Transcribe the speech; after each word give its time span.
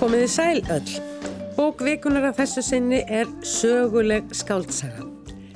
Komiði 0.00 0.28
sæl 0.32 0.62
öll. 0.72 0.92
Bókvikunar 1.58 2.30
af 2.30 2.38
þessu 2.38 2.62
sinni 2.64 3.02
er 3.04 3.28
söguleg 3.44 4.30
skáltsaga. 4.32 5.04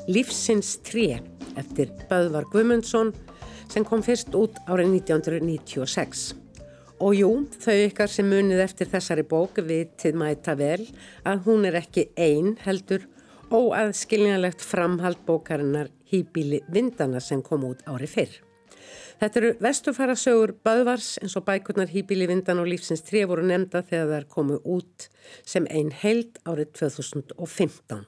Lífsins 0.04 0.74
3 0.84 1.14
eftir 1.56 1.94
Böðvar 2.10 2.44
Gumundsson 2.52 3.14
sem 3.72 3.88
kom 3.88 4.04
fyrst 4.04 4.36
út 4.36 4.60
árið 4.68 4.98
1996. 4.98 6.26
Og 7.00 7.16
jú, 7.16 7.32
þau 7.56 7.78
ykkar 7.86 8.12
sem 8.12 8.28
munið 8.28 8.60
eftir 8.66 8.92
þessari 8.92 9.24
bók 9.32 9.64
vitið 9.64 10.20
mæta 10.20 10.52
vel 10.60 10.82
að 11.24 11.46
hún 11.48 11.64
er 11.64 11.80
ekki 11.80 12.10
einn 12.12 12.58
heldur 12.66 13.08
óaðskiljanlegt 13.48 14.60
framhald 14.60 15.24
bókarinnar 15.24 15.88
Hýbíli 16.12 16.60
Vindana 16.68 17.24
sem 17.24 17.40
kom 17.40 17.64
út 17.72 17.80
árið 17.88 18.18
fyrr. 18.18 18.42
Þetta 19.20 19.40
eru 19.40 19.50
vestufæra 19.62 20.14
sögur 20.18 20.52
Böðvars 20.66 21.12
eins 21.22 21.36
og 21.38 21.44
bækurnar 21.46 21.92
Hýbíli 21.92 22.26
vindan 22.26 22.58
og 22.62 22.66
lífsins 22.70 23.04
3 23.06 23.22
voru 23.30 23.44
nefnda 23.46 23.84
þegar 23.86 24.10
þær 24.10 24.26
komu 24.32 24.58
út 24.64 25.06
sem 25.46 25.68
einn 25.70 25.92
held 25.94 26.40
árið 26.42 26.72
2015. 26.80 28.02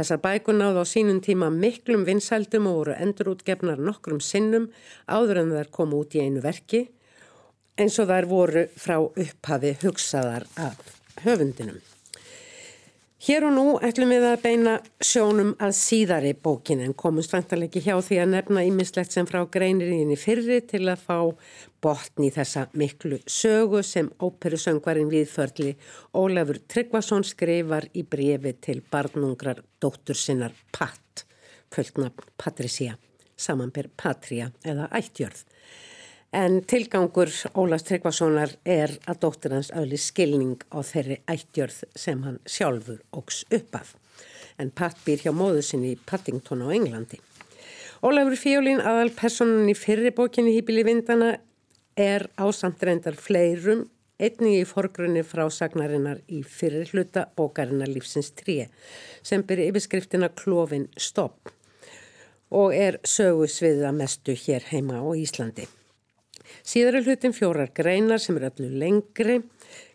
Þessar 0.00 0.22
bækur 0.24 0.56
náðu 0.56 0.80
á 0.80 0.86
sínum 0.88 1.20
tíma 1.20 1.50
miklum 1.52 2.06
vinsældum 2.08 2.70
og 2.70 2.78
voru 2.78 2.96
endurútgefnar 2.96 3.82
nokkrum 3.84 4.22
sinnum 4.24 4.70
áður 5.04 5.42
en 5.42 5.54
þær 5.58 5.72
komu 5.76 6.00
út 6.00 6.16
í 6.16 6.24
einu 6.24 6.40
verki 6.40 6.86
eins 7.76 8.00
og 8.00 8.08
þær 8.08 8.30
voru 8.30 8.66
frá 8.80 8.96
upphafi 9.04 9.76
hugsaðar 9.84 10.48
af 10.56 10.80
höfundinum. 11.26 11.76
Hér 13.20 13.44
og 13.44 13.50
nú 13.52 13.62
ætlum 13.84 14.14
við 14.14 14.22
að 14.24 14.38
beina 14.40 14.74
sjónum 15.04 15.50
að 15.60 15.74
síðari 15.76 16.30
bókin 16.40 16.80
en 16.80 16.94
komumst 16.96 17.34
vantarleiki 17.34 17.82
hjá 17.84 17.98
því 18.00 18.16
að 18.22 18.30
nefna 18.32 18.62
ímislegt 18.64 19.12
sem 19.12 19.26
frá 19.28 19.42
greinir 19.44 19.92
í 19.92 20.16
fyrri 20.16 20.56
til 20.64 20.86
að 20.88 21.02
fá 21.02 21.18
botn 21.84 22.24
í 22.24 22.30
þessa 22.32 22.62
miklu 22.80 23.18
sögu 23.28 23.82
sem 23.84 24.08
óperusöngvarinn 24.24 25.12
viðförli 25.12 25.74
Ólafur 26.16 26.62
Tryggvason 26.64 27.28
skrifar 27.28 27.90
í 27.92 28.06
brefi 28.08 28.54
til 28.56 28.80
barnungrar 28.80 29.60
dóttur 29.84 30.16
sinnar 30.16 30.56
Pat, 30.72 31.26
földnafn 31.76 32.24
Patricia, 32.40 32.96
samanbyr 33.36 33.92
Patria 34.00 34.48
eða 34.64 34.88
Ættjörð. 34.96 35.44
En 36.30 36.60
tilgangur 36.62 37.26
Ólafs 37.58 37.88
Tryggvasonar 37.88 38.52
er 38.62 38.92
að 39.10 39.16
dóttir 39.24 39.50
hans 39.56 39.72
auðli 39.74 39.98
skilning 39.98 40.60
á 40.70 40.78
þeirri 40.86 41.16
ættjörð 41.26 41.80
sem 41.98 42.20
hann 42.22 42.36
sjálfur 42.46 43.00
ógs 43.10 43.40
upp 43.50 43.74
af. 43.74 43.96
En 44.54 44.70
Pat 44.70 44.94
býr 45.02 45.24
hjá 45.24 45.32
móðu 45.34 45.64
sinni 45.66 45.96
í 45.96 45.98
Paddington 46.06 46.62
á 46.62 46.70
Englandi. 46.70 47.18
Ólafur 48.06 48.38
Fjólín, 48.38 48.78
aðal 48.78 49.10
personun 49.10 49.72
í 49.72 49.74
fyrri 49.74 50.12
bókinni 50.14 50.54
Hýbili 50.54 50.84
Vindana, 50.86 51.32
er 51.98 52.28
ásamt 52.38 52.86
reyndar 52.86 53.18
fleirum 53.18 53.88
einnig 54.22 54.60
í 54.60 54.68
forgrunni 54.68 55.24
frásagnarinnar 55.26 56.22
í 56.30 56.44
fyrir 56.46 56.94
hluta 56.94 57.26
bókarinnar 57.34 57.90
Lífsins 57.90 58.30
3 58.38 58.68
sem 59.26 59.42
byrja 59.42 59.72
yfirskriftina 59.72 60.30
Klófin 60.30 60.86
Stopp 60.94 61.50
og 62.54 62.70
er 62.76 63.02
sögusviða 63.02 63.90
mestu 63.96 64.38
hér 64.46 64.70
heima 64.70 65.02
á 65.02 65.08
Íslandi. 65.18 65.66
Síðar 66.66 67.00
er 67.00 67.06
hlutin 67.06 67.34
fjórar 67.36 67.72
greinar 67.74 68.22
sem 68.22 68.36
er 68.38 68.48
öllu 68.50 68.68
lengri. 68.82 69.40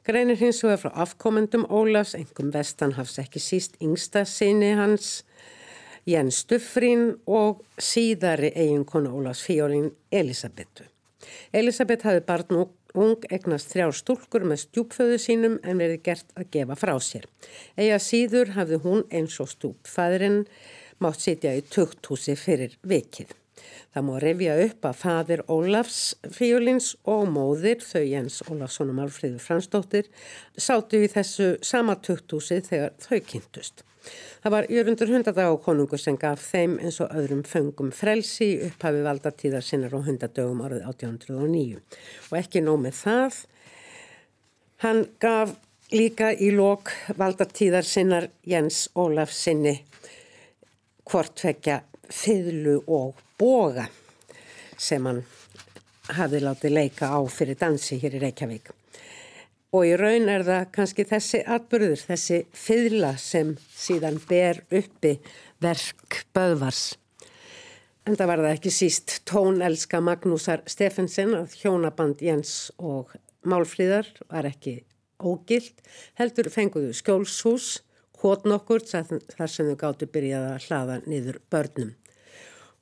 Greinir 0.06 0.40
hins 0.40 0.62
vegar 0.64 0.82
frá 0.84 0.92
afkomendum 1.06 1.66
Ólafs, 1.70 2.16
engum 2.18 2.52
vestanhafs 2.54 3.20
ekki 3.24 3.42
síst 3.42 3.80
yngsta 3.82 4.26
sinni 4.30 4.74
hans, 4.78 5.24
Jens 6.06 6.44
Stuffrin 6.44 7.16
og 7.26 7.64
síðari 7.82 8.52
eiginkonu 8.54 9.16
Ólafs 9.18 9.42
Fjórin 9.48 9.90
Elisabetu. 10.14 10.86
Elisabeth 11.54 12.06
hafi 12.06 12.22
barn 12.28 12.60
og 12.62 12.74
ung 12.96 13.26
egnast 13.34 13.72
þrjár 13.74 13.96
stúlkur 13.98 14.46
með 14.48 14.62
stjúpföðu 14.66 15.18
sínum 15.22 15.56
en 15.64 15.82
verið 15.82 16.04
gert 16.06 16.36
að 16.38 16.52
gefa 16.56 16.78
frá 16.80 16.94
sér. 17.04 17.26
Ega 17.76 17.98
síður 18.00 18.54
hafði 18.56 18.82
hún 18.86 19.04
eins 19.12 19.40
og 19.44 19.50
stúpfæðurinn 19.52 20.44
mátt 21.04 21.26
sitja 21.26 21.56
í 21.58 21.66
tukthúsi 21.66 22.38
fyrir 22.40 22.78
vikið. 22.88 23.34
Það 23.96 24.06
má 24.10 24.14
revja 24.20 24.56
upp 24.66 24.86
að 24.90 24.98
fadir 25.00 25.42
Ólafs 25.48 26.00
Fíolins 26.36 26.92
og 27.08 27.30
móðir, 27.32 27.80
þau 27.80 28.04
Jens 28.04 28.42
Ólafsson 28.50 28.92
og 28.92 28.98
Málfríður 29.00 29.44
Fransdóttir, 29.44 30.10
sátu 30.60 31.00
í 31.00 31.12
þessu 31.12 31.54
sama 31.64 31.96
tukthúsi 32.04 32.60
þegar 32.66 32.96
þau 33.00 33.20
kynntust. 33.30 33.86
Það 34.44 34.54
var 34.54 34.68
Jörgundur 34.70 35.12
hundadaga 35.16 35.56
konungur 35.66 36.02
sem 36.02 36.18
gaf 36.22 36.44
þeim 36.52 36.76
eins 36.84 37.00
og 37.02 37.14
öðrum 37.18 37.42
föngum 37.48 37.90
frelsi 37.96 38.52
upphafi 38.68 39.02
valdatíðar 39.06 39.66
sinnar 39.66 39.96
og 39.98 40.06
hundadögum 40.06 40.62
árið 40.66 40.86
1809. 40.92 41.80
Og 42.30 42.38
ekki 42.42 42.62
nóg 42.66 42.84
með 42.84 43.00
það, 43.00 43.40
hann 44.86 45.02
gaf 45.24 45.56
líka 45.96 46.32
í 46.34 46.52
lok 46.54 46.92
valdatíðar 47.18 47.88
sinnar 47.88 48.30
Jens 48.46 48.86
Ólafs 48.94 49.42
sinni 49.48 49.80
hvort 51.06 51.42
vekja 51.42 51.82
fiðlu 52.14 52.80
og 52.88 53.22
boga 53.40 53.88
sem 54.78 55.06
hann 55.08 55.24
hafði 56.16 56.42
látið 56.44 56.76
leika 56.76 57.10
á 57.10 57.20
fyrir 57.32 57.58
dansi 57.60 57.98
hér 58.02 58.18
í 58.18 58.22
Reykjavík. 58.26 58.72
Og 59.76 59.88
í 59.90 59.96
raun 60.00 60.30
er 60.32 60.46
það 60.48 60.68
kannski 60.76 61.06
þessi 61.10 61.42
atbyrður, 61.52 62.04
þessi 62.08 62.44
fiðla 62.56 63.16
sem 63.20 63.56
síðan 63.76 64.22
ber 64.30 64.62
uppi 64.70 65.18
verk 65.64 66.22
Böðvars. 66.36 66.94
En 68.06 68.16
það 68.16 68.30
var 68.30 68.44
það 68.46 68.56
ekki 68.56 68.72
síst 68.72 69.16
tónelska 69.28 70.00
Magnúsar 70.06 70.62
Steffensen 70.70 71.34
að 71.36 71.56
hjónaband 71.58 72.22
Jens 72.22 72.70
og 72.78 73.16
Málfríðar 73.46 74.12
var 74.30 74.48
ekki 74.48 74.78
ógilt. 75.20 75.82
Heldur 76.20 76.52
fenguðu 76.54 76.94
skjólshús, 76.96 77.80
hót 78.26 78.48
nokkur 78.50 78.82
þar 78.82 79.52
sem 79.52 79.70
þau 79.70 79.78
gáttu 79.78 80.10
byrjaði 80.10 80.54
að 80.56 80.68
hlaða 80.68 81.00
niður 81.06 81.40
börnum 81.54 81.92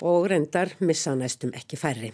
og 0.04 0.28
reyndar 0.32 0.74
missa 0.80 1.14
næstum 1.16 1.54
ekki 1.56 1.80
færri. 1.80 2.12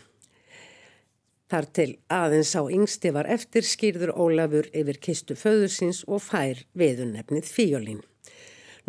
Þar 1.49 1.67
til 1.73 1.89
aðeins 2.13 2.51
á 2.53 2.61
yngsti 2.61 3.11
var 3.13 3.29
eftir 3.29 3.65
skýrður 3.65 4.11
Ólafur 4.13 4.67
yfir 4.69 4.99
kistu 5.01 5.37
föðursins 5.37 6.03
og 6.05 6.21
fær 6.21 6.61
viðunnefnið 6.77 7.49
Fíolín. 7.49 8.03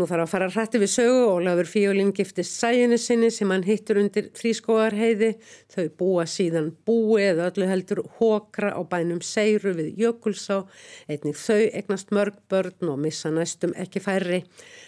Nú 0.01 0.07
þarf 0.09 0.23
að 0.25 0.31
fara 0.33 0.47
hrætti 0.49 0.79
við 0.81 0.89
sögu 0.95 1.17
og 1.27 1.31
Ólafur 1.43 1.69
Fíolín 1.69 2.15
giftist 2.17 2.55
sæjunni 2.57 2.97
sinni 2.97 3.29
sem 3.29 3.51
hann 3.53 3.67
hittur 3.67 3.99
undir 4.01 4.31
frískóarheiði. 4.39 5.35
Þau 5.75 5.91
búa 5.99 6.25
síðan 6.25 6.71
búi 6.89 7.27
eða 7.27 7.51
öllu 7.51 7.69
heldur 7.69 8.01
hókra 8.17 8.71
á 8.73 8.81
bænum 8.81 9.21
Seiru 9.21 9.75
við 9.77 9.91
Jökulsá. 10.01 10.63
Einnig 11.05 11.37
þau 11.37 11.61
egnast 11.83 12.15
mörg 12.17 12.39
börn 12.49 12.95
og 12.95 12.97
missa 13.05 13.29
næstum 13.29 13.77
ekki 13.77 14.01
færri. 14.01 14.41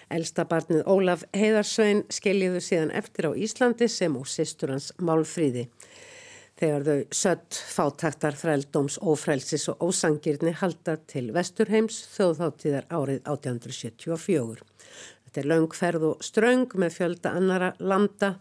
Elsta 0.09 0.47
barnið 0.49 0.87
Ólaf 0.89 1.27
Heiðarsvein 1.37 2.07
skiljiðu 2.09 2.65
síðan 2.65 2.97
eftir 2.97 3.29
á 3.29 3.37
Íslandi 3.37 3.93
sem 3.93 4.17
og 4.17 4.25
sýstur 4.33 4.73
hans 4.73 4.95
Málfríði. 4.97 5.67
Þegar 6.63 6.85
þau 6.87 6.99
sött 7.19 7.57
fátaktar 7.75 8.37
þrældóms 8.39 9.01
ófrælsis 9.03 9.65
og 9.73 9.81
ósangirni 9.83 10.53
halda 10.55 10.93
til 11.11 11.33
Vesturheims 11.35 11.97
þjóðháttíðar 12.13 12.85
árið 12.87 13.25
1874. 13.33 14.63
Þetta 15.25 15.41
er 15.43 15.49
laungferð 15.51 16.05
og 16.07 16.23
ströng 16.23 16.77
með 16.79 16.95
fjölda 17.01 17.33
annara 17.35 17.73
landa 17.83 18.37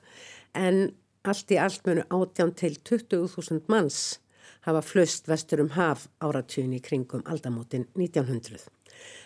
en 0.53 0.91
allt 1.25 1.49
í 1.49 1.57
allt 1.63 1.81
munu 1.89 2.03
18 2.13 2.53
til 2.61 2.77
20.000 2.91 3.65
manns 3.73 4.03
hafa 4.67 4.83
flust 4.85 5.25
vestur 5.31 5.63
um 5.65 5.71
haf 5.73 6.05
áratjún 6.21 6.75
í 6.77 6.81
kringum 6.85 7.25
aldamótin 7.25 7.87
1900. 7.97 8.67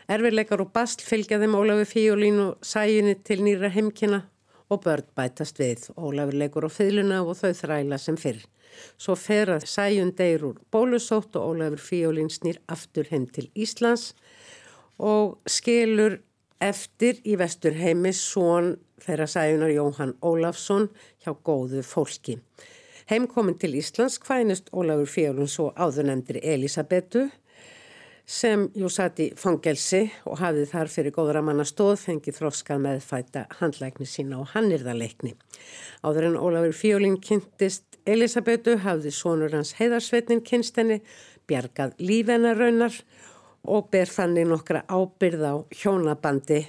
Erfiðleikar 0.08 0.64
og 0.64 0.72
bast 0.72 1.04
fylgja 1.04 1.42
þeim 1.44 1.60
Ólafi 1.60 1.90
Fíolín 1.92 2.40
og 2.46 2.64
sæjunni 2.64 3.18
til 3.28 3.44
nýra 3.44 3.74
heimkina 3.76 4.24
og 4.70 4.84
börn 4.86 5.08
bætast 5.18 5.60
við. 5.62 5.90
Ólafi 5.98 6.38
leikur 6.40 6.68
á 6.68 6.72
fyluna 6.72 7.22
og 7.24 7.38
þau 7.40 7.54
þræla 7.62 8.00
sem 8.02 8.18
fyrr. 8.18 8.42
Svo 8.98 9.16
fer 9.20 9.52
að 9.54 9.68
sæjun 9.70 10.14
deyr 10.18 10.44
úr 10.50 10.62
bólusótt 10.74 11.36
og 11.40 11.54
Ólafur 11.54 11.82
Fíolín 11.82 12.32
snýr 12.34 12.60
aftur 12.72 13.08
heim 13.12 13.28
til 13.28 13.48
Íslands 13.56 14.14
og 15.00 15.38
skilur 15.48 16.20
eftir 16.64 17.22
í 17.28 17.36
vestur 17.40 17.76
heimi 17.76 18.14
svon 18.16 18.76
þeirra 19.06 19.28
sæjunar 19.30 19.74
Jóhann 19.76 20.16
Ólafsson 20.24 20.90
hjá 21.24 21.36
góðu 21.36 21.84
fólki. 21.86 22.40
Heimkomin 23.10 23.60
til 23.62 23.78
Íslands 23.78 24.20
hvænist 24.24 24.72
Ólafur 24.74 25.10
Fíolín 25.12 25.52
svo 25.52 25.72
áðurnemndri 25.76 26.42
Elisabetu 26.44 27.28
sem 28.26 28.66
jú 28.74 28.90
satt 28.90 29.20
í 29.22 29.28
fangelsi 29.38 30.08
og 30.26 30.40
hafið 30.42 30.72
þar 30.72 30.90
fyrir 30.90 31.14
góðra 31.14 31.44
manna 31.46 31.66
stóð 31.68 32.00
fengið 32.02 32.40
þróskað 32.40 32.82
meðfæta 32.86 33.46
handlækni 33.60 34.08
sína 34.10 34.40
og 34.42 34.50
hannirðarleikni. 34.56 35.36
Áður 36.02 36.32
en 36.32 36.40
Ólafur 36.42 36.74
Fjólín 36.74 37.20
kynntist 37.22 38.00
Elisabetu 38.06 38.80
hafði 38.82 39.14
sonur 39.14 39.54
hans 39.54 39.76
heiðarsveitnin 39.78 40.44
kynstenni, 40.46 41.00
bjargað 41.46 41.94
lífenarraunar 42.02 42.98
og 43.66 43.90
ber 43.94 44.10
þannig 44.10 44.50
nokkra 44.50 44.84
ábyrð 44.90 45.46
á 45.46 45.54
hjónabandi 45.74 46.64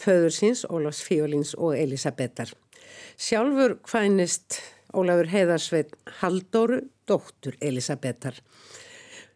föður 0.00 0.34
síns 0.34 0.64
Ólafs 0.70 1.02
Fjólíns 1.06 1.54
og 1.58 1.76
Elisabetar. 1.78 2.50
Sjálfur 3.18 3.78
hvænist 3.90 4.60
Ólafur 4.94 5.30
heiðarsveit 5.30 5.94
Haldóru, 6.20 6.80
dóttur 7.06 7.58
Elisabetar, 7.62 8.38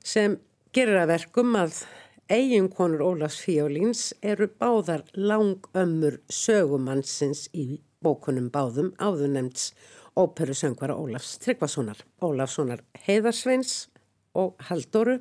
sem 0.02 0.38
gerir 0.74 0.96
að 0.98 1.12
verkum 1.12 1.52
að 1.54 1.76
eiginkonur 2.34 3.02
Ólafs 3.06 3.36
Fíolíns 3.44 4.08
eru 4.26 4.48
báðar 4.58 5.04
langömmur 5.14 6.16
sögumannsins 6.26 7.44
í 7.54 7.78
bókunum 8.02 8.48
báðum 8.50 8.88
áður 8.98 9.30
nefnds 9.36 9.68
óperusöngvara 10.18 10.96
Ólafs 10.98 11.36
Tryggvasonar, 11.44 12.00
Ólafssonar 12.18 12.82
Heiðarsveins 13.06 13.84
og 14.34 14.58
Halldóru. 14.66 15.20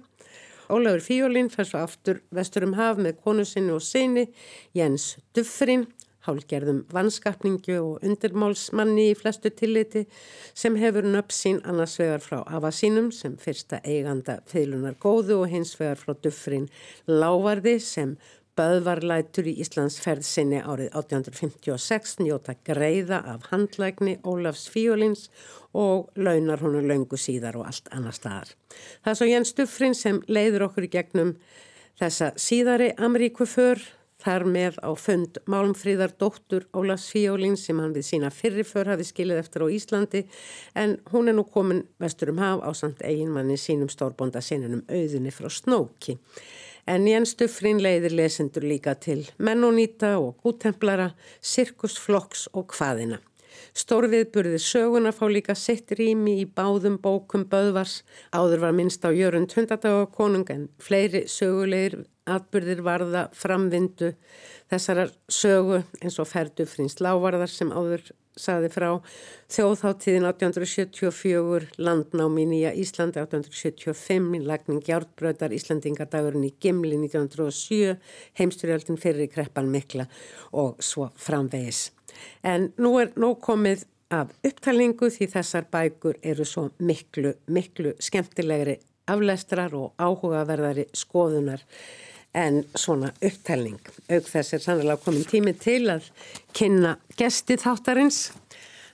Ólafur 0.74 1.06
Fíolín 1.06 1.54
fær 1.54 1.70
svo 1.70 1.84
aftur 1.86 2.24
vestur 2.34 2.66
um 2.66 2.74
haf 2.80 2.98
með 2.98 3.22
konu 3.22 3.46
sinni 3.46 3.76
og 3.76 3.86
sinni 3.86 4.32
Jens 4.74 5.20
Duffrin 5.38 5.86
hálgerðum 6.28 6.84
vanskapningu 6.94 7.80
og 7.80 8.06
undirmálsmanni 8.06 9.10
í 9.12 9.18
flestu 9.20 9.52
tilliti 9.52 10.06
sem 10.54 10.78
hefur 10.80 11.08
nöpp 11.08 11.34
sín 11.36 11.60
annars 11.68 11.98
vegar 12.00 12.24
frá 12.24 12.40
Ava 12.44 12.72
sínum 12.72 13.12
sem 13.16 13.36
fyrsta 13.40 13.82
eiganda 13.84 14.40
feilunar 14.50 14.96
góðu 15.02 15.42
og 15.44 15.52
hins 15.52 15.76
vegar 15.80 16.00
frá 16.00 16.16
Duffrin 16.16 16.70
Lávarði 17.10 17.80
sem 17.84 18.16
Böðvarlætur 18.54 19.48
í 19.50 19.56
Íslands 19.64 19.96
ferð 19.98 20.28
sinni 20.28 20.60
árið 20.62 20.92
1856 20.94 22.20
njóta 22.22 22.54
greiða 22.68 23.18
af 23.32 23.48
handlægni 23.50 24.20
Ólafs 24.30 24.68
Fíolins 24.70 25.26
og 25.74 26.12
launar 26.14 26.62
húnu 26.62 26.84
löngu 26.86 27.18
síðar 27.18 27.58
og 27.58 27.66
allt 27.72 27.90
annar 27.90 28.14
staðar. 28.14 28.52
Það 29.02 29.12
er 29.12 29.18
svo 29.18 29.30
Jens 29.32 29.56
Duffrin 29.58 29.98
sem 29.98 30.22
leiður 30.30 30.68
okkur 30.68 30.86
í 30.86 30.92
gegnum 30.94 31.34
þessa 31.98 32.30
síðari 32.38 32.92
Ameríkuför 32.94 33.82
Þar 34.24 34.46
með 34.48 34.78
á 34.80 34.92
fund 34.96 35.40
Málmfríðar 35.52 36.14
dóttur 36.20 36.64
Ólas 36.72 37.10
Fíólín 37.12 37.58
sem 37.60 37.80
hann 37.84 37.96
við 37.96 38.08
sína 38.08 38.30
fyrirför 38.32 38.94
hafi 38.94 39.08
skilið 39.10 39.42
eftir 39.42 39.66
á 39.66 39.68
Íslandi 39.68 40.22
en 40.80 40.96
hún 41.12 41.28
er 41.28 41.36
nú 41.36 41.44
komin 41.44 41.84
vestur 42.00 42.32
um 42.32 42.40
haf 42.40 42.64
á 42.64 42.72
samt 42.72 43.04
eiginmanni 43.04 43.58
sínum 43.60 43.92
stórbonda 43.92 44.40
sinunum 44.40 44.86
auðinni 44.88 45.34
frá 45.36 45.52
Snóki. 45.52 46.16
En 46.88 47.08
Jens 47.08 47.36
Duffrin 47.40 47.84
leiðir 47.84 48.16
lesendur 48.16 48.64
líka 48.68 48.96
til 48.96 49.22
Mennonita 49.40 50.18
og 50.20 50.40
Gútemplara, 50.44 51.12
Sirkusflokks 51.40 52.50
og 52.56 52.76
Hvaðina. 52.76 53.20
Stórviðburðir 53.78 54.62
söguna 54.62 55.12
fá 55.16 55.26
líka 55.32 55.56
sitt 55.58 55.92
rými 55.98 56.40
í 56.42 56.48
báðum 56.48 57.00
bókum 57.02 57.46
Böðvars. 57.50 58.02
Áður 58.32 58.66
var 58.66 58.76
minnst 58.78 59.06
á 59.06 59.10
Jörund 59.12 59.54
hundadaga 59.56 60.08
en 60.54 60.70
fleiri 60.80 61.26
sögulegir 61.28 62.04
atbyrðir 62.30 62.84
varða 62.84 63.28
framvindu 63.36 64.14
þessara 64.72 65.10
sögu 65.28 65.84
eins 66.02 66.20
og 66.22 66.30
ferdu 66.30 66.66
frins 66.70 67.00
lávarðar 67.04 67.52
sem 67.52 67.72
áður 67.74 68.12
saði 68.40 68.70
frá 68.74 68.88
þjóðháttíðin 69.54 70.26
1874, 70.26 71.68
landnám 71.78 72.40
í 72.42 72.46
Nýja 72.50 72.72
Íslandi 72.82 73.22
1875, 73.22 74.40
lagning 74.48 74.82
hjártbröðar 74.88 75.54
Íslandingadagurinn 75.54 76.48
í 76.48 76.54
Gimli 76.64 76.98
1907, 76.98 78.00
heimstyrjaldin 78.40 79.02
fyrir 79.02 79.30
kreppan 79.30 79.70
mikla 79.74 80.08
og 80.52 80.82
svo 80.82 81.12
framvegis. 81.20 81.92
En 82.44 82.72
nú 82.78 82.96
er 83.02 83.14
nú 83.20 83.34
komið 83.42 83.86
af 84.14 84.32
upptalingu 84.46 85.10
því 85.14 85.28
þessar 85.34 85.68
bækur 85.74 86.20
eru 86.22 86.46
svo 86.46 86.68
miklu, 86.80 87.34
miklu 87.48 87.96
skemmtilegri 88.00 88.78
aflestrar 89.10 89.74
og 89.76 89.94
áhugaverðari 90.00 90.88
skoðunar 90.96 91.64
en 92.34 92.64
svona 92.78 93.12
upptælning. 93.22 93.80
Aug 94.10 94.28
þess 94.30 94.56
er 94.56 94.64
sannlega 94.64 95.02
komin 95.04 95.28
tími 95.30 95.54
til 95.60 95.86
að 95.94 96.10
kynna 96.58 96.96
gesti 97.18 97.58
þáttarins. 97.62 98.32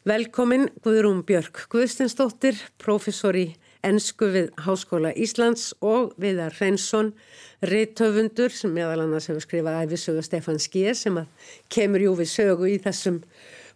Velkomin 0.07 0.69
Guðrún 0.83 1.23
Björk 1.27 1.65
Guðstinsdóttir, 1.71 2.57
professor 2.79 3.35
í 3.35 3.49
ennsku 3.85 4.29
við 4.33 4.49
Háskóla 4.65 5.11
Íslands 5.15 5.71
og 5.85 6.13
Viðar 6.19 6.55
Reynsson, 6.59 7.13
reittöfundur 7.65 8.53
sem 8.53 8.73
meðal 8.75 9.05
annars 9.05 9.29
hefur 9.29 9.43
skrifað 9.45 9.83
æfisögu 9.85 10.23
Stefan 10.25 10.59
Skýr 10.61 10.97
sem 10.97 11.19
kemur 11.71 12.03
jú 12.03 12.15
við 12.19 12.31
sögu 12.33 12.69
í 12.71 12.77
þessum 12.83 13.21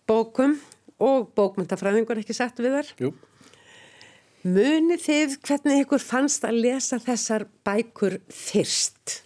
bókum 0.09 0.57
og 1.03 1.29
bókmyndafræðingur 1.37 2.21
ekki 2.23 2.35
sett 2.35 2.59
við 2.63 2.77
þar. 2.77 2.91
Jú. 3.01 3.13
Munið 4.43 5.05
þið 5.05 5.37
hvernig 5.47 5.85
ykkur 5.85 6.03
fannst 6.03 6.43
að 6.43 6.59
lesa 6.65 6.99
þessar 6.99 7.47
bækur 7.63 8.17
fyrst? 8.27 9.21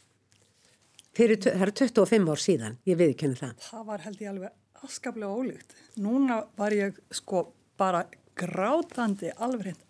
Fyrir, 1.17 1.39
það 1.41 1.63
eru 1.65 1.73
25 1.79 2.29
ár 2.29 2.41
síðan, 2.43 2.77
ég 2.85 2.99
viðkynna 2.99 3.39
það. 3.39 3.55
Það 3.71 3.87
var 3.87 4.03
held 4.05 4.21
ég 4.21 4.29
alveg 4.29 4.85
afskaplega 4.85 5.33
ólíkt. 5.33 5.73
Núna 6.05 6.43
var 6.59 6.75
ég 6.77 7.01
sko 7.09 7.47
bara 7.81 8.03
grátandi, 8.37 9.33
alveg 9.41 9.65
hreint 9.71 9.86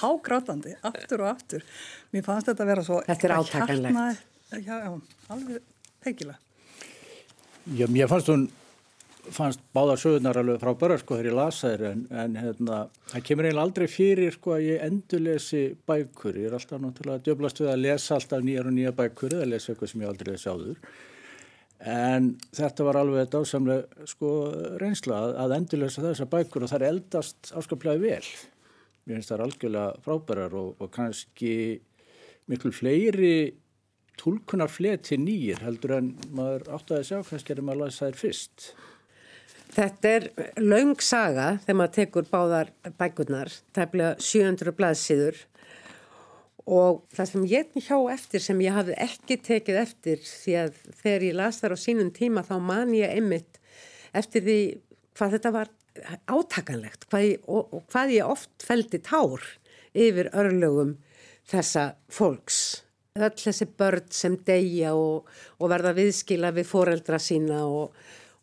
hágrátandi, 0.00 0.76
aftur 0.82 1.24
og 1.24 1.32
aftur. 1.32 1.66
Mér 2.14 2.26
fannst 2.26 2.50
þetta 2.50 2.64
að 2.64 2.72
vera 2.72 2.86
svo... 2.86 3.00
Þetta 3.06 3.28
er 3.28 3.36
átakanlegt. 3.38 4.22
Já, 4.48 4.74
já, 4.80 4.94
alveg 5.34 5.66
peikilega. 6.04 6.38
Já, 7.76 7.84
mér 7.92 8.08
fannst 8.10 8.30
hún 8.32 8.48
fannst 9.34 9.60
báðar 9.76 10.00
sögurnar 10.00 10.38
alveg 10.40 10.60
frá 10.62 10.70
börjar 10.78 11.02
sko 11.02 11.18
þegar 11.18 11.28
ég 11.28 11.36
lasa 11.36 11.72
þér 11.72 11.84
en, 11.90 12.02
en 12.22 12.36
hérna, 12.40 12.78
það 13.12 13.24
kemur 13.28 13.48
eiginlega 13.48 13.66
aldrei 13.66 13.86
fyrir 13.92 14.36
sko 14.36 14.54
að 14.56 14.64
ég 14.64 14.84
endurlesi 14.86 15.62
bækur, 15.88 16.38
ég 16.40 16.48
er 16.48 16.56
alltaf 16.56 16.82
náttúrulega 16.82 17.24
djöblast 17.26 17.62
við 17.62 17.72
að 17.72 17.82
lesa 17.84 18.16
alltaf 18.16 18.44
nýjar 18.44 18.70
og 18.70 18.76
nýja 18.76 18.94
bækur 18.96 19.36
eða 19.36 19.50
lesa 19.52 19.72
eitthvað 19.72 19.92
sem 19.92 20.04
ég 20.04 20.12
aldrei 20.12 20.32
lesi 20.32 20.52
áður 20.52 20.92
en 21.98 22.30
þetta 22.58 22.86
var 22.88 23.00
alveg 23.02 23.26
þetta 23.26 23.42
ásamlega 23.44 24.08
sko 24.12 24.30
reynsla 24.82 25.20
að 25.44 25.56
endurlesa 25.58 26.06
þessar 26.08 26.32
bækur 26.32 26.64
og 26.64 26.72
það 26.72 26.80
er 26.80 26.94
eldast 26.94 27.52
áskaplega 27.52 28.02
vel 28.02 28.24
mér 29.08 29.18
finnst 29.18 29.32
það 29.32 29.44
algjörlega 29.46 30.04
frábærar 30.04 30.54
og, 30.58 30.76
og 30.78 30.92
kannski 30.92 31.54
miklu 32.48 32.72
fleiri 32.76 33.32
tólkunar 34.18 34.70
fleti 34.70 35.18
nýjir 35.20 35.62
heldur 35.64 35.96
en 35.98 36.12
maður 36.34 36.66
átti 36.76 36.96
að 36.96 37.04
sjá 37.08 37.18
kannski 37.26 37.54
er 37.54 37.62
maður 37.64 37.78
að 37.78 37.84
lasa 37.86 38.08
þær 38.08 38.18
fyrst. 38.22 38.70
Þetta 39.68 40.10
er 40.16 40.26
laung 40.64 40.96
saga 41.04 41.48
þegar 41.62 41.78
maður 41.78 41.94
tekur 41.98 42.28
báðar 42.30 42.72
bækurnar, 42.98 43.52
tæmlega 43.76 44.16
700 44.24 44.74
blaðsíður. 44.78 45.40
Og 46.68 47.04
það 47.16 47.30
sem 47.30 47.46
ég 47.48 47.78
hjá 47.86 47.96
eftir 48.12 48.44
sem 48.44 48.58
ég 48.60 48.74
hafði 48.76 48.96
ekki 49.00 49.38
tekið 49.44 49.80
eftir 49.84 50.24
því 50.24 50.56
að 50.64 50.82
þegar 51.00 51.24
ég 51.28 51.38
las 51.38 51.62
þar 51.62 51.76
á 51.76 51.78
sínum 51.80 52.10
tíma 52.12 52.44
þá 52.44 52.56
man 52.60 52.92
ég 52.96 53.14
einmitt 53.14 53.60
eftir 54.16 54.44
því 54.44 54.58
hvað 55.16 55.36
þetta 55.36 55.54
var 55.54 55.70
átakanlegt 56.26 57.08
hvað 57.08 57.26
ég, 57.26 57.46
og, 57.46 57.72
og 57.74 57.86
hvað 57.92 58.14
ég 58.16 58.34
oft 58.36 58.66
feldi 58.66 59.00
tár 59.04 59.44
yfir 59.96 60.30
örlögum 60.36 60.96
þessa 61.48 61.90
fólks. 62.12 62.84
Öll 63.18 63.34
þessi 63.34 63.66
börn 63.78 64.12
sem 64.14 64.36
deyja 64.46 64.94
og, 64.94 65.26
og 65.58 65.70
verða 65.72 65.94
viðskila 65.96 66.52
við 66.54 66.68
foreldra 66.70 67.18
sína 67.22 67.64
og 67.66 67.96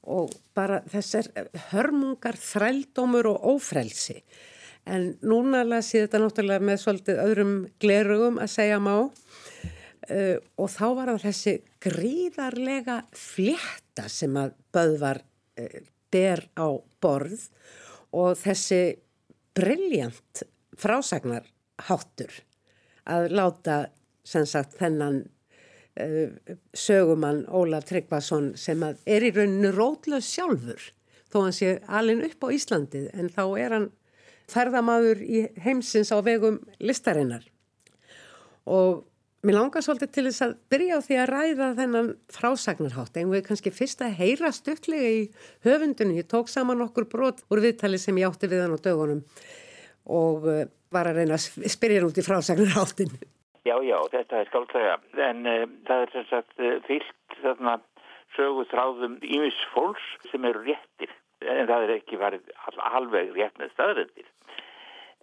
og 0.06 0.34
bara 0.56 0.82
þessar 0.90 1.30
hörmungar, 1.72 2.38
þrældómur 2.38 3.32
og 3.34 3.48
ófrelsi. 3.56 4.20
En 4.86 5.16
núna 5.26 5.64
las 5.66 5.90
ég 5.96 6.06
þetta 6.06 6.22
náttúrulega 6.22 6.66
með 6.70 6.82
svolítið 6.84 7.22
öðrum 7.24 7.56
glerugum 7.82 8.38
að 8.42 8.52
segja 8.54 8.78
má 8.78 8.94
uh, 9.02 10.38
og 10.62 10.70
þá 10.70 10.86
var 11.00 11.12
það 11.16 11.24
þessi 11.26 11.56
gríðarlega 11.88 13.00
flétta 13.18 14.06
sem 14.12 14.38
að 14.38 14.54
Böðvar 14.76 15.24
uh, 15.24 15.80
ber 16.16 16.46
á 16.56 16.68
borð 17.04 17.50
og 18.16 18.40
þessi 18.40 18.82
brilljant 19.56 20.46
frásagnarháttur 20.80 22.42
að 23.06 23.32
láta 23.36 23.78
sagt 24.26 24.80
þennan 24.80 25.22
uh, 26.02 26.56
sögumann 26.74 27.46
Ólaf 27.46 27.86
Tryggvason 27.90 28.54
sem 28.60 28.82
er 28.84 29.28
í 29.28 29.32
rauninu 29.36 29.72
rótlaus 29.76 30.32
sjálfur 30.32 30.90
þó 31.36 31.42
hann 31.44 31.56
sé 31.56 31.76
alin 31.88 32.24
upp 32.26 32.48
á 32.48 32.56
Íslandið 32.56 33.10
en 33.14 33.30
þá 33.34 33.44
er 33.60 33.76
hann 33.76 33.90
ferðamaður 34.52 35.22
í 35.26 35.42
heimsins 35.66 36.14
á 36.14 36.22
vegum 36.24 36.60
listarinnar. 36.80 37.44
Og 38.66 39.04
mér 39.46 39.60
langar 39.60 39.86
svolítið 39.86 40.12
til 40.16 40.26
þess 40.28 40.46
að 40.46 40.56
byrja 40.74 40.98
á 40.98 41.06
því 41.06 41.20
að 41.22 41.30
ræða 41.32 41.68
þennan 41.80 42.10
frásagnarhátt. 42.34 43.20
En 43.22 43.32
við 43.34 43.46
kannski 43.50 43.74
fyrst 43.74 44.02
að 44.02 44.18
heyra 44.20 44.52
stuttlega 44.56 45.12
í 45.20 45.22
höfundunum, 45.68 46.18
ég 46.18 46.30
tók 46.32 46.50
saman 46.52 46.84
okkur 46.86 47.08
brot 47.12 47.46
úr 47.54 47.62
viðtali 47.66 48.02
sem 48.02 48.18
ég 48.22 48.30
átti 48.30 48.50
við 48.52 48.66
hann 48.66 48.76
á 48.76 48.80
dögunum 48.82 49.24
og 50.06 50.46
uh, 50.50 50.66
var 50.94 51.10
að 51.10 51.22
reyna 51.22 51.38
að 51.38 51.70
spyrja 51.72 52.02
hann 52.02 52.12
út 52.12 52.22
í 52.22 52.26
frásagnarháttinu 52.26 53.22
Já, 53.66 53.80
já, 53.82 53.98
þetta 54.14 54.38
er 54.38 54.50
skáltlega, 54.52 54.98
en 55.26 55.40
uh, 55.50 55.62
það 55.88 56.04
er 56.04 56.12
sem 56.14 56.26
sagt 56.30 56.60
uh, 56.62 56.76
fyllt 56.86 57.38
þarna 57.42 57.80
sögu 58.36 58.66
þráðum 58.70 59.16
ímis 59.26 59.58
fólks 59.74 60.06
sem 60.30 60.46
eru 60.46 60.62
réttir, 60.68 61.10
en 61.42 61.66
það 61.72 61.88
er 61.88 61.94
ekki 61.96 62.20
varð 62.22 62.52
alveg 62.92 63.32
rétt 63.34 63.58
með 63.58 63.72
staðröndir. 63.74 64.28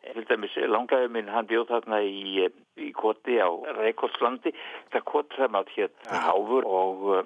Til 0.02 0.24
dæmis 0.28 0.56
langaði 0.66 1.10
minn 1.14 1.30
hann 1.30 1.46
bjóð 1.50 1.68
þarna 1.70 2.00
í, 2.02 2.48
í 2.76 2.88
koti 2.96 3.38
á 3.38 3.48
Reykjólslandi, 3.78 4.50
það 4.90 5.06
kot 5.12 5.36
sem 5.38 5.58
átt 5.60 5.70
hér 5.76 5.92
háfur 6.10 6.66
og 6.66 7.04
uh, 7.12 7.22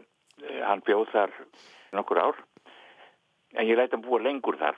hann 0.66 0.85
bjóð 0.85 1.09
þar 1.14 1.33
nokkur 1.97 2.21
ár, 2.21 2.42
en 3.56 3.64
ég 3.64 3.80
læti 3.80 3.97
hann 3.97 4.04
búa 4.04 4.21
lengur 4.21 4.61
þar, 4.61 4.76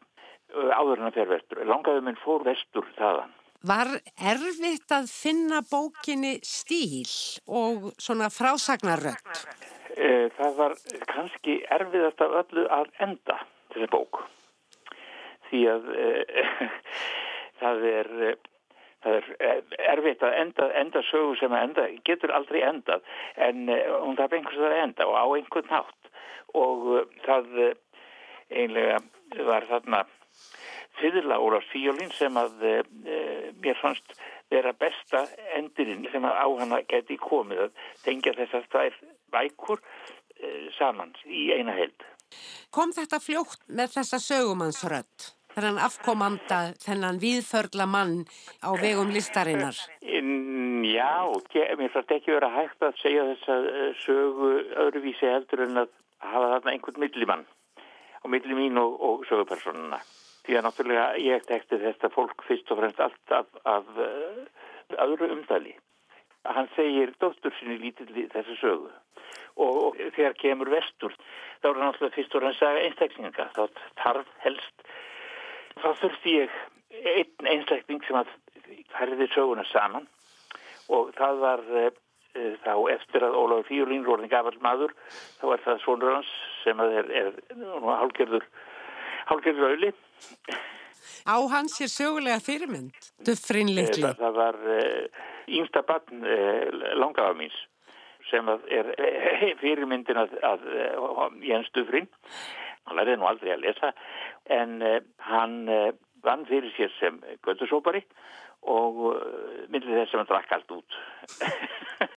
áður 0.55 1.03
hann 1.03 1.11
að 1.11 1.19
fer 1.19 1.33
vestur. 1.35 1.65
Langaði 1.67 2.07
minn 2.07 2.23
fór 2.23 2.47
vestur 2.47 2.87
þaðan 3.01 3.35
Var 3.67 3.89
erfitt 4.23 4.93
að 4.95 5.09
finna 5.11 5.65
bókinni 5.67 6.37
stíl 6.47 7.11
og 7.51 7.89
svona 7.99 8.29
frásagnarrönd? 8.31 9.19
Eh, 9.99 10.31
það 10.37 10.53
var 10.61 10.75
kannski 11.11 11.57
erfiðast 11.75 12.23
af 12.23 12.37
öllu 12.45 12.69
að 12.71 12.93
enda 13.03 13.41
þessi 13.73 13.89
bók. 13.91 14.21
Því 15.49 15.65
að 15.73 15.91
það 17.61 17.85
er, 17.91 18.13
það 19.05 19.19
er 19.19 19.63
erfitt 19.95 20.25
að 20.27 20.39
enda, 20.43 20.71
enda 20.83 21.03
sögu 21.11 21.37
sem 21.41 21.55
að 21.55 21.67
enda, 21.69 21.87
getur 22.09 22.35
aldrei 22.37 22.63
endað, 22.67 23.05
en 23.37 23.69
e, 23.69 23.81
hún 24.05 24.19
þarf 24.19 24.39
einhvers 24.39 24.69
að 24.71 24.79
enda 24.85 25.09
og 25.09 25.19
á 25.19 25.27
einhvern 25.39 25.73
nátt. 25.73 26.13
Og 26.57 26.87
það 27.27 27.51
einlega 28.49 29.03
var 29.45 29.67
þarna 29.69 30.07
Fyrirla 30.99 31.39
Ólaf 31.39 31.67
Fíolín 31.71 32.11
sem 32.17 32.35
að 32.41 32.65
e, 32.67 32.75
mér 33.63 33.79
fannst 33.79 34.17
vera 34.51 34.73
besta 34.75 35.25
endurinn 35.59 36.07
sem 36.13 36.25
að 36.27 36.39
á 36.43 36.47
hana 36.63 36.81
geti 36.91 37.19
komið 37.21 37.67
að 37.69 37.83
tengja 38.05 38.35
þessar 38.39 38.67
tvær 38.73 39.01
bækur 39.35 39.83
e, 39.83 40.71
saman 40.79 41.15
í 41.27 41.49
eina 41.55 41.77
held. 41.77 42.07
Kom 42.75 42.93
þetta 42.97 43.21
fljótt 43.23 43.63
með 43.69 43.95
þessa 43.99 44.21
sögumannsrödd? 44.25 45.38
Þennan 45.59 45.81
afkomanda, 45.83 46.57
þennan 46.79 47.17
viðförla 47.19 47.83
mann 47.91 48.13
á 48.63 48.71
vegum 48.79 49.09
listarinnar? 49.11 49.75
In, 50.07 50.85
já, 50.87 51.27
mér 51.81 51.91
fannst 51.91 52.13
ekki 52.15 52.31
vera 52.31 52.51
hægt 52.55 52.85
að 52.87 53.01
segja 53.01 53.25
þessa 53.33 53.57
sögu 54.05 54.51
öðruvísi 54.85 55.27
heldur 55.27 55.65
en 55.65 55.81
að 55.83 55.89
hafa 56.23 56.53
þarna 56.53 56.75
einhvern 56.77 57.03
millimann 57.03 57.43
á 58.23 58.27
milli 58.31 58.55
mín 58.55 58.79
og, 58.79 58.95
og 59.03 59.27
sögupersonuna. 59.27 59.99
Því 60.47 60.61
að 60.61 60.65
náttúrulega 60.69 61.09
ég 61.25 61.51
tekti 61.51 61.81
þetta 61.83 62.13
fólk 62.15 62.47
fyrst 62.47 62.71
og 62.71 62.79
fremst 62.79 63.03
allt 63.03 63.35
af, 63.41 63.51
af 63.67 63.91
uh, 63.99 65.03
öðru 65.09 65.33
umdali. 65.35 65.75
Hann 66.47 66.71
segir 66.77 67.17
dóttur 67.19 67.59
sinni 67.59 67.81
lítill 67.83 68.31
þessu 68.31 68.55
sögu 68.63 68.95
og, 69.59 69.75
og 69.91 69.99
þegar 70.15 70.39
kemur 70.39 70.71
vestur 70.71 71.19
þá 71.59 71.73
er 71.73 71.75
hann 71.75 71.89
náttúrulega 71.89 72.15
fyrst 72.15 72.39
og 72.39 72.47
fremst 72.47 72.63
saga 72.63 72.87
einstaklinga. 72.87 73.51
Þá 73.59 73.83
tarf 74.05 74.31
helst, 74.47 74.87
þá 75.83 75.89
þurfti 76.03 76.37
ég 76.37 76.59
einn 77.15 77.51
einstakling 77.55 78.05
sem 78.07 78.19
að 78.19 78.31
herði 78.99 79.29
söguna 79.35 79.65
saman 79.73 80.09
og 80.93 81.13
það 81.19 81.43
var 81.43 81.65
uh, 81.83 81.91
þá 82.65 82.73
eftir 82.95 83.27
að 83.27 83.37
Ólafur 83.39 83.69
Fíolín 83.69 84.07
róðin 84.07 84.33
gafall 84.33 84.59
maður 84.65 84.95
þá 85.41 85.47
er 85.55 85.63
það 85.67 85.85
svonur 85.85 86.17
hans 86.19 86.33
sem 86.65 86.81
að 86.83 86.99
er, 87.03 87.13
er, 87.23 87.31
er 87.55 87.89
hálgerður 88.03 88.49
hálgerður 89.31 89.73
auðli 89.73 89.95
Á 91.29 91.37
hans 91.53 91.75
er 91.85 91.91
sögulega 91.93 92.41
fyrirmynd, 92.41 92.95
Duffrin 93.27 93.69
litli. 93.77 94.01
Það, 94.01 94.21
það 94.23 94.37
var 94.39 94.57
yngsta 95.59 95.83
uh, 95.83 95.89
barn 95.89 96.23
uh, 96.25 96.95
langafa 96.97 97.35
míns 97.37 97.57
sem 98.31 98.49
er 98.49 98.89
uh, 98.95 99.45
fyrirmyndin 99.61 100.21
að, 100.21 100.37
að 100.49 100.65
Jens 101.45 101.69
Duffrin. 101.77 102.09
Hann 102.89 103.01
lærði 103.01 103.19
nú 103.21 103.29
aldrei 103.29 103.53
að 103.55 103.65
lesa 103.67 103.93
en 104.59 104.81
hann 105.29 105.57
vann 106.25 106.47
fyrir 106.49 106.73
sér 106.75 106.93
sem 106.99 107.21
göttusópari 107.47 108.03
og 108.67 109.05
myndið 109.71 110.01
þess 110.01 110.15
að 110.15 110.23
hann 110.23 110.31
drakk 110.33 110.57
allt 110.57 110.79
út. 110.81 110.99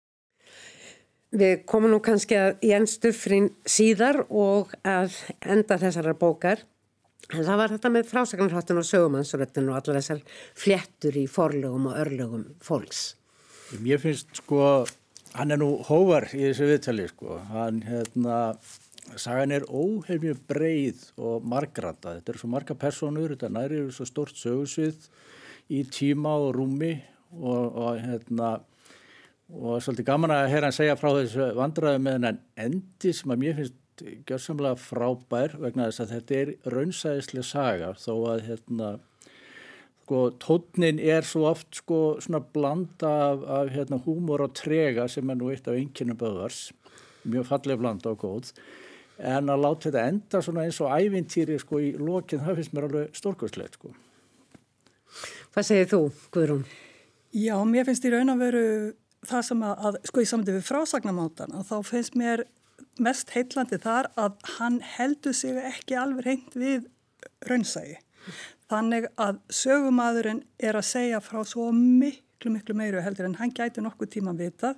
Við 1.30 1.60
komum 1.70 1.92
nú 1.94 2.00
kannski 2.02 2.38
að 2.40 2.64
Jens 2.66 2.96
Duffrin 3.04 3.52
síðar 3.70 4.24
og 4.30 4.72
að 4.82 5.14
enda 5.46 5.78
þessara 5.78 6.16
bókar. 6.18 6.64
En 7.30 7.44
það 7.46 7.60
var 7.62 7.74
þetta 7.76 7.92
með 7.94 8.08
frásagnarháttun 8.10 8.80
og 8.82 8.88
sögumannsröttun 8.90 9.70
og 9.70 9.78
allar 9.78 10.00
þessar 10.00 10.24
fléttur 10.58 11.20
í 11.22 11.28
forlögum 11.30 11.92
og 11.92 12.00
örlögum 12.02 12.48
fólks. 12.66 13.04
Mér 13.78 14.02
finnst 14.02 14.42
sko, 14.42 14.88
hann 15.36 15.54
er 15.54 15.62
nú 15.62 15.70
hóvar 15.86 16.26
í 16.34 16.42
þessu 16.48 16.72
viðtali 16.72 17.06
sko, 17.12 17.38
hann 17.52 17.84
hérna, 17.86 18.40
sagan 19.18 19.54
er 19.56 19.66
óheimju 19.66 20.36
breið 20.50 21.06
og 21.18 21.46
margranda. 21.48 22.18
Þetta 22.20 22.34
er 22.34 22.42
svo 22.42 22.50
marga 22.52 22.78
personur, 22.78 23.34
þetta 23.34 23.52
næri 23.54 23.82
eru 23.84 23.94
svo 23.96 24.08
stort 24.08 24.38
sögursvið 24.38 25.10
í 25.74 25.84
tíma 25.94 26.36
og 26.46 26.54
rúmi 26.58 26.94
og, 27.34 27.66
og 27.78 28.00
hérna, 28.02 28.56
og 29.50 29.82
svolítið 29.84 30.08
gaman 30.10 30.34
að 30.34 30.48
heyra 30.54 30.70
hann 30.70 30.78
segja 30.78 30.98
frá 31.00 31.12
þessu 31.18 31.52
vandræðu 31.58 32.02
með 32.06 32.18
hennan 32.18 32.42
endi 32.58 33.14
sem 33.16 33.34
að 33.34 33.44
mér 33.44 33.60
finnst 33.60 33.78
gjörsamlega 34.30 34.80
frábær 34.80 35.56
vegna 35.60 35.90
þess 35.90 36.04
að 36.06 36.14
þetta 36.16 36.40
er 36.40 36.52
raunsæðislega 36.74 37.46
saga 37.46 37.94
þó 38.00 38.14
að 38.32 38.44
hérna 38.48 38.92
sko 40.10 40.22
tótnin 40.42 40.98
er 40.98 41.28
svo 41.28 41.44
oft 41.52 41.82
sko 41.84 42.18
svona 42.24 42.42
blanda 42.42 43.12
af, 43.30 43.44
af 43.46 43.74
hérna 43.76 44.00
húmor 44.02 44.42
og 44.48 44.56
trega 44.58 45.06
sem 45.12 45.30
er 45.30 45.38
nú 45.38 45.52
eitt 45.54 45.68
af 45.70 45.78
einkynum 45.78 46.18
böðvars 46.18 46.70
mjög 47.30 47.46
falleg 47.52 47.78
blanda 47.78 48.16
og 48.16 48.24
góð 48.24 48.54
en 49.20 49.52
að 49.52 49.64
láta 49.66 49.90
þetta 49.90 50.06
enda 50.12 50.42
svona 50.44 50.68
eins 50.68 50.80
og 50.84 50.94
ævintýri 50.96 51.58
sko 51.60 51.82
í 51.84 51.92
lokin 52.00 52.44
það 52.46 52.62
finnst 52.62 52.76
mér 52.76 52.88
alveg 52.90 53.20
stórkvæmslegt 53.20 53.80
sko 53.80 53.96
Hvað 55.50 55.66
segir 55.66 55.90
þú 55.90 56.02
Guðrún? 56.34 56.66
Já, 57.34 57.56
mér 57.66 57.88
finnst 57.88 58.06
í 58.06 58.12
raun 58.14 58.34
að 58.34 58.44
veru 58.44 58.66
það 59.28 59.44
sem 59.50 59.64
að, 59.66 59.74
að 59.88 59.98
sko 60.10 60.24
í 60.24 60.30
við 60.54 60.64
frásagnamátan 60.66 61.56
að 61.58 61.72
þá 61.72 61.90
finnst 61.90 62.18
mér 62.20 62.46
mest 63.00 63.34
heitlandi 63.34 63.80
þar 63.82 64.10
að 64.20 64.38
hann 64.58 64.80
heldur 64.96 65.36
sig 65.36 65.58
ekki 65.58 65.98
alveg 66.00 66.26
reynd 66.26 66.56
við 66.60 66.88
raunsægi. 67.50 67.98
Þannig 68.70 69.10
að 69.18 69.40
sögumadurinn 69.50 70.44
er 70.62 70.78
að 70.78 70.88
segja 70.90 71.22
frá 71.24 71.42
svo 71.48 71.70
miklu, 71.74 72.54
miklu 72.54 72.76
meiru 72.78 73.02
heldur 73.04 73.30
en 73.30 73.38
hann 73.40 73.54
gæti 73.56 73.82
nokkuð 73.84 74.14
tíma 74.16 74.36
vitað 74.38 74.78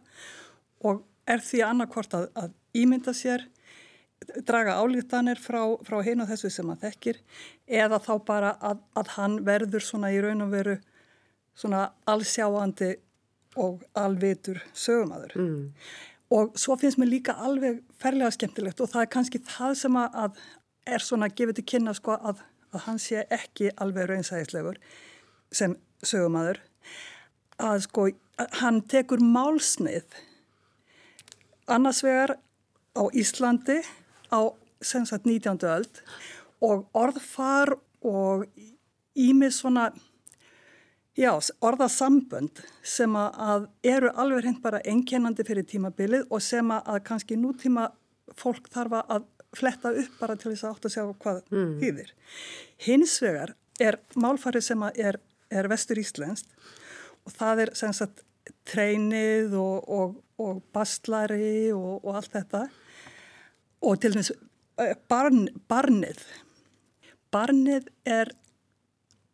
og 0.87 1.03
er 1.29 1.43
því 1.43 1.63
annarkvort 1.67 2.15
að, 2.17 2.29
að 2.35 2.53
ímynda 2.77 3.13
sér, 3.15 3.43
draga 4.45 4.77
álíktanir 4.77 5.39
frá, 5.41 5.61
frá 5.85 6.01
hinn 6.05 6.21
og 6.21 6.29
þessu 6.29 6.51
sem 6.53 6.69
hann 6.69 6.79
þekkir 6.81 7.19
eða 7.67 7.99
þá 8.03 8.13
bara 8.25 8.51
að, 8.61 8.81
að 8.97 9.13
hann 9.17 9.37
verður 9.47 9.85
svona 9.85 10.11
í 10.13 10.21
raun 10.21 10.45
og 10.45 10.53
veru 10.53 10.77
svona 11.57 11.89
allsjáandi 12.09 12.93
og 13.59 13.83
alvitur 13.97 14.61
sögumadur. 14.77 15.33
Mm. 15.35 15.63
Og 16.31 16.55
svo 16.59 16.77
finnst 16.79 16.99
mér 17.01 17.11
líka 17.11 17.35
alveg 17.43 17.81
ferlega 17.99 18.31
skemmtilegt 18.31 18.81
og 18.81 18.91
það 18.93 19.03
er 19.03 19.13
kannski 19.17 19.41
það 19.43 19.77
sem 19.81 19.97
að 19.99 20.41
er 20.87 21.03
svona 21.03 21.29
gefið 21.29 21.59
til 21.59 21.67
kynna 21.73 21.93
sko 21.97 22.15
að, 22.15 22.39
að 22.71 22.85
hann 22.87 23.01
sé 23.01 23.25
ekki 23.29 23.71
alveg 23.83 24.09
raunsæðislegur 24.09 24.79
sem 25.51 25.75
sögumadur. 26.05 26.61
Að 27.61 27.83
sko 27.89 28.07
að 28.41 28.61
hann 28.61 28.79
tekur 28.89 29.21
málsnið 29.21 30.15
annars 31.71 32.01
vegar 32.05 32.37
á 32.95 33.03
Íslandi 33.11 33.81
á 34.31 34.41
sagt, 34.81 35.25
19. 35.25 35.59
öld 35.67 36.01
og 36.61 36.87
orðfar 36.97 37.75
og 38.01 38.47
ímið 39.17 39.53
svona 39.55 39.91
Já, 41.19 41.33
orðasambönd 41.59 42.61
sem 42.87 43.15
að 43.19 43.65
eru 43.83 44.13
alveg 44.15 44.45
hreint 44.45 44.61
bara 44.63 44.79
einkennandi 44.87 45.43
fyrir 45.43 45.65
tímabilið 45.67 46.29
og 46.31 46.39
sem 46.39 46.71
að 46.71 47.01
kannski 47.09 47.35
nútíma 47.35 47.89
fólk 48.39 48.69
þarf 48.71 48.95
að 49.01 49.25
fletta 49.51 49.91
upp 49.91 50.13
bara 50.21 50.37
til 50.39 50.53
þess 50.53 50.63
að 50.63 50.71
átt 50.71 50.87
að 50.87 50.93
sjá 50.95 51.03
hvað 51.11 51.41
mm. 51.51 51.73
þýðir. 51.81 52.13
Hins 52.87 53.17
vegar 53.19 53.53
er 53.83 53.99
málfarið 54.15 54.65
sem 54.69 54.85
er, 54.93 55.19
er 55.51 55.69
vestur 55.71 55.99
íslenskt 55.99 56.55
og 57.27 57.35
það 57.35 57.65
er 57.65 57.73
sem 57.81 57.95
sagt 57.97 58.23
treinið 58.71 59.57
og, 59.59 59.91
og, 59.91 60.15
og 60.39 60.63
bastlari 60.71 61.73
og, 61.75 61.99
og 62.05 62.21
allt 62.21 62.39
þetta 62.39 62.63
og 63.81 63.99
til 64.01 64.13
þess 64.15 64.33
eh, 64.81 64.93
barn, 65.11 65.47
barnið. 65.71 66.21
Barnið 67.31 67.89
er 68.05 68.33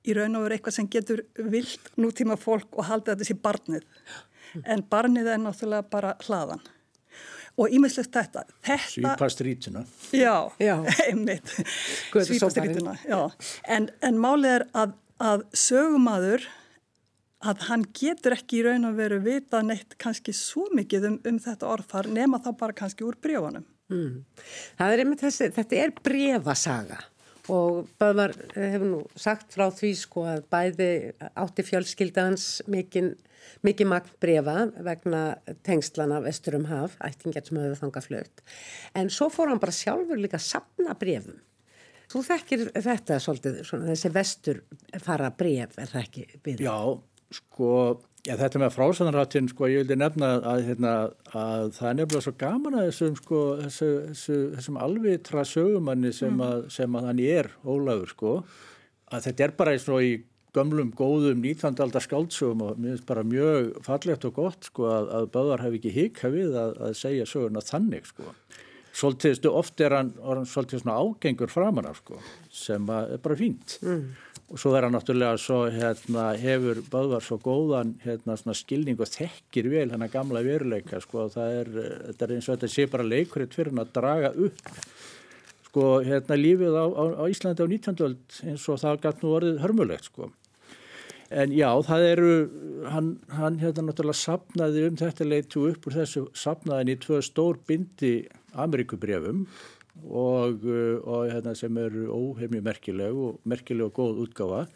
í 0.08 0.16
raun 0.16 0.38
og 0.40 0.46
veru 0.46 0.58
eitthvað 0.58 0.78
sem 0.78 0.90
getur 0.92 1.24
vilt 1.52 1.92
nútíma 2.00 2.38
fólk 2.40 2.78
og 2.78 2.88
halda 2.88 3.14
þetta 3.14 3.28
sér 3.28 3.40
barnið. 3.44 3.86
En 4.64 4.84
barnið 4.90 5.32
er 5.34 5.42
náttúrulega 5.44 5.90
bara 5.92 6.16
hlaðan. 6.26 6.64
Og 7.58 7.74
ímiðslegt 7.74 8.14
þetta. 8.14 8.44
þetta 8.62 8.92
Svípastrítuna. 8.94 9.82
Já, 10.14 10.46
já. 10.62 10.76
einmitt. 11.08 11.56
Svípastrítuna, 12.14 12.94
já. 13.10 13.20
En, 13.66 13.90
en 14.06 14.20
málið 14.22 14.60
er 14.60 14.66
að, 14.78 14.94
að 15.18 15.48
sögumadur, 15.58 16.46
að 17.42 17.66
hann 17.68 17.88
getur 17.98 18.38
ekki 18.38 18.62
í 18.62 18.68
raun 18.68 18.86
og 18.90 18.98
veru 18.98 19.18
vita 19.26 19.64
neitt 19.66 19.98
kannski 20.02 20.34
svo 20.38 20.68
mikið 20.78 21.10
um, 21.10 21.18
um 21.30 21.42
þetta 21.42 21.70
orðfar 21.70 22.10
nema 22.14 22.40
þá 22.46 22.52
bara 22.62 22.78
kannski 22.78 23.06
úr 23.06 23.18
brefunum. 23.22 23.66
Mm. 23.94 24.24
Er 24.84 25.04
þessi, 25.22 25.52
þetta 25.56 25.80
er 25.84 25.94
brefasaga 26.04 27.00
og 27.54 27.88
Böðvar 28.00 28.34
hefur 28.58 28.90
nú 28.90 29.00
sagt 29.16 29.54
frá 29.56 29.70
því 29.72 29.94
sko 29.96 30.26
að 30.28 30.44
bæði 30.52 30.90
átti 31.40 31.64
fjölskyldans 31.64 32.48
mikinn 32.68 33.14
mikið 33.66 33.90
magn 33.90 34.16
brefa 34.22 34.56
vegna 34.84 35.22
tengslana 35.66 36.20
vestur 36.24 36.58
um 36.60 36.68
haf, 36.70 36.98
ættingar 37.04 37.46
sem 37.48 37.60
hefur 37.62 37.80
þangað 37.80 38.08
flögt. 38.10 38.44
En 38.98 39.12
svo 39.14 39.30
fór 39.34 39.52
hann 39.52 39.62
bara 39.62 39.76
sjálfur 39.76 40.20
líka 40.20 40.40
að 40.40 40.48
sapna 40.50 40.96
brefum. 41.00 41.40
Þú 42.12 42.24
þekkir 42.24 42.66
þetta 42.76 43.20
svolítið, 43.24 43.62
svona, 43.68 43.90
þessi 43.92 44.12
vestur 44.16 44.62
fara 45.04 45.32
bref, 45.36 45.76
er 45.80 45.92
það 45.92 46.04
ekki 46.06 46.28
byrjað? 46.44 46.68
Já, 46.68 47.08
Sko, 47.28 47.70
já, 48.28 48.36
þetta 48.40 48.62
með 48.62 48.74
frásanaráttin, 48.76 49.50
sko, 49.52 49.68
ég 49.72 49.84
vildi 49.84 49.98
nefna 50.00 50.32
að, 50.52 50.64
hérna, 50.68 50.94
að 51.32 51.70
það 51.78 51.90
er 51.90 52.00
nefnilega 52.00 52.26
svo 52.26 52.34
gaman 52.42 52.78
að 52.78 52.88
þessum, 52.90 53.20
sko, 53.22 53.42
þessu, 53.64 53.90
þessu, 54.10 54.40
þessum 54.58 54.80
alvitra 54.84 55.46
sögumanni 55.48 56.14
sem 56.16 56.42
að, 56.44 56.66
sem 56.74 56.98
að 57.00 57.08
hann 57.12 57.22
er, 57.24 57.52
Ólafur, 57.64 58.14
sko, 58.14 58.34
að 59.14 59.30
þetta 59.30 59.48
er 59.48 59.56
bara 59.62 59.76
eins 59.76 59.88
og 59.92 60.04
í 60.04 60.14
gömlum, 60.58 60.92
góðum, 60.98 61.42
19. 61.44 61.82
aldar 61.86 62.04
skáldsögum 62.04 62.64
og 62.66 62.78
mér 62.80 62.96
finnst 62.96 63.10
bara 63.10 63.26
mjög 63.28 63.74
fallegt 63.86 64.30
og 64.30 64.38
gott, 64.40 64.72
sko, 64.72 64.88
að, 64.92 65.12
að 65.20 65.28
Böðar 65.36 65.66
hef 65.68 65.80
ekki 65.80 65.96
hika 65.96 66.32
við 66.34 66.56
að, 66.58 66.80
að 66.88 66.96
segja 67.00 67.28
söguna 67.30 67.64
þannig, 67.66 68.10
sko. 68.10 68.34
Svolítið, 68.98 69.44
oft 69.54 69.82
er 69.86 69.94
hann, 69.94 70.16
er 70.18 70.40
hann 70.40 70.48
svolítið 70.50 70.82
svona 70.82 70.96
ágengur 70.98 71.52
framan 71.54 71.86
af, 71.86 72.00
sko, 72.02 72.18
sem 72.50 72.88
er 72.96 73.20
bara 73.22 73.38
fínt. 73.38 73.78
Mm 73.86 74.16
og 74.48 74.60
svo 74.62 74.72
er 74.78 74.86
hann 74.86 74.96
náttúrulega 74.96 75.40
svo 75.42 75.66
hérna, 75.72 76.30
hefur 76.40 76.80
Böðvar 76.88 77.24
svo 77.26 77.36
góðan 77.44 77.98
hérna, 78.06 78.38
skilning 78.56 79.00
og 79.04 79.10
þekkir 79.12 79.68
vel 79.74 79.90
hann 79.92 80.06
að 80.06 80.14
gamla 80.14 80.44
veruleika 80.46 81.02
sko, 81.04 81.28
það 81.34 81.58
er, 81.62 81.72
er 82.16 82.34
eins 82.36 82.48
og 82.48 82.56
þetta 82.56 82.72
sé 82.72 82.88
bara 82.92 83.08
leikurinn 83.08 83.52
fyrir 83.52 83.74
hann 83.74 83.84
að 83.84 83.94
draga 83.98 84.32
upp 84.48 84.72
sko, 85.68 85.86
hérna, 86.08 86.40
lífið 86.40 86.80
á, 86.80 86.86
á, 86.88 87.04
á 87.20 87.24
Íslandi 87.28 87.68
á 87.68 87.68
19. 87.68 88.04
öld 88.08 88.42
eins 88.48 88.68
og 88.72 88.80
það 88.86 89.02
gæt 89.04 89.24
nú 89.24 89.36
orðið 89.36 89.64
hörmulegt 89.66 90.08
sko. 90.08 90.32
en 91.28 91.52
já, 91.52 91.68
það 91.84 92.10
eru 92.14 92.34
hann, 92.88 93.14
hann 93.36 93.60
hérna 93.60 93.90
náttúrulega 93.90 94.22
sapnaði 94.24 94.88
um 94.88 95.00
þetta 95.04 95.28
leitu 95.28 95.68
upp 95.74 95.90
úr 95.90 96.00
þessu 96.00 96.30
sapnaðin 96.32 96.96
í 96.96 97.02
tvö 97.04 97.20
stór 97.20 97.60
bindi 97.68 98.22
Amerikubrefum 98.56 99.44
og, 100.06 100.68
uh, 100.68 101.00
og 101.02 101.32
hérna, 101.32 101.56
sem 101.58 101.82
eru 101.82 102.08
óheimju 102.14 102.62
merkileg 102.66 103.18
og 103.18 103.42
merkileg 103.48 103.90
og 103.90 103.98
góð 103.98 104.22
útgáfa. 104.28 104.68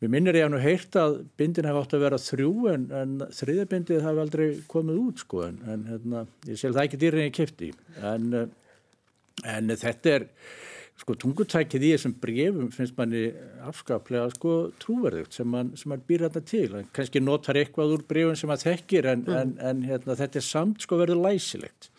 Mér 0.00 0.12
minnir 0.14 0.38
ég 0.38 0.46
að 0.46 0.54
nú 0.54 0.58
heyrt 0.62 0.96
að 0.96 1.18
bindin 1.36 1.66
hefði 1.68 1.80
átt 1.82 1.94
að 1.98 2.02
vera 2.06 2.18
þrjú 2.24 2.52
en, 2.70 2.84
en 2.96 3.10
þriðabindið 3.36 4.04
hafi 4.06 4.22
aldrei 4.22 4.46
komið 4.70 5.00
út 5.02 5.20
sko 5.20 5.42
en, 5.44 5.58
en 5.68 5.82
hérna, 5.90 6.22
ég 6.48 6.56
sel 6.56 6.72
það 6.72 6.86
ekki 6.86 7.00
dýrin 7.02 7.26
ég 7.26 7.34
kæfti 7.36 7.68
en, 8.08 8.30
en 9.44 9.74
þetta 9.82 10.14
er 10.14 10.24
sko 11.00 11.16
tungutækið 11.20 11.84
í 11.84 11.90
þessum 11.94 12.14
brefum 12.20 12.70
finnst 12.72 12.96
manni 12.96 13.26
afskaplega 13.68 14.32
sko 14.34 14.54
trúverðugt 14.80 15.36
sem 15.36 15.48
mann 15.48 15.74
man 15.88 16.02
býr 16.08 16.26
þetta 16.26 16.42
til 16.48 16.66
hann 16.74 16.88
kannski 16.96 17.20
notar 17.24 17.60
eitthvað 17.60 17.94
úr 17.98 18.06
brefum 18.08 18.36
sem 18.40 18.48
maður 18.48 18.70
þekkir 18.70 19.08
en, 19.12 19.28
mm. 19.28 19.54
en 19.68 19.84
hérna, 19.88 20.16
þetta 20.16 20.40
er 20.40 20.48
samt 20.48 20.84
sko 20.84 21.00
verður 21.00 21.20
læsilegt 21.26 21.92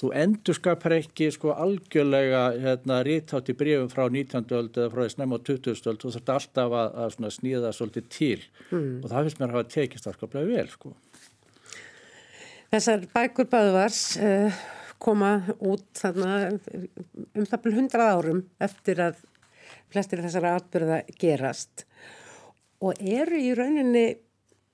þú 0.00 0.10
endur 0.18 0.56
skapar 0.58 0.96
ekki 0.98 1.28
sko 1.34 1.54
algjörlega 1.54 2.42
hérna 2.62 3.00
rítátt 3.06 3.50
í 3.52 3.56
brífum 3.58 3.90
frá 3.92 4.06
19. 4.08 4.46
öld 4.58 4.78
eða 4.78 4.90
frá 4.92 5.02
þess 5.04 5.18
nefn 5.20 5.36
á 5.36 5.40
20. 5.46 5.82
öld 5.92 6.02
þú 6.02 6.12
þurft 6.16 6.32
alltaf 6.34 6.76
að, 6.80 6.96
að 7.04 7.34
sníða 7.36 7.74
svolítið 7.76 8.08
til 8.10 8.40
mm. 8.70 8.88
og 9.02 9.10
það 9.12 9.28
finnst 9.28 9.40
mér 9.42 9.52
að 9.52 9.58
hafa 9.58 9.74
tekist 9.76 10.10
afskaplega 10.10 10.50
vel 10.50 10.66
sko. 10.72 10.94
Þessar 12.74 13.06
bækur 13.14 13.46
Böðvars 13.52 14.00
uh, 14.18 14.64
koma 14.98 15.36
út 15.60 15.86
þarna 16.00 16.34
um 16.50 17.46
það 17.46 17.60
byrjum 17.62 17.80
hundrað 17.84 18.12
árum 18.16 18.42
eftir 18.66 19.02
að 19.04 19.22
flestir 19.94 20.24
þessara 20.24 20.56
atbyrða 20.58 21.02
gerast 21.20 21.84
og 22.84 22.98
eru 22.98 23.38
í 23.38 23.52
rauninni 23.56 24.08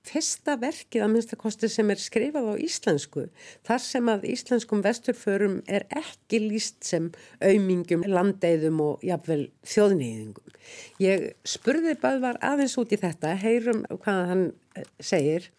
fyrsta 0.07 0.55
verkið 0.61 1.03
að 1.05 1.11
minnstakosti 1.13 1.69
sem 1.69 1.91
er 1.93 2.01
skrifað 2.01 2.49
á 2.51 2.55
íslensku 2.65 3.27
þar 3.67 3.83
sem 3.85 4.09
að 4.09 4.27
íslenskum 4.33 4.81
vesturförum 4.85 5.59
er 5.69 5.85
ekki 5.93 6.41
líst 6.47 6.81
sem 6.87 7.11
aumingum, 7.43 8.05
landeiðum 8.09 8.81
og 8.81 9.05
jafnvel 9.05 9.45
þjóðnýðingum. 9.61 10.57
Ég 11.03 11.31
spurði 11.45 11.95
Böðvar 12.01 12.41
aðeins 12.41 12.77
út 12.81 12.93
í 12.93 13.01
þetta, 13.01 13.35
heyrum 13.37 13.85
hvað 13.91 14.21
hann 14.31 14.45
eh, 14.75 14.87
segir. 14.99 15.49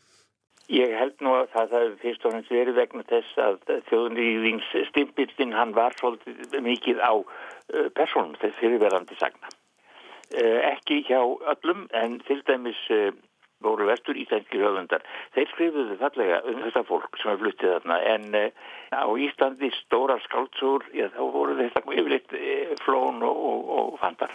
Ég 0.73 0.95
held 0.97 1.19
nú 1.21 1.35
að 1.37 1.51
það 1.53 1.75
hefur 1.77 1.97
fyrst 2.03 2.27
og 2.27 2.35
fremst 2.35 2.53
verið 2.55 2.79
vegna 2.81 3.03
þess 3.11 3.41
að 3.47 3.59
þjóðnýðingsstimpillin 3.91 5.57
hann 5.59 5.75
var 5.77 5.95
svolítið 6.01 6.63
mikið 6.67 7.03
á 7.03 7.13
eh, 7.15 7.91
personum 7.95 8.39
þess 8.43 8.59
fyrirverandi 8.59 9.19
sagna. 9.21 9.51
Eh, 10.33 10.63
ekki 10.73 11.03
hjá 11.07 11.21
öllum 11.21 11.87
en 11.95 12.19
til 12.27 12.41
dæmis 12.49 12.81
voru 13.65 13.87
vestur 13.89 14.19
íslenskir 14.19 14.65
höfundar. 14.65 15.05
Þeir 15.35 15.51
skrifuðu 15.53 15.97
fallega 16.01 16.41
um 16.51 16.61
þetta 16.65 16.83
fólk 16.89 17.19
sem 17.21 17.33
er 17.33 17.41
fluttið 17.41 17.75
þarna 17.77 17.99
en 18.13 18.27
uh, 18.39 18.49
á 18.93 19.07
Íslandi 19.27 19.71
stóra 19.79 20.19
skáltsúr, 20.27 20.87
já 20.97 21.09
þá 21.15 21.23
voru 21.35 21.57
þetta 21.61 21.85
yfirleitt 21.87 22.37
uh, 22.39 22.75
flón 22.85 23.23
og, 23.27 23.43
og, 23.51 23.71
og 23.79 24.01
fandar. 24.03 24.35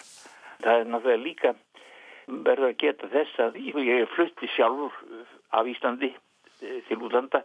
Það 0.64 0.74
er 0.74 0.90
náttúrulega 0.92 1.24
líka 1.24 1.54
verður 2.28 2.70
að 2.72 2.80
geta 2.84 3.12
þess 3.12 3.44
að 3.46 3.60
ég 3.88 4.10
flutti 4.16 4.50
sjálfur 4.56 4.96
af 5.56 5.70
Íslandi 5.74 6.14
uh, 6.14 6.80
til 6.90 7.00
útlanda 7.02 7.44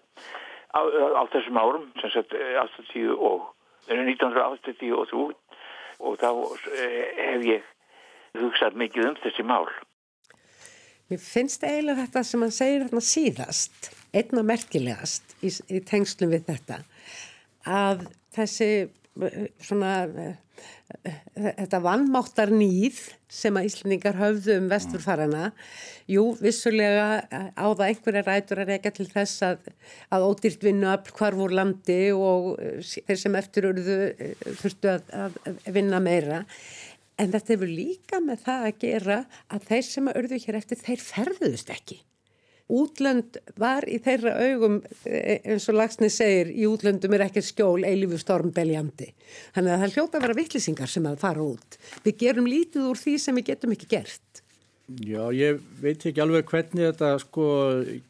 á, 0.72 0.80
á 0.80 1.22
þessum 1.34 1.60
árum, 1.60 1.90
sem 2.00 2.14
sagt 2.14 2.32
80 2.34 3.12
og 3.18 3.50
1983 3.90 4.94
og 6.02 6.18
þá 6.18 6.28
hef 6.72 7.44
ég 7.46 7.66
hugsað 8.38 8.78
mikið 8.80 9.10
um 9.10 9.18
þessi 9.22 9.44
mál. 9.46 9.66
Mér 11.12 11.20
finnst 11.20 11.64
eiginlega 11.66 12.06
þetta 12.06 12.20
sem 12.24 12.40
hann 12.40 12.54
segir 12.56 12.86
hérna 12.86 13.00
síðast, 13.04 13.90
einna 14.16 14.40
merkilegast 14.48 15.34
í, 15.44 15.50
í 15.68 15.80
tengslum 15.84 16.30
við 16.32 16.46
þetta, 16.46 16.78
að 17.68 18.06
þessi 18.32 18.68
svona, 19.60 19.90
þetta 21.36 21.80
vannmáttar 21.84 22.52
nýð 22.54 23.02
sem 23.32 23.56
að 23.60 23.68
Íslandingar 23.68 24.16
höfðu 24.16 24.56
um 24.62 24.70
vesturfarana, 24.72 25.50
jú, 26.08 26.24
vissulega 26.40 27.20
á 27.28 27.66
það 27.66 27.84
einhverja 27.90 28.22
rætur 28.30 28.62
að 28.64 28.72
reyka 28.72 28.92
til 28.96 29.08
þess 29.12 29.44
að, 29.50 29.68
að 30.16 30.26
ódýrt 30.30 30.64
vinnu 30.64 30.88
að 30.94 31.12
hvar 31.18 31.36
voru 31.36 31.58
landi 31.60 31.98
og 32.16 32.54
þeir 32.88 33.20
sem 33.20 33.36
eftirurðu 33.42 33.98
þurftu 34.62 34.94
að, 34.96 35.12
að 35.26 35.68
vinna 35.76 36.00
meira. 36.00 36.40
En 37.20 37.32
þetta 37.32 37.54
hefur 37.54 37.70
líka 37.70 38.22
með 38.24 38.46
það 38.46 38.64
að 38.68 38.80
gera 38.86 39.18
að 39.52 39.68
þeir 39.68 39.84
sem 39.88 40.08
að 40.08 40.18
örðu 40.22 40.40
hér 40.46 40.58
eftir, 40.62 40.80
þeir 40.80 41.04
ferðuðust 41.04 41.72
ekki. 41.74 41.98
Útlönd 42.72 43.36
var 43.60 43.84
í 43.90 43.98
þeirra 44.00 44.32
augum, 44.46 44.78
e, 45.04 45.40
eins 45.52 45.66
og 45.68 45.76
Lagsni 45.76 46.08
segir, 46.12 46.52
í 46.54 46.64
útlöndum 46.70 47.12
er 47.16 47.26
ekki 47.26 47.42
skjól 47.44 47.82
eilifu 47.84 48.20
stormbeljandi. 48.22 49.10
Þannig 49.56 49.74
að 49.74 49.82
það 49.82 49.96
hljóta 49.96 50.18
að 50.18 50.24
vera 50.26 50.38
vittlisingar 50.38 50.92
sem 50.92 51.08
að 51.10 51.18
fara 51.20 51.44
út. 51.44 51.76
Við 52.06 52.16
gerum 52.22 52.48
lítið 52.48 52.88
úr 52.88 53.02
því 53.02 53.18
sem 53.20 53.36
við 53.36 53.50
getum 53.50 53.74
ekki 53.76 53.90
gert. 53.92 54.41
Já, 54.90 55.30
ég 55.30 55.60
veit 55.80 56.02
ekki 56.08 56.20
alveg 56.20 56.48
hvernig 56.50 56.88
þetta 56.88 57.10
sko 57.22 57.44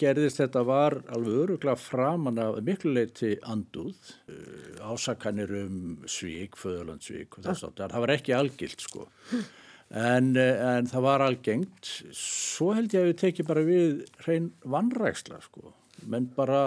gerðist, 0.00 0.38
þetta 0.40 0.62
var 0.66 0.96
alveg 1.12 1.42
öruglega 1.44 1.76
framan 1.78 2.40
af 2.40 2.62
miklu 2.64 2.94
leiti 2.96 3.34
anduð, 3.44 3.92
uh, 4.32 4.78
ásakanir 4.90 5.52
um 5.60 5.98
svík, 6.08 6.56
föðurlandsvík 6.58 7.36
og 7.36 7.44
þess 7.44 7.66
að 7.68 7.82
það 7.82 7.98
var 8.06 8.14
ekki 8.16 8.34
algilt 8.38 8.82
sko, 8.82 9.04
en, 9.92 10.32
en 10.40 10.88
það 10.90 11.06
var 11.06 11.26
algengt, 11.26 11.92
svo 12.16 12.72
held 12.78 12.96
ég 12.96 13.04
að 13.04 13.12
við 13.12 13.20
tekið 13.26 13.48
bara 13.52 13.66
við 13.68 14.02
hrein 14.24 14.48
vannræksla 14.64 15.42
sko, 15.44 15.74
menn 16.08 16.30
bara... 16.34 16.62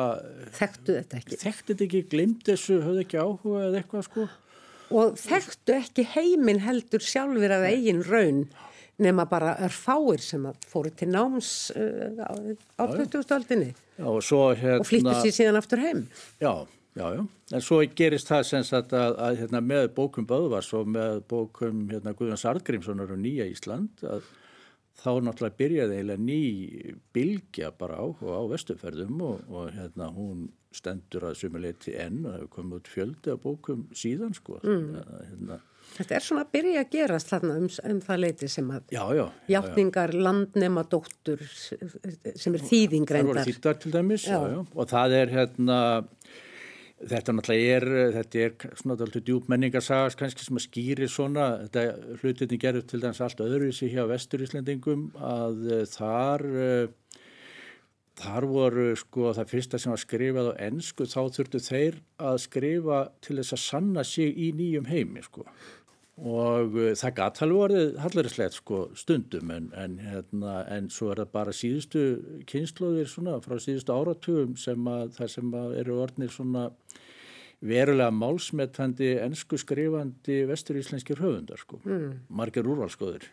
Þekktu 0.56 1.00
þetta 1.00 1.20
ekki? 1.24 1.42
Þekktu 1.42 1.74
þetta 1.74 1.88
ekki, 1.90 2.04
glimt 2.14 2.46
þessu, 2.48 2.78
höfðu 2.86 3.04
ekki 3.08 3.20
áhuga 3.26 3.66
eða 3.72 3.82
eitthvað 3.82 4.08
sko. 4.12 4.30
Og 4.96 5.18
þekktu 5.18 5.80
ekki 5.80 6.08
heiminn 6.14 6.62
heldur 6.62 7.02
sjálfur 7.02 7.58
af 7.58 7.66
eigin 7.74 8.06
raun? 8.06 8.46
Nema 9.02 9.26
bara 9.30 9.56
örfáir 9.66 10.24
sem 10.24 10.46
fóru 10.70 10.92
til 10.96 11.10
náms 11.12 11.72
uh, 11.76 12.24
á, 12.24 12.34
á 12.80 12.84
2000-aldinni 12.92 13.74
og, 14.00 14.22
hérna, 14.60 14.80
og 14.80 14.88
flýttu 14.88 15.14
sér 15.24 15.36
síðan 15.36 15.60
aftur 15.60 15.82
heim. 15.84 16.06
Já, 16.42 16.66
já, 16.96 17.06
já. 17.16 17.22
En 17.54 17.62
svo 17.64 17.82
gerist 17.96 18.32
það 18.32 18.48
sem 18.50 18.66
sagt 18.68 18.96
að, 18.96 19.20
að 19.22 19.44
hérna, 19.44 19.62
með 19.62 19.92
bókum 19.96 20.28
Böðvars 20.28 20.72
og 20.76 20.90
með 20.92 21.22
bókum 21.30 21.86
hérna, 21.92 22.16
Guðjons 22.18 22.48
Artgrímssonar 22.50 23.14
og 23.14 23.22
Nýja 23.22 23.48
Ísland 23.52 24.04
að 24.04 24.26
þá 24.96 25.10
náttúrulega 25.22 25.60
byrjaði 25.60 25.98
eiginlega 26.00 26.24
ný 26.24 26.40
bilgja 27.16 27.72
bara 27.76 28.00
á, 28.00 28.06
á 28.08 28.42
vestuferðum 28.52 29.22
og, 29.28 29.42
og 29.52 29.74
hérna 29.76 30.10
hún 30.16 30.48
stendur 30.76 31.30
að 31.30 31.40
sumuleiti 31.40 31.96
enn 32.00 32.24
og 32.26 32.36
hefur 32.36 32.52
komið 32.58 32.80
út 32.80 32.92
fjöldi 32.92 33.34
af 33.34 33.42
bókum 33.44 33.86
síðan 33.96 34.36
sko. 34.36 34.60
Mm. 34.64 34.96
Hérna, 35.30 35.60
Þetta 35.96 36.16
er 36.18 36.26
svona 36.26 36.44
að 36.44 36.52
byrja 36.56 36.82
að 36.84 36.90
gerast 36.96 37.30
þarna 37.32 37.58
um, 37.62 37.68
um 37.92 38.00
það 38.04 38.22
leiti 38.24 38.50
sem 38.52 38.72
að 38.76 38.96
já, 38.96 39.04
já, 39.16 39.24
hjáttningar 39.52 40.14
landnema 40.18 40.84
dóttur 40.92 41.44
sem 41.54 42.58
er 42.58 42.66
þýðingreindar. 42.66 43.30
Það 43.30 43.30
voru 43.32 43.46
þýttar 43.54 43.80
til 43.84 43.94
dæmis 43.94 44.26
já. 44.28 44.40
og 44.42 44.90
það 44.92 45.16
er 45.22 45.34
hérna, 45.38 45.80
þetta 47.14 47.38
náttúrulega 47.38 47.78
er, 47.78 47.88
þetta 48.18 48.44
er 48.44 48.58
svona 48.82 48.98
alltaf 48.98 49.26
djúb 49.30 49.48
menningarsagas 49.54 50.20
kannski 50.20 50.48
sem 50.48 50.60
að 50.60 50.68
skýri 50.68 51.10
svona, 51.12 51.48
þetta 51.64 52.20
hlutinni 52.20 52.62
gerur 52.66 52.86
til 52.90 53.02
dæmis 53.06 53.24
allt 53.24 53.46
öðruvísi 53.46 53.90
hjá 53.94 54.04
vesturíslendingum 54.12 55.10
að 55.16 55.66
eh, 55.80 55.90
þar... 55.96 56.48
Eh, 56.68 56.86
þar 58.20 58.48
voru 58.50 58.90
sko 59.00 59.32
það 59.36 59.50
fyrsta 59.52 59.80
sem 59.82 59.94
var 59.94 60.02
skrifað 60.02 60.52
á 60.52 60.54
ennsku 60.68 61.08
þá 61.12 61.22
þurftu 61.38 61.64
þeir 61.64 61.98
að 62.30 62.38
skrifa 62.46 63.00
til 63.26 63.40
þess 63.42 63.58
að 63.58 63.64
sanna 63.66 64.06
sig 64.08 64.32
í 64.36 64.52
nýjum 64.56 64.88
heimi 64.90 65.24
sko 65.26 65.46
og 66.16 66.78
uh, 66.80 66.94
það 66.96 67.16
gæti 67.18 67.44
alveg 67.44 67.64
orðið 67.66 67.98
hallarislegt 68.00 68.56
sko 68.56 68.78
stundum 68.96 69.52
en, 69.52 69.68
en, 69.76 69.98
hérna, 70.00 70.62
en 70.72 70.88
svo 70.94 71.10
er 71.12 71.26
það 71.26 71.34
bara 71.34 71.56
síðustu 71.56 72.06
kynnslóðir 72.48 73.10
svona 73.12 73.42
frá 73.44 73.58
síðustu 73.60 73.96
áratugum 73.96 74.56
sem 74.60 74.88
að 74.88 75.12
það 75.18 75.34
sem 75.36 75.58
að 75.60 75.76
eru 75.82 76.00
orðnir 76.06 76.32
svona 76.32 76.70
verulega 77.66 78.14
málsmetandi 78.16 79.16
ennsku 79.26 79.60
skrifandi 79.60 80.44
vesturíslenskir 80.50 81.20
höfundar 81.20 81.60
sko, 81.60 81.80
mm. 81.84 82.28
margir 82.30 82.68
úrvalskoður. 82.68 83.28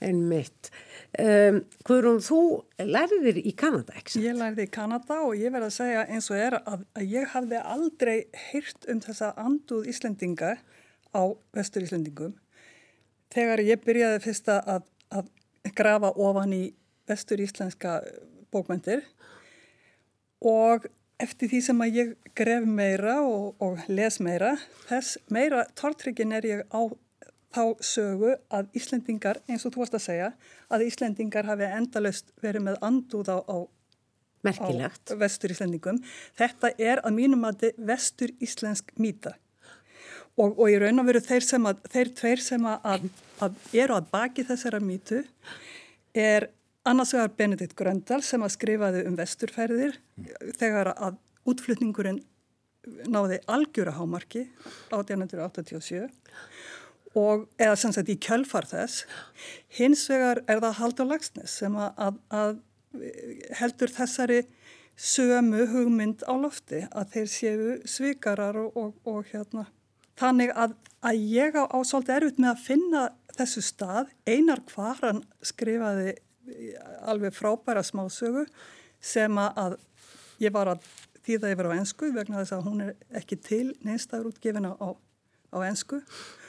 En 0.00 0.22
mitt. 0.30 0.70
Um, 1.20 1.60
Guðrún, 1.84 2.22
þú 2.24 2.40
lærðir 2.80 3.40
í 3.42 3.52
Kanada, 3.58 3.92
ekki? 4.00 4.22
Ég 4.24 4.38
lærði 4.38 4.64
í 4.64 4.70
Kanada 4.72 5.18
og 5.26 5.34
ég 5.36 5.52
verði 5.52 5.68
að 5.68 5.76
segja 5.76 6.04
eins 6.08 6.30
og 6.32 6.40
er 6.40 6.56
að, 6.60 6.86
að 6.96 7.10
ég 7.12 7.32
hafði 7.34 7.60
aldrei 7.74 8.14
heyrt 8.48 8.88
um 8.88 9.02
þessa 9.04 9.34
anduð 9.40 9.90
Íslendinga 9.92 10.54
á 11.12 11.22
vestur 11.56 11.84
Íslendingum. 11.84 12.32
Þegar 13.30 13.62
ég 13.66 13.84
byrjaði 13.84 14.22
fyrsta 14.24 14.56
að, 14.64 14.88
að 15.12 15.28
grafa 15.76 16.14
ofan 16.16 16.54
í 16.56 16.62
vestur 17.10 17.42
íslenska 17.42 17.98
bókmyndir 18.54 19.04
og 20.40 20.86
eftir 21.20 21.50
því 21.50 21.60
sem 21.64 21.84
að 21.84 21.96
ég 21.98 22.12
gref 22.38 22.66
meira 22.66 23.20
og, 23.26 23.54
og 23.60 23.84
les 23.92 24.18
meira, 24.24 24.54
þess 24.88 25.18
meira 25.32 25.66
tortryggin 25.78 26.32
er 26.36 26.48
ég 26.48 26.64
á 26.72 26.80
þá 27.54 27.62
sögu 27.82 28.34
að 28.54 28.70
Íslendingar, 28.78 29.40
eins 29.50 29.66
og 29.66 29.74
þú 29.74 29.82
varst 29.82 29.98
að 29.98 30.06
segja, 30.06 30.30
að 30.70 30.86
Íslendingar 30.86 31.48
hafi 31.48 31.68
endalust 31.68 32.30
verið 32.42 32.66
með 32.68 32.78
andúð 32.86 33.32
á, 33.34 33.38
á, 33.42 33.56
á 34.46 34.68
vestur 35.20 35.54
Íslendingum. 35.54 36.00
Þetta 36.38 36.72
er 36.78 37.02
að 37.04 37.16
mínum 37.18 37.46
að 37.48 37.64
þetta 37.64 37.88
vestur 37.90 38.34
Íslensk 38.42 38.94
mýta. 39.00 39.34
Og, 40.38 40.54
og 40.54 40.70
í 40.70 40.78
raun 40.80 41.02
og 41.02 41.10
veru 41.10 41.20
þeir 41.24 41.44
að, 41.58 41.82
þeir 41.92 42.14
tveir 42.16 42.42
sem 42.44 42.66
að, 42.70 43.10
að 43.42 43.76
eru 43.76 43.98
að 43.98 44.08
baki 44.14 44.46
þessara 44.46 44.80
mýtu 44.80 45.24
er 46.16 46.48
annars 46.86 47.12
vegar 47.14 47.34
Benedikt 47.36 47.76
Gröndal 47.76 48.22
sem 48.24 48.42
að 48.42 48.54
skrifaði 48.54 49.04
um 49.10 49.18
vesturferðir 49.18 49.98
þegar 50.58 50.94
að 50.94 51.18
útflutningurinn 51.50 52.22
náði 53.10 53.40
algjöra 53.50 53.92
hámarki 53.98 54.46
1887 54.94 56.06
og 57.18 57.48
eða 57.58 57.76
sem 57.78 57.94
sagt 57.94 58.10
í 58.12 58.18
kjölfar 58.22 58.68
þess. 58.70 59.04
Hins 59.78 60.04
vegar 60.10 60.42
er 60.46 60.62
það 60.62 60.78
Haldur 60.78 61.10
Lagsnes 61.10 61.56
sem 61.62 61.76
að, 61.78 61.90
að, 61.96 62.20
að 62.30 63.56
heldur 63.58 63.92
þessari 63.94 64.40
sömu 65.00 65.66
hugmynd 65.70 66.24
á 66.28 66.34
lofti 66.36 66.84
að 66.90 67.12
þeir 67.14 67.28
séu 67.32 67.68
svikarar 67.88 68.58
og, 68.60 68.76
og, 68.76 68.96
og 69.08 69.28
hérna. 69.32 69.66
Þannig 70.20 70.52
að, 70.52 70.74
að 71.06 71.22
ég 71.32 71.56
á, 71.56 71.64
á 71.64 71.78
svolítið 71.86 72.16
erfitt 72.18 72.40
með 72.42 72.50
að 72.52 72.64
finna 72.66 73.04
þessu 73.38 73.62
stað. 73.64 74.10
Einar 74.28 74.60
hvar 74.68 75.00
hann 75.00 75.22
skrifaði 75.46 76.18
alveg 77.08 77.34
frábæra 77.36 77.82
smásögu 77.86 78.44
sem 79.00 79.38
að 79.40 79.78
ég 80.42 80.52
var 80.52 80.74
að 80.74 80.84
þýða 81.24 81.54
yfir 81.54 81.68
á 81.70 81.76
ennsku 81.78 82.10
vegna 82.14 82.40
þess 82.40 82.56
að 82.56 82.66
hún 82.66 82.84
er 82.84 82.92
ekki 83.20 83.38
til 83.40 83.66
neinstafur 83.86 84.32
útgefina 84.32 84.74
á, 84.76 84.88
á 85.54 85.58
ennsku 85.68 86.00
og 86.00 86.39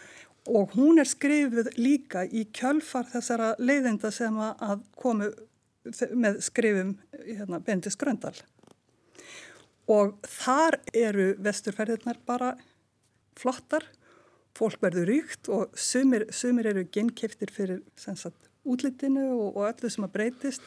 hún 0.49 0.99
er 1.01 1.10
skrifið 1.10 1.71
líka 1.77 2.23
í 2.25 2.47
kjölfar 2.56 3.06
þessara 3.12 3.54
leiðinda 3.62 4.12
sem 4.13 4.38
að 4.41 4.82
komu 4.97 5.30
með 6.13 6.41
skrifum 6.45 6.95
hérna, 7.25 7.60
Bendis 7.62 7.97
Gröndal. 7.97 8.36
Og 9.89 10.15
þar 10.25 10.80
eru 10.93 11.32
vesturferðirnar 11.41 12.21
bara 12.25 12.54
flottar 13.38 13.86
fólk 14.58 14.82
verður 14.84 15.10
ríkt 15.10 15.49
og 15.49 15.71
sumir, 15.80 16.27
sumir 16.34 16.69
eru 16.69 16.86
gennkiftir 16.91 17.51
fyrir 17.54 17.82
sagt, 17.97 18.49
útlitinu 18.67 19.23
og, 19.32 19.56
og 19.56 19.69
öllu 19.71 19.89
sem 19.89 20.06
að 20.06 20.15
breytist. 20.17 20.65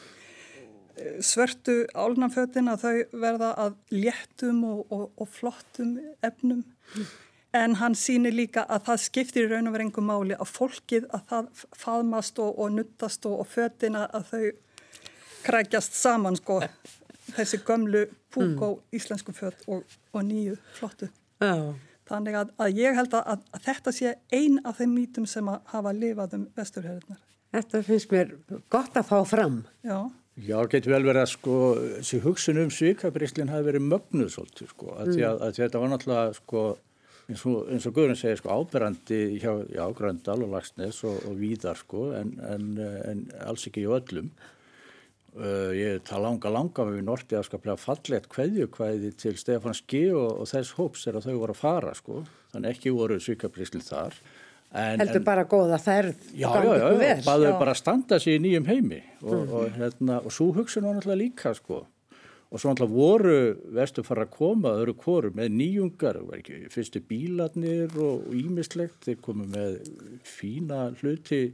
Svörtu 1.23 1.83
álnafötin 1.91 2.71
að 2.71 2.85
þau 2.85 3.19
verða 3.19 3.51
að 3.59 3.77
léttum 3.91 4.63
og, 4.67 4.85
og, 4.89 5.07
og 5.19 5.31
flottum 5.35 5.97
efnum. 6.23 6.63
mm 6.95 7.13
en 7.55 7.77
hann 7.79 7.95
sýnir 7.97 8.35
líka 8.35 8.65
að 8.69 8.85
það 8.89 9.01
skiptir 9.05 9.47
í 9.47 9.49
raun 9.51 9.69
og 9.69 9.75
verið 9.75 9.87
engum 9.87 10.09
máli 10.09 10.37
að 10.37 10.51
fólkið 10.51 11.07
að 11.15 11.25
það 11.31 11.65
faðmast 11.85 12.39
og, 12.43 12.59
og 12.59 12.75
nuttast 12.75 13.25
og, 13.29 13.39
og 13.43 13.49
fötina 13.49 14.05
að 14.11 14.29
þau 14.31 14.45
krækjast 15.45 15.97
saman 15.97 16.37
sko 16.39 16.61
þessi 17.33 17.61
gömlu 17.65 18.05
púk 18.33 18.61
og 18.61 18.73
mm. 18.77 18.97
íslensku 18.99 19.35
fött 19.35 19.67
og, 19.71 19.85
og 20.13 20.25
nýju 20.25 20.57
flottu. 20.77 21.09
Oh. 21.43 21.71
Þannig 22.05 22.37
að, 22.37 22.51
að 22.61 22.81
ég 22.81 22.97
held 22.99 23.15
að, 23.17 23.31
að 23.55 23.63
þetta 23.65 23.93
sé 23.95 24.11
ein 24.35 24.59
af 24.67 24.81
þeim 24.81 24.93
mítum 24.93 25.25
sem 25.29 25.47
að 25.49 25.63
hafa 25.71 25.93
lifað 25.95 26.37
um 26.37 26.43
vesturherðunar. 26.57 27.23
Þetta 27.55 27.81
finnst 27.87 28.11
mér 28.11 28.35
gott 28.73 28.99
að 28.99 29.09
fá 29.09 29.17
fram. 29.27 29.63
Já. 29.85 29.97
Já, 30.35 30.57
getur 30.67 30.91
vel 30.91 31.05
verið 31.05 31.21
að 31.21 31.29
sko, 31.31 31.57
þessi 31.95 32.17
hugsun 32.25 32.57
um 32.65 32.71
svíkabrislinn 32.73 33.53
hafi 33.53 33.69
verið 33.69 33.85
mögnuð 33.87 34.33
svolítið 34.33 34.73
sko, 34.73 34.89
að, 34.91 35.13
mm. 35.13 35.21
að, 35.29 35.43
að 35.47 35.59
þetta 35.61 35.81
var 35.81 35.91
náttúrulega 35.93 36.35
sko 36.41 36.63
eins 37.29 37.45
og, 37.49 37.69
og 37.73 37.95
Guðurinn 37.95 38.19
segir 38.19 38.41
sko 38.41 38.53
áberandi 38.53 39.21
hjá 39.41 39.51
já, 39.73 39.85
Gröndal 39.97 40.43
og 40.45 40.51
Lagsnes 40.53 41.01
og, 41.07 41.23
og 41.29 41.39
Víðar 41.39 41.79
sko 41.79 42.11
en, 42.17 42.35
en, 42.45 42.67
en 43.09 43.25
alls 43.45 43.65
ekki 43.69 43.85
í 43.85 43.89
öllum. 43.89 44.29
Uh, 45.35 45.73
ég 45.75 45.99
tala 46.07 46.29
langa 46.29 46.47
langa 46.53 46.85
með 46.87 47.01
við 47.01 47.07
Norti 47.09 47.35
að 47.35 47.49
skaplega 47.49 47.81
fallet 47.81 48.29
kveðjukvæði 48.31 49.09
til 49.19 49.33
Stefán 49.35 49.75
Ski 49.75 50.05
og, 50.15 50.29
og 50.45 50.47
þess 50.47 50.77
hóps 50.77 51.03
er 51.09 51.19
að 51.19 51.27
þau 51.27 51.41
voru 51.41 51.55
að 51.57 51.59
fara 51.59 51.95
sko. 51.97 52.21
Þannig 52.53 52.77
ekki 52.77 52.95
voru 52.95 53.19
svíkaprislið 53.19 53.87
þar 53.89 54.19
En, 54.75 54.99
heldur 54.99 55.21
en, 55.21 55.23
bara 55.23 55.45
góða 55.47 55.77
ferð 55.79 56.31
já, 56.35 56.49
já, 56.49 56.71
já, 56.75 56.87
já, 56.99 57.19
bara, 57.23 57.51
bara 57.61 57.75
standa 57.77 58.17
sér 58.19 58.39
í 58.39 58.41
nýjum 58.43 58.65
heimi 58.67 58.97
og, 59.21 59.35
mm. 59.37 59.53
og, 59.55 59.69
hérna, 59.77 60.17
og 60.19 60.33
svo 60.35 60.49
hugsa 60.57 60.81
nú 60.83 60.91
náttúrulega 60.91 61.21
líka 61.21 61.53
sko 61.55 61.85
og 62.55 62.61
svo 62.61 62.71
alltaf 62.71 62.91
voru 62.91 63.37
vestu 63.75 64.03
fara 64.07 64.23
að 64.23 64.35
koma 64.37 64.71
öðru 64.79 64.93
kóru 64.95 65.31
með 65.35 65.57
nýjungar 65.59 66.21
fyrstu 66.71 67.01
bílarnir 67.03 67.91
og 67.99 68.29
ímislegt 68.31 69.09
þeir 69.09 69.17
komu 69.25 69.47
með 69.51 69.81
fína 70.23 70.85
hluti 71.01 71.49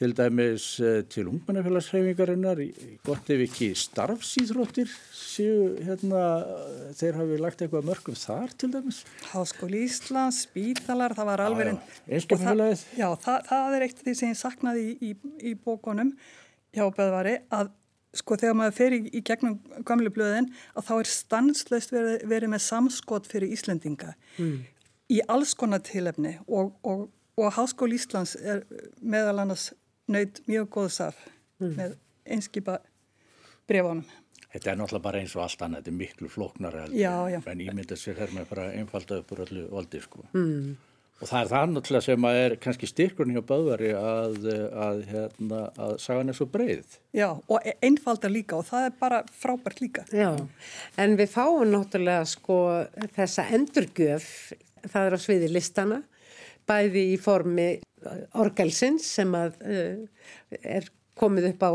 til 0.00 0.14
dæmis 0.16 0.64
eh, 0.80 1.02
til 1.12 1.28
ungmennafélagsreifingarinnar 1.28 2.62
gott 3.06 3.30
ef 3.30 3.44
ekki 3.44 3.68
starfsýþróttir 3.76 4.90
séu 5.14 5.76
hérna 5.84 6.22
þeir 6.96 7.18
hafi 7.20 7.40
lagt 7.44 7.62
eitthvað 7.62 7.86
mörgum 7.90 8.16
þar 8.16 8.54
til 8.58 8.72
dæmis. 8.72 9.02
Háskóli 9.30 9.84
Íslands, 9.84 10.46
Spítalar 10.48 11.14
það 11.14 11.30
var 11.30 11.44
alveg 11.44 11.74
einskapfélagið 12.08 12.86
Já, 12.96 13.08
það, 13.26 13.50
það 13.52 13.76
er 13.76 13.86
eitt 13.86 14.00
af 14.00 14.08
því 14.08 14.16
sem 14.22 14.32
ég 14.32 14.40
saknaði 14.40 14.86
í, 14.88 15.12
í, 15.12 15.34
í 15.52 15.54
bókonum 15.68 16.16
hjá 16.74 16.86
Böðvari 16.96 17.36
að 17.52 17.76
sko 18.16 18.36
þegar 18.40 18.56
maður 18.58 18.76
fer 18.76 18.96
í, 18.96 19.00
í 19.14 19.22
gegnum 19.26 19.58
gamlu 19.86 20.10
blöðin 20.14 20.50
að 20.74 20.86
þá 20.88 20.92
er 20.96 21.10
stanslöst 21.12 21.94
verið, 21.94 22.26
verið 22.30 22.52
með 22.54 22.64
samskot 22.66 23.28
fyrir 23.30 23.52
Íslendinga 23.54 24.14
mm. 24.38 24.56
í 25.14 25.20
alls 25.30 25.54
konar 25.58 25.82
tilefni 25.86 26.36
og, 26.46 26.74
og, 26.82 27.08
og 27.38 27.52
Háskóli 27.56 28.00
Íslands 28.00 28.36
er 28.40 28.64
meðal 29.00 29.38
annars 29.44 29.70
nöyð 30.10 30.42
mjög 30.50 30.72
góðsaf 30.76 31.20
mm. 31.62 31.76
með 31.78 31.96
einskipa 32.30 32.80
brefunum. 33.70 34.06
Þetta 34.50 34.72
er 34.72 34.78
náttúrulega 34.80 35.04
bara 35.04 35.18
eins 35.22 35.34
og 35.38 35.44
allt 35.44 35.60
annað, 35.62 35.84
þetta 35.84 35.92
er 35.92 35.98
miklu 36.00 36.28
flóknar 36.30 36.76
en 36.82 37.60
ímyndið 37.62 38.00
sér 38.00 38.18
hér 38.18 38.32
með 38.34 38.48
bara 38.50 38.70
einfalda 38.74 39.20
uppur 39.22 39.44
öllu 39.44 39.68
valdi 39.70 40.00
sko. 40.02 40.24
Mm. 40.34 40.72
Og 41.20 41.28
það 41.28 41.40
er 41.40 41.48
það 41.50 41.72
náttúrulega 41.74 42.06
sem 42.06 42.26
er 42.30 42.54
kannski 42.64 42.88
styrkurinn 42.88 43.36
hjá 43.36 43.42
Böðvari 43.44 43.90
að, 43.96 44.46
að, 44.86 45.00
hérna, 45.10 45.58
að 45.84 45.92
sagan 46.00 46.32
er 46.32 46.38
svo 46.38 46.46
breið. 46.48 46.96
Já, 47.16 47.28
og 47.36 47.58
e- 47.60 47.76
einfaldar 47.84 48.32
líka 48.32 48.56
og 48.56 48.64
það 48.70 48.86
er 48.88 48.94
bara 49.02 49.18
frábært 49.42 49.82
líka. 49.84 50.06
Já, 50.16 50.30
en 50.96 51.18
við 51.20 51.34
fáum 51.34 51.68
náttúrulega 51.68 52.24
sko 52.30 52.56
þessa 53.18 53.44
endurgjöf, 53.58 54.30
það 54.86 55.10
er 55.10 55.16
á 55.16 55.18
sviði 55.20 55.52
listana, 55.52 56.00
bæði 56.70 57.04
í 57.12 57.20
formi 57.20 57.68
orgelsins 58.40 59.04
sem 59.18 59.36
að 59.36 59.60
uh, 59.60 60.00
er 60.62 60.88
komið 61.20 61.50
upp 61.50 61.64
á, 61.64 61.72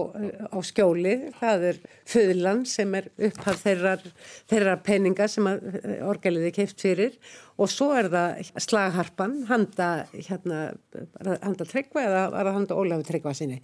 á 0.50 0.58
skjóli, 0.66 1.16
það 1.40 1.66
er 1.70 1.80
föðlan 2.10 2.64
sem 2.70 2.96
er 2.98 3.10
upphaf 3.30 3.62
þeirra, 3.62 3.96
þeirra 4.52 4.76
peninga 4.86 5.28
sem 5.32 5.50
orgeliði 6.06 6.52
keift 6.56 6.82
fyrir 6.82 7.20
og 7.62 7.70
svo 7.72 7.92
er 7.96 8.10
það 8.12 8.50
slagharpan, 8.66 9.38
handa, 9.50 9.90
hérna, 10.16 10.60
handa 11.46 11.68
tryggva 11.70 12.04
eða 12.04 12.26
var 12.34 12.50
það 12.50 12.58
handa 12.60 12.80
Ólafi 12.82 13.08
tryggva 13.08 13.36
sinni, 13.38 13.62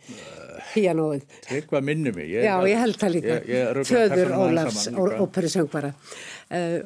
píanóið. 0.71 1.25
Tryggva 1.49 1.81
minnum. 1.83 2.21
Ég, 2.23 2.45
Já, 2.45 2.55
ég 2.69 2.81
held 2.85 3.01
það 3.01 3.15
líka, 3.17 3.37
föður 3.89 4.33
Ólafs 4.37 4.87
óperisöngvara. 4.95 5.91
Uh, 6.51 6.79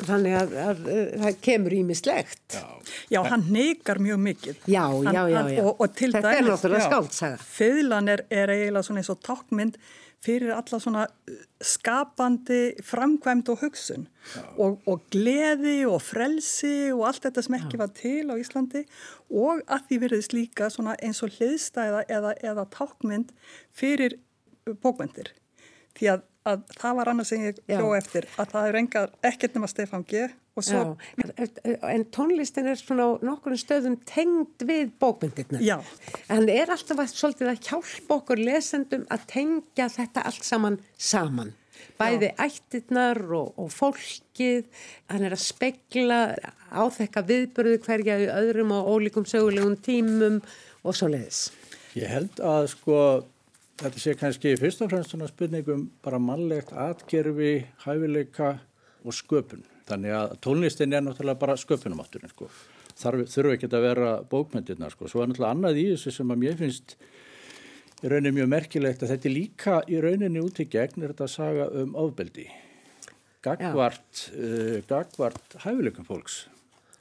Þannig 0.00 0.34
að, 0.34 0.52
að, 0.56 0.78
að 0.90 1.08
það 1.22 1.40
kemur 1.44 1.74
ímislegt. 1.76 2.56
Já. 2.56 2.92
já, 3.12 3.20
hann 3.28 3.46
neikar 3.52 4.00
mjög 4.02 4.20
mikið. 4.24 4.60
Já, 4.64 4.84
hann, 4.88 5.14
já, 5.14 5.22
já. 5.28 5.40
já. 5.52 5.62
Og, 5.62 5.72
og 5.76 5.96
Þetta 5.96 6.22
dæmis, 6.24 6.38
er 6.38 6.46
náttúrulega 6.48 6.86
skáltsaga. 6.88 7.40
Föðlan 7.58 8.12
er, 8.14 8.22
er 8.32 8.54
eiginlega 8.54 8.86
svona 8.88 9.02
eins 9.02 9.12
og 9.12 9.20
tákmynd 9.26 9.76
fyrir 10.20 10.52
alla 10.52 10.80
svona 10.80 11.04
uh, 11.08 11.36
skapandi 11.64 12.60
framkvæmd 12.84 13.50
og 13.52 13.62
hugsun 13.64 14.06
og, 14.60 14.80
og 14.88 15.04
gleði 15.12 15.78
og 15.88 16.00
frelsi 16.04 16.90
og 16.92 17.06
allt 17.08 17.28
þetta 17.28 17.44
sem 17.46 17.56
ekki 17.56 17.78
Já. 17.78 17.82
var 17.82 17.92
til 17.96 18.24
á 18.28 18.34
Íslandi 18.36 18.84
og 19.32 19.62
að 19.64 19.86
því 19.88 20.00
verðist 20.04 20.36
líka 20.36 20.68
svona 20.72 20.96
eins 21.00 21.22
og 21.24 21.32
hliðstæða 21.38 22.04
eða, 22.08 22.34
eða 22.44 22.66
tákmynd 22.74 23.32
fyrir 23.76 24.18
bókmyndir 24.84 25.32
því 25.96 26.12
að, 26.16 26.26
að 26.48 26.62
það 26.78 26.96
var 26.96 27.10
annars 27.12 27.30
sem 27.32 27.42
ég 27.44 27.58
hló 27.76 27.90
eftir 27.96 28.26
að 28.40 28.54
það 28.54 28.68
er 28.68 28.78
engar 28.80 29.10
ekkert 29.28 29.56
nema 29.56 29.68
Stefán 29.70 30.04
G. 30.08 30.28
Svo... 30.60 30.96
En 31.88 32.04
tónlistin 32.12 32.68
er 32.68 32.76
svona 32.76 33.06
nokkur 33.24 33.56
stöðum 33.60 33.96
tengd 34.08 34.64
við 34.68 34.90
bókmyndirna. 35.00 35.60
Já. 35.64 35.78
En 36.28 36.44
það 36.44 36.52
er 36.56 36.74
alltaf 36.74 37.00
að, 37.00 37.14
svolítið 37.14 37.52
að 37.52 37.62
hjálpa 37.68 38.18
okkur 38.18 38.42
lesendum 38.44 39.06
að 39.12 39.24
tengja 39.30 39.88
þetta 39.92 40.26
allt 40.28 40.44
saman 40.44 40.78
saman. 41.00 41.54
Bæði 42.00 42.28
Já. 42.28 42.36
ættirnar 42.44 43.20
og, 43.36 43.54
og 43.60 43.70
fólkið, 43.72 44.66
hann 45.12 45.24
er 45.28 45.36
að 45.36 45.44
spegla 45.44 46.20
á 46.72 46.82
þekka 46.92 47.24
viðbörðu 47.28 47.80
hverja 47.86 48.20
í 48.20 48.28
öðrum 48.32 48.74
og 48.76 48.90
ólíkum 48.94 49.28
sögulegum 49.28 49.78
tímum 49.80 50.40
og 50.84 50.96
svo 50.96 51.08
leiðis. 51.12 51.48
Ég 51.96 52.08
held 52.12 52.40
að 52.44 52.70
sko 52.74 52.98
þetta 53.80 54.00
sé 54.02 54.14
kannski 54.18 54.52
fyrst 54.60 54.82
og 54.84 54.90
fremst 54.92 55.14
svona 55.14 55.28
spurningum 55.30 55.86
bara 56.04 56.20
mannlegt 56.20 56.72
atgerfi, 56.76 57.64
hæfileika 57.84 58.52
og 59.04 59.16
sköpun. 59.16 59.64
Þannig 59.88 60.14
að 60.16 60.34
tónlistin 60.44 60.94
er 60.94 61.04
náttúrulega 61.06 61.40
bara 61.40 61.56
sköpunumátturinn 61.58 62.32
sko. 62.32 62.50
Þurfu 63.00 63.54
ekki 63.54 63.70
að 63.70 63.86
vera 63.86 64.10
bókmyndirna 64.28 64.90
sko. 64.92 65.08
Svo 65.08 65.24
er 65.24 65.30
náttúrulega 65.30 65.56
annað 65.56 65.80
í 65.80 65.86
þessu 65.94 66.12
sem 66.18 66.34
að 66.34 66.42
mér 66.44 66.58
finnst 66.60 66.96
í 68.00 68.10
rauninni 68.12 68.36
mjög 68.36 68.52
merkilegt 68.52 69.04
að 69.04 69.14
þetta 69.14 69.28
er 69.30 69.36
líka 69.36 69.80
í 69.88 70.00
rauninni 70.04 70.44
út 70.44 70.60
í 70.60 70.68
gegn 70.70 71.04
er 71.04 71.14
þetta 71.14 71.26
að 71.26 71.34
saga 71.34 71.68
um 71.80 71.96
ofbeldi. 72.04 72.46
Gagvart, 73.40 74.26
uh, 74.36 74.78
gagvart 74.88 75.60
hæfileikum 75.64 76.04
fólks 76.04 76.42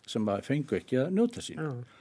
sem 0.09 0.31
að 0.31 0.45
fengu 0.47 0.79
ekki 0.79 1.01
að 1.03 1.11
njóta 1.17 1.43
sín. 1.43 1.59
Já. 1.59 1.98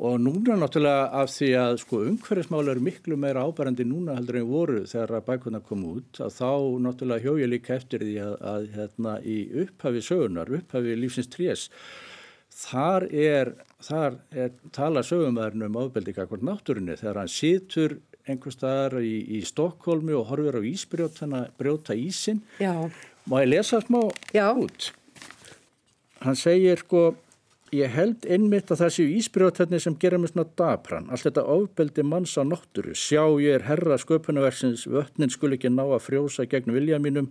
Og 0.00 0.16
núna 0.24 0.54
náttúrulega 0.56 1.10
af 1.20 1.28
því 1.34 1.48
að 1.60 1.74
sko 1.82 1.98
umhverfismál 2.08 2.70
eru 2.72 2.80
miklu 2.80 3.16
meira 3.20 3.42
ábærandi 3.44 3.84
núna 3.84 4.14
heldur 4.16 4.38
en 4.40 4.46
voru 4.48 4.78
þegar 4.88 5.18
að 5.18 5.26
bækuna 5.26 5.60
kom 5.66 5.82
út 5.90 6.20
að 6.24 6.38
þá 6.38 6.52
náttúrulega 6.86 7.26
hjója 7.26 7.48
líka 7.50 7.74
eftir 7.76 8.06
því 8.06 8.14
að, 8.24 8.36
að 8.52 8.64
hérna 8.72 9.12
í 9.20 9.36
upphafi 9.64 10.00
sögunar, 10.06 10.48
upphafi 10.48 10.96
lífsins 10.96 11.28
trés, 11.28 11.66
þar 12.48 13.04
er, 13.12 13.52
þar 13.84 14.16
er 14.32 14.54
tala 14.72 15.02
sögumæðurinn 15.04 15.66
um 15.68 15.76
ábeldi 15.84 16.14
kakvart 16.16 16.46
náttúrunni 16.48 16.96
þegar 16.96 17.20
hann 17.20 17.32
situr 17.32 17.98
einhver 18.24 18.54
staðar 18.54 18.96
í, 19.04 19.18
í 19.36 19.42
Stokkólmi 19.44 20.14
og 20.16 20.30
horfir 20.30 20.56
á 20.56 20.62
ísbrjótana, 20.72 21.42
brjóta 21.58 21.92
ísin. 21.98 22.40
Já. 22.62 22.88
Má 23.28 23.42
ég 23.42 23.52
lesa 23.52 23.82
smá 23.84 24.00
Já. 24.32 24.48
út? 24.56 24.92
Hann 26.22 26.38
segir 26.38 26.80
sko 26.80 27.12
Ég 27.72 27.88
held 27.88 28.26
einmitt 28.28 28.68
að 28.68 28.82
það 28.82 28.90
séu 28.92 29.12
ísbrjóðtætni 29.16 29.78
sem 29.80 29.94
gera 29.96 30.18
mér 30.20 30.28
svona 30.28 30.50
dapran. 30.60 31.06
Allt 31.08 31.24
þetta 31.24 31.44
ofbeldi 31.54 32.02
manns 32.04 32.34
á 32.36 32.44
náttúru. 32.44 32.92
Sjá 32.92 33.22
ég 33.40 33.54
er 33.56 33.62
herra 33.64 33.96
sköpunverksins, 33.96 34.82
vötnin 34.92 35.32
skul 35.32 35.54
ekki 35.56 35.70
ná 35.72 35.86
að 35.86 36.02
frjósa 36.04 36.44
gegn 36.44 36.74
vilja 36.74 36.98
mínum. 37.00 37.30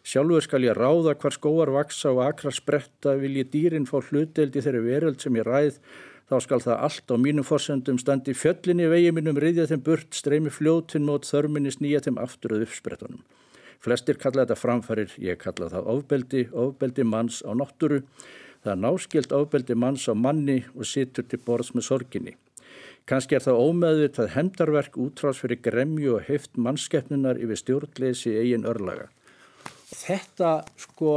Sjálfur 0.00 0.46
skal 0.46 0.64
ég 0.64 0.78
ráða 0.78 1.12
hvar 1.20 1.36
skóar 1.36 1.74
vaksa 1.74 2.14
og 2.14 2.22
akrar 2.24 2.56
spretta. 2.56 3.18
Vil 3.20 3.36
ég 3.36 3.50
dýrin 3.52 3.84
fá 3.84 3.98
hluteldi 4.00 4.62
þeirri 4.64 4.80
veröld 4.86 5.20
sem 5.20 5.36
ég 5.36 5.44
ræð. 5.44 5.76
Þá 6.32 6.36
skal 6.46 6.64
það 6.64 6.80
allt 6.88 7.12
á 7.12 7.16
mínum 7.20 7.44
forsendum 7.44 8.00
standi 8.00 8.32
fjöllinni 8.32 8.88
vegi 8.88 9.12
mínum 9.12 9.36
riðja 9.36 9.68
þeim 9.68 9.84
burt, 9.84 10.08
streymi 10.16 10.54
fljótin 10.56 11.04
mót 11.04 11.28
þörminni 11.28 11.74
snýja 11.76 12.00
þeim 12.08 12.16
aftur 12.24 12.56
að 12.56 12.64
uppsprettunum. 12.70 13.20
Flestir 13.84 14.16
kalla 14.16 14.46
þetta 14.46 14.56
framfærir, 14.56 15.12
ég 15.20 15.36
kalla 15.44 15.68
það 15.68 15.92
ofbeldi, 15.92 16.48
ofbeldi 16.56 17.04
manns 17.04 17.44
á 17.44 17.52
náttúru. 17.52 18.00
Það 18.66 18.72
er 18.72 18.82
náskilt 18.82 19.30
ábeldi 19.30 19.74
manns 19.78 20.08
á 20.10 20.14
manni 20.18 20.56
og 20.74 20.88
situr 20.90 21.22
til 21.30 21.38
borðs 21.38 21.68
með 21.76 21.84
sorginni. 21.86 22.32
Kanski 23.06 23.36
er 23.38 23.44
það 23.44 23.60
ómeðvitt 23.62 24.16
að 24.18 24.32
hemdarverk 24.34 24.96
útrás 24.98 25.38
fyrir 25.38 25.60
gremju 25.62 26.16
og 26.16 26.24
heift 26.26 26.58
mannskeppnunar 26.58 27.38
yfir 27.38 27.60
stjórnleysi 27.60 28.32
eigin 28.40 28.66
örlaga. 28.66 29.06
Þetta 29.92 30.50
sko 30.82 31.12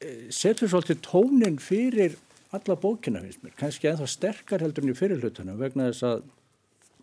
eh, 0.00 0.30
setur 0.32 0.72
svolítið 0.72 1.02
tónin 1.04 1.60
fyrir 1.60 2.16
alla 2.56 2.78
bókina 2.80 3.20
finnst 3.20 3.44
mér. 3.44 3.52
Kanski 3.60 3.92
ennþá 3.92 4.08
sterkar 4.08 4.64
heldur 4.64 4.88
en 4.88 4.94
í 4.94 4.96
fyrirlutunum 4.96 5.60
vegna 5.60 5.90
þess 5.90 6.08
að 6.08 6.24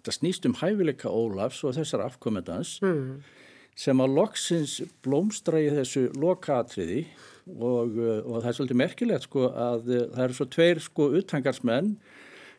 það 0.02 0.18
snýst 0.18 0.50
um 0.50 0.58
hæfileika 0.64 1.14
Ólafs 1.14 1.62
og 1.62 1.78
þessar 1.78 2.08
afkomendans 2.08 2.80
mm. 2.82 3.22
sem 3.78 4.02
að 4.02 4.18
loksins 4.18 4.80
blómstra 5.06 5.62
í 5.62 5.70
þessu 5.78 6.08
lokaatriði 6.18 7.04
og, 7.46 7.98
uh, 7.98 8.22
og 8.26 8.40
það 8.42 8.50
er 8.50 8.58
svolítið 8.60 8.82
merkilegt 8.82 9.28
sko 9.28 9.50
að 9.50 9.90
uh, 9.90 10.06
það 10.14 10.24
eru 10.28 10.38
svo 10.38 10.48
tveir 10.56 10.82
sko 10.84 11.10
uttangarsmenn 11.20 11.92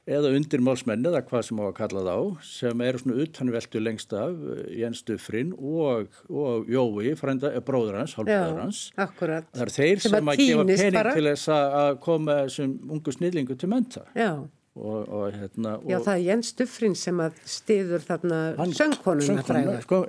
eða 0.07 0.31
undirmálsmenn 0.39 1.09
eða 1.11 1.25
hvað 1.27 1.49
sem 1.49 1.59
á 1.59 1.65
að 1.67 1.73
kalla 1.81 2.03
þá 2.07 2.45
sem 2.47 2.83
eru 2.87 3.01
svona 3.03 3.25
utanveldu 3.25 3.83
lengst 3.83 4.15
af 4.15 4.37
uh, 4.37 4.61
Jens 4.71 5.03
Dufrin 5.09 5.51
og, 5.57 6.21
og 6.31 6.71
Jói, 6.71 7.17
frænda, 7.19 7.51
bróður 7.67 7.99
hans, 8.03 8.15
hálfbróður 8.19 8.63
hans. 8.63 8.85
Já, 8.93 9.01
akkurat. 9.09 9.49
Það 9.51 9.65
eru 9.67 9.77
þeir 9.79 10.05
sem, 10.05 10.15
sem 10.15 10.31
að 10.31 10.45
gefa 10.45 10.69
pening 10.71 11.01
bara. 11.01 11.17
til 11.19 11.27
þess 11.33 11.51
að 11.57 11.91
koma 12.07 12.39
þessum 12.45 12.77
ungu 12.97 13.17
snillingu 13.19 13.59
til 13.59 13.73
menta. 13.73 14.07
Já. 14.15 14.31
Og, 14.77 15.09
og, 15.09 15.31
hérna, 15.33 15.71
já, 15.89 15.97
það 16.05 16.11
er 16.13 16.23
Jens 16.27 16.51
Duffrin 16.53 16.95
sem 17.01 17.21
að 17.25 17.37
stiður 17.49 18.03
þarna 18.05 18.41
söngkonuna 18.77 19.45
fræða. 19.47 19.77
Sko. 19.87 20.01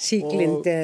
Síklindi. 0.00 0.76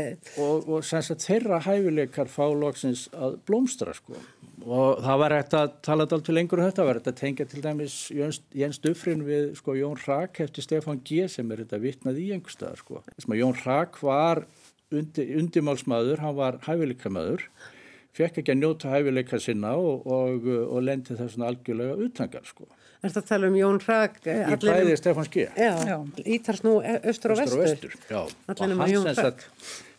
Og, 0.45 0.67
og 0.69 0.85
sem 0.85 1.05
sagt 1.07 1.25
þeirra 1.25 1.63
hæfileikar 1.65 2.29
fá 2.29 2.45
loksins 2.53 3.07
að 3.17 3.39
blómstra, 3.49 3.95
sko. 3.97 4.21
Og 4.67 5.01
það 5.01 5.23
var 5.23 5.35
eftir 5.39 5.61
að 5.63 5.75
tala 5.89 6.05
alltaf 6.05 6.29
lengur 6.37 6.61
um 6.61 6.67
þetta, 6.67 6.83
það 6.83 6.91
var 6.91 7.01
eftir 7.01 7.15
að 7.15 7.21
tengja 7.23 7.47
til 7.49 7.65
dæmis 7.65 7.97
Jens, 8.13 8.43
Jens 8.57 8.81
Duffrin 8.85 9.25
við, 9.25 9.49
sko, 9.63 9.77
Jón 9.81 10.01
Rak 10.03 10.41
eftir 10.45 10.67
Stefán 10.67 11.01
G. 11.07 11.25
sem 11.33 11.53
er 11.55 11.63
þetta 11.65 11.81
vitnað 11.87 12.21
í 12.21 12.31
einhver 12.37 12.53
stað, 12.53 12.83
sko. 12.83 13.01
Jón 13.33 13.57
Rak 13.63 13.97
var 14.05 14.45
undi, 14.93 15.31
undimálsmaður, 15.41 16.21
hann 16.21 16.37
var 16.37 16.61
hæfileikamöður, 16.67 17.49
fekk 18.17 18.43
ekki 18.43 18.53
að 18.53 18.61
njóta 18.61 18.93
hæfileika 18.93 19.41
sinna 19.41 19.73
og 19.81 20.77
lendi 20.85 21.17
þessuna 21.17 21.49
algjörlega 21.53 21.97
utangar, 22.11 22.45
sko. 22.49 22.69
Er 23.03 23.11
þetta 23.11 23.23
að 23.23 23.29
tala 23.29 23.51
um 23.51 23.57
Jón 23.59 23.83
Hrag? 23.85 24.21
Í 24.25 24.57
bæði 24.63 24.93
um- 24.95 25.01
Stefán 25.01 25.27
Skja. 25.29 25.51
Já, 25.57 25.97
Ítars 26.25 26.63
nú 26.65 26.79
östur 26.81 27.35
og 27.35 27.43
vestur. 27.43 27.61
Östur 27.61 27.61
og 27.61 27.67
vestur, 27.67 27.99
já. 28.09 28.23
Allir 28.49 28.79
hann 28.81 29.05
sem 29.05 29.15
sagt 29.15 29.49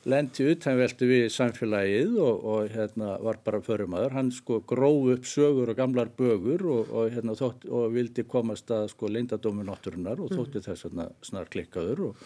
lendi 0.07 0.45
utanveldu 0.53 1.07
við 1.09 1.25
samfélagið 1.35 2.17
og, 2.23 2.43
og 2.47 2.69
hérna 2.71 3.17
var 3.23 3.39
bara 3.43 3.59
förumadur. 3.63 4.15
Hann 4.15 4.31
sko 4.31 4.61
gróð 4.67 5.17
upp 5.17 5.27
sögur 5.27 5.71
og 5.73 5.79
gamlar 5.79 6.11
bögur 6.17 6.63
og, 6.71 6.91
og 6.91 7.15
hérna 7.15 7.35
þótt 7.37 7.67
og 7.67 7.89
vildi 7.95 8.23
komast 8.29 8.71
að 8.71 8.87
sko 8.93 9.11
leindadómi 9.11 9.65
nátturinnar 9.67 10.21
og 10.23 10.31
þótti 10.31 10.61
mm. 10.61 10.67
þess 10.69 10.87
að 10.87 11.01
snar 11.27 11.51
klikkaður 11.51 12.05
og, 12.09 12.21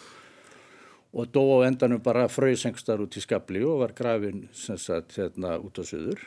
og 1.12 1.32
dó 1.34 1.42
á 1.58 1.66
endanum 1.66 2.02
bara 2.04 2.28
fröysengstar 2.30 3.02
út 3.02 3.18
í 3.18 3.24
skabli 3.24 3.64
og 3.66 3.82
var 3.82 3.96
grafin 3.98 4.46
sem 4.54 4.78
sagt 4.78 5.18
hérna 5.18 5.58
út 5.58 5.82
á 5.82 5.84
söður 5.84 6.22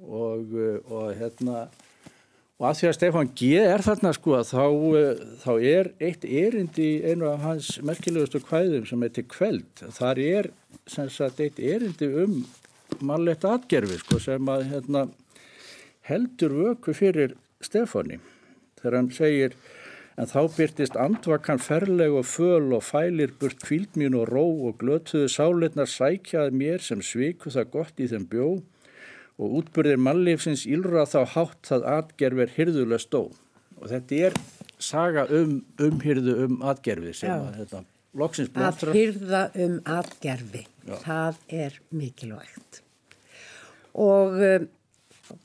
og 0.00 1.14
hérna 1.20 1.68
Og 2.60 2.66
að 2.68 2.74
því 2.76 2.88
að 2.90 2.96
Stefán 2.98 3.28
G. 3.40 3.46
er 3.56 3.80
þarna 3.80 4.10
sko 4.12 4.34
að 4.36 4.48
þá, 4.50 4.64
eh, 5.00 5.20
þá 5.40 5.52
er 5.64 5.86
eitt 6.04 6.24
erindi 6.28 6.88
í 6.90 7.04
einu 7.08 7.30
af 7.30 7.40
hans 7.40 7.68
merkilegustu 7.80 8.42
kvæðum 8.44 8.84
sem 8.86 9.00
heitir 9.00 9.24
Kveld. 9.32 9.80
Þar 9.96 10.20
er 10.20 10.50
sagt, 10.86 11.40
eitt 11.40 11.56
erindi 11.56 12.10
um 12.20 12.42
mannlegt 13.00 13.46
atgerfi 13.48 13.96
sko 14.02 14.20
sem 14.20 14.44
að 14.52 14.66
hérna, 14.74 15.06
heldur 16.04 16.52
vöku 16.52 16.92
fyrir 16.92 17.32
Stefáni. 17.64 18.20
Þegar 18.76 18.96
hann 18.98 19.10
segir 19.16 19.56
en 20.20 20.28
þá 20.28 20.40
byrtist 20.52 20.98
andvakan 21.00 21.62
ferleg 21.64 22.12
og 22.12 22.28
föl 22.28 22.74
og 22.76 22.84
fælir 22.84 23.32
burt 23.40 23.64
kvíldmín 23.64 24.18
og 24.20 24.28
ró 24.28 24.44
og 24.68 24.82
glötuðu 24.82 25.32
sáleitnar 25.32 25.88
sækjaði 25.88 26.52
mér 26.60 26.84
sem 26.84 27.00
sviku 27.00 27.48
það 27.48 27.72
gott 27.72 28.04
í 28.04 28.10
þeim 28.10 28.28
bjóð 28.28 28.60
og 29.40 29.60
útbyrðir 29.60 30.00
mannleifsins 30.04 30.66
ílra 30.68 31.06
þá 31.08 31.20
hátt 31.34 31.70
það 31.70 31.86
atgerfir 31.94 32.52
hyrðulega 32.58 33.00
stó 33.00 33.22
og 33.80 33.88
þetta 33.88 34.18
er 34.28 34.36
saga 34.80 35.24
um 35.32 35.60
umhyrðu 35.80 36.36
um 36.44 36.60
atgerfi 36.68 37.14
sem 37.22 37.32
að 37.32 37.62
þetta 37.62 37.82
loksins 38.18 38.50
blóttra. 38.52 38.90
Að 38.90 38.98
hyrða 38.98 39.44
um 39.64 39.78
atgerfi, 39.98 40.64
Já. 40.86 40.94
það 41.04 41.40
er 41.60 41.78
mikilvægt. 41.94 42.82
Og 44.00 44.36
um, 44.46 44.66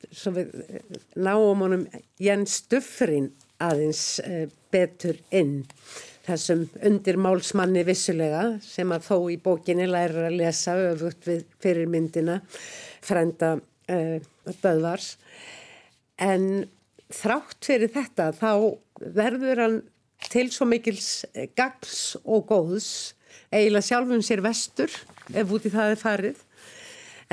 svo 0.10 0.34
við 0.36 0.51
eh, 0.65 0.99
náum 1.15 1.63
honum 1.65 1.86
Jens 2.21 2.60
Duffrin 2.71 3.31
aðeins 3.63 4.19
uh, 4.25 4.45
betur 4.73 5.19
inn. 5.36 5.62
Þessum 6.25 6.65
undir 6.86 7.19
málsmanni 7.21 7.84
vissulega 7.86 8.55
sem 8.65 8.89
að 8.93 9.05
þó 9.12 9.17
í 9.29 9.38
bókinni 9.41 9.86
læra 9.86 10.25
að 10.31 10.39
lesa 10.41 10.73
öfugt 10.89 11.27
við 11.29 11.43
fyrirmyndina 11.62 12.39
frenda 13.05 13.55
uh, 13.91 14.17
Böðvars 14.63 15.15
en 16.21 16.65
þrátt 17.13 17.67
fyrir 17.67 17.91
þetta 17.93 18.32
þá 18.36 18.52
verður 19.15 19.62
hann 19.62 19.78
til 20.32 20.48
svo 20.54 20.67
mikils 20.69 21.26
gagls 21.58 22.15
og 22.24 22.48
góðs 22.50 22.89
eiginlega 23.54 23.86
sjálfum 23.89 24.24
sér 24.26 24.43
vestur 24.45 24.91
ef 25.34 25.52
út 25.54 25.65
í 25.67 25.74
það 25.74 25.93
er 25.93 26.02
farið. 26.02 26.41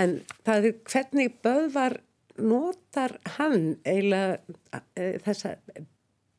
En 0.01 0.19
það 0.47 0.69
er 0.69 0.77
hvernig 0.88 1.38
Böðvar 1.45 1.99
notar 2.41 3.19
hann 3.37 3.77
eiginlega 3.85 4.38
e, 4.97 5.19
þessa 5.25 5.57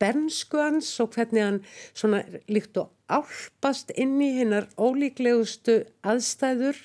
bernsku 0.02 0.58
hans 0.58 0.90
og 1.02 1.14
hvernig 1.14 1.44
hann 1.44 1.60
svona 1.94 2.24
líkt 2.50 2.76
og 2.80 2.90
álpast 3.08 3.92
inn 4.00 4.16
í 4.22 4.32
hinnar 4.40 4.66
ólíklegustu 4.80 5.82
aðstæður 6.06 6.80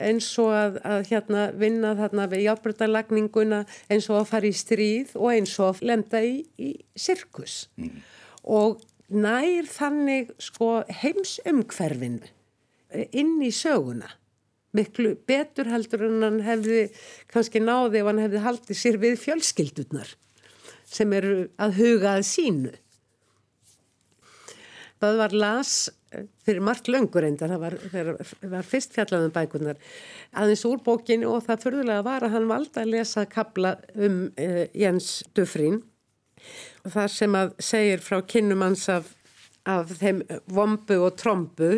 eins 0.00 0.28
og 0.42 0.52
að, 0.54 0.78
að 0.84 1.00
hérna 1.10 1.48
vinna 1.58 1.94
þarna 1.98 2.28
við 2.32 2.44
játbröndalagninguna 2.46 3.64
eins 3.90 4.08
og 4.10 4.20
að 4.20 4.30
fara 4.32 4.48
í 4.48 4.54
stríð 4.56 5.16
og 5.18 5.32
eins 5.34 5.56
og 5.58 5.72
að 5.72 5.82
lenda 5.90 6.22
í, 6.24 6.36
í 6.58 6.70
sirkus. 6.96 7.66
Mm. 7.80 7.98
og 8.48 8.80
nær 9.08 9.68
þannig 9.68 10.32
sko 10.42 10.82
heimsumhverfin 11.02 12.22
inn 13.12 13.36
í 13.44 13.50
söguna. 13.52 14.08
Miklu 14.76 15.14
betur 15.28 15.68
heldur 15.72 16.04
en 16.06 16.22
hann 16.22 16.42
hefði 16.44 16.88
kannski 17.32 17.60
náði 17.64 18.02
ef 18.02 18.10
hann 18.10 18.20
hefði 18.20 18.42
haldið 18.44 18.78
sér 18.78 18.98
við 19.00 19.16
fjölskyldurnar 19.22 20.10
sem 20.88 21.12
eru 21.16 21.48
að 21.60 21.80
huga 21.80 22.14
að 22.18 22.26
sínu 22.28 22.74
það 25.02 25.20
var 25.22 25.36
las 25.44 25.74
fyrir 26.46 26.64
margt 26.64 26.88
löngur 26.88 27.26
enda 27.26 27.48
það 27.50 27.62
var, 27.64 27.76
var 28.54 28.66
fyrst 28.66 28.96
fjallaðum 28.96 29.34
bækunar 29.34 29.80
aðeins 30.32 30.64
úr 30.68 30.80
bókinu 30.84 31.28
og 31.34 31.44
það 31.46 31.64
förðulega 31.66 32.06
var 32.06 32.24
að 32.24 32.34
hann 32.36 32.48
valda 32.50 32.82
að 32.82 32.94
lesa 32.94 33.26
kabla 33.28 33.76
um 33.94 34.26
uh, 34.32 34.64
Jens 34.72 35.22
Dufrín 35.36 35.82
og 36.84 36.92
það 36.94 37.14
sem 37.14 37.38
að 37.38 37.54
segir 37.70 38.04
frá 38.04 38.20
kynnumanns 38.24 38.86
af, 38.92 39.12
af 39.68 39.92
þeim 40.00 40.22
vombu 40.48 41.00
og 41.04 41.16
trombu 41.20 41.72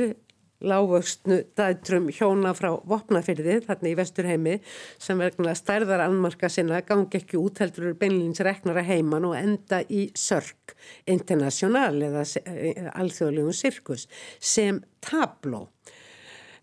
lágvöxtnu 0.61 1.41
dætrum 1.57 2.09
hjóna 2.13 2.53
frá 2.57 2.71
vopnafyrði 2.89 3.61
þarna 3.65 3.91
í 3.91 3.97
vesturheimi 3.99 4.57
sem 5.01 5.21
verðinlega 5.21 5.57
stærðar 5.59 6.05
anmarka 6.05 6.51
sinna 6.53 6.83
gangi 6.87 7.21
ekki 7.21 7.41
út 7.41 7.63
heldur 7.63 7.95
beinlýns 8.01 8.43
reknara 8.45 8.85
heiman 8.85 9.29
og 9.29 9.37
enda 9.39 9.81
í 9.89 10.09
sörg 10.19 10.75
internasjonal 11.11 11.97
eða 12.11 12.25
eh, 12.45 12.91
alþjóðlegum 12.93 13.57
sirkus 13.57 14.07
sem 14.39 14.83
tabló. 15.05 15.67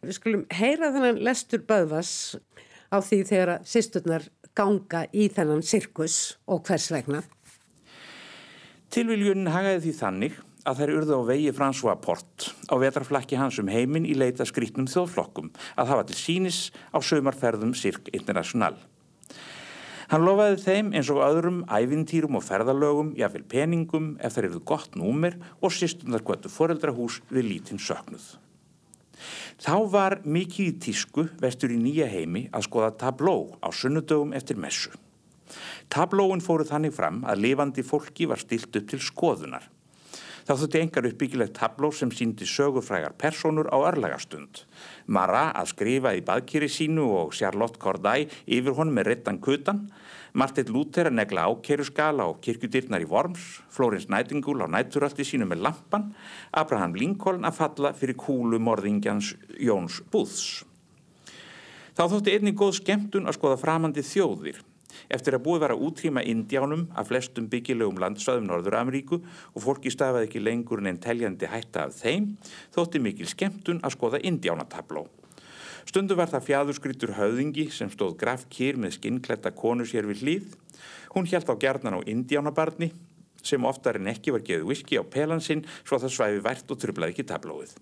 Við 0.06 0.20
skulum 0.20 0.46
heyra 0.54 0.92
þennan 0.94 1.24
lestur 1.26 1.64
Böðvas 1.66 2.12
á 2.94 3.02
því 3.02 3.24
þegar 3.32 3.54
að 3.56 3.72
sýsturnar 3.72 4.28
ganga 4.58 5.06
í 5.14 5.28
þennan 5.34 5.66
sirkus 5.66 6.38
og 6.46 6.64
hvers 6.70 6.92
vegna. 6.94 7.24
Tilviljunin 8.94 9.50
hagaði 9.52 9.88
því 9.88 9.96
þannig 9.98 10.38
að 10.68 10.82
þær 10.82 10.94
urðu 10.98 11.18
á 11.18 11.30
vegi 11.30 11.54
François 11.56 11.98
Port 12.04 12.50
á 12.68 12.76
vetarflakki 12.76 13.40
hans 13.40 13.58
um 13.62 13.72
heiminn 13.72 14.08
í 14.08 14.18
leita 14.18 14.46
skrítnum 14.48 14.90
þjóðflokkum 14.92 15.50
að 15.80 15.94
hafa 15.94 16.08
til 16.10 16.20
sínis 16.20 16.60
á 16.92 17.00
sömarferðum 17.00 17.74
Sirk 17.78 18.12
International. 18.12 18.76
Hann 20.08 20.24
lofaði 20.24 20.60
þeim 20.64 20.92
eins 20.96 21.10
og 21.12 21.20
öðrum 21.20 21.64
ævintýrum 21.68 22.38
og 22.40 22.46
ferðalögum, 22.48 23.10
jáfnvel 23.20 23.44
peningum 23.52 24.14
ef 24.24 24.38
þær 24.38 24.46
eruðu 24.48 24.62
gott 24.70 24.94
númer 24.96 25.36
og 25.60 25.74
sýstundar 25.76 26.24
kvötu 26.24 26.52
foreldrahús 26.52 27.20
við 27.28 27.50
lítinn 27.50 27.82
söknuð. 27.82 28.38
Þá 29.60 29.76
var 29.92 30.20
mikið 30.24 30.70
í 30.70 30.78
tísku 30.86 31.28
vestur 31.42 31.74
í 31.74 31.80
nýja 31.82 32.08
heimi 32.12 32.46
að 32.56 32.68
skoða 32.70 32.94
tabló 33.02 33.58
á 33.60 33.68
sunnudögum 33.74 34.36
eftir 34.38 34.60
messu. 34.62 34.94
Tablóin 35.92 36.44
fóru 36.44 36.68
þannig 36.68 36.96
fram 36.96 37.24
að 37.28 37.44
lifandi 37.44 37.84
fólki 37.84 38.28
var 38.30 38.40
stilt 38.40 38.76
upp 38.76 38.88
til 38.92 39.00
skoðunar. 39.04 39.66
Þá 40.48 40.54
þurfti 40.62 40.80
engar 40.80 41.06
uppbyggilegt 41.10 41.58
tabló 41.58 41.90
sem 41.92 42.12
síndi 42.16 42.46
sögufrægar 42.48 43.18
personur 43.20 43.68
á 43.68 43.84
örlagastund. 43.90 44.62
Mara 45.12 45.50
að 45.52 45.74
skrifa 45.74 46.14
í 46.16 46.22
baðkýri 46.24 46.70
sínu 46.72 47.04
og 47.18 47.34
Charlotte 47.36 47.76
Corday 47.84 48.30
yfir 48.48 48.78
honum 48.78 48.96
með 48.96 49.10
rettan 49.10 49.42
kutan. 49.44 49.82
Martin 50.40 50.72
Luther 50.72 51.10
að 51.10 51.18
negla 51.18 51.50
ákeruskala 51.52 52.30
og 52.32 52.40
kirkudyrnar 52.46 53.04
í 53.04 53.10
Worms. 53.12 53.44
Florence 53.68 54.08
Nightingale 54.08 54.64
á 54.64 54.72
nætturaldi 54.72 55.28
sínu 55.28 55.50
með 55.52 55.66
lampan. 55.68 56.08
Abraham 56.56 56.96
Lincoln 56.96 57.44
að 57.44 57.60
falla 57.60 57.92
fyrir 57.92 58.16
kúlu 58.16 58.62
morðingjans 58.64 59.34
Jóns 59.60 60.00
Búðs. 60.08 60.64
Þá 61.92 62.06
þótti 62.08 62.38
einnig 62.38 62.56
góð 62.56 62.78
skemmtun 62.80 63.28
að 63.28 63.36
skoða 63.36 63.60
framandi 63.60 64.06
þjóðir. 64.06 64.64
Eftir 65.14 65.38
að 65.38 65.44
búið 65.46 65.64
vera 65.66 65.78
að 65.78 65.86
útrýma 65.88 66.24
Indiánum 66.28 66.88
af 66.98 67.12
flestum 67.12 67.48
byggilegum 67.52 68.00
landsvæðum 68.02 68.50
Norður-Ameríku 68.50 69.22
og 69.22 69.64
fólki 69.64 69.94
stafaði 69.94 70.30
ekki 70.30 70.44
lengur 70.44 70.84
en 70.84 71.00
teljandi 71.04 71.50
hætta 71.52 71.88
af 71.88 71.98
þeim, 72.02 72.36
þótti 72.76 73.02
mikil 73.04 73.30
skemmtun 73.30 73.82
að 73.84 73.96
skoða 73.98 74.22
Indiánatabló. 74.28 75.08
Stundu 75.88 76.18
var 76.20 76.28
það 76.28 76.48
fjæðurskryttur 76.50 77.14
höfðingi 77.16 77.70
sem 77.72 77.92
stóð 77.94 78.18
grafkýr 78.20 78.76
með 78.76 78.98
skinnkletta 78.98 79.54
konu 79.56 79.86
sér 79.88 80.10
við 80.10 80.24
hlýð. 80.26 80.56
Hún 81.16 81.30
hjælt 81.30 81.48
á 81.48 81.56
gerðnan 81.56 82.02
á 82.04 82.08
Indiánabarni 82.12 82.92
sem 83.40 83.64
oftar 83.64 83.96
en 83.96 84.10
ekki 84.12 84.34
var 84.36 84.44
geðið 84.44 84.68
whisky 84.68 85.00
á 85.00 85.04
pelansinn 85.08 85.64
svo 85.84 86.02
það 86.02 86.18
svæfi 86.18 86.44
vært 86.44 86.74
og 86.74 86.82
trublaði 86.82 87.16
ekki 87.16 87.28
tablóið. 87.32 87.78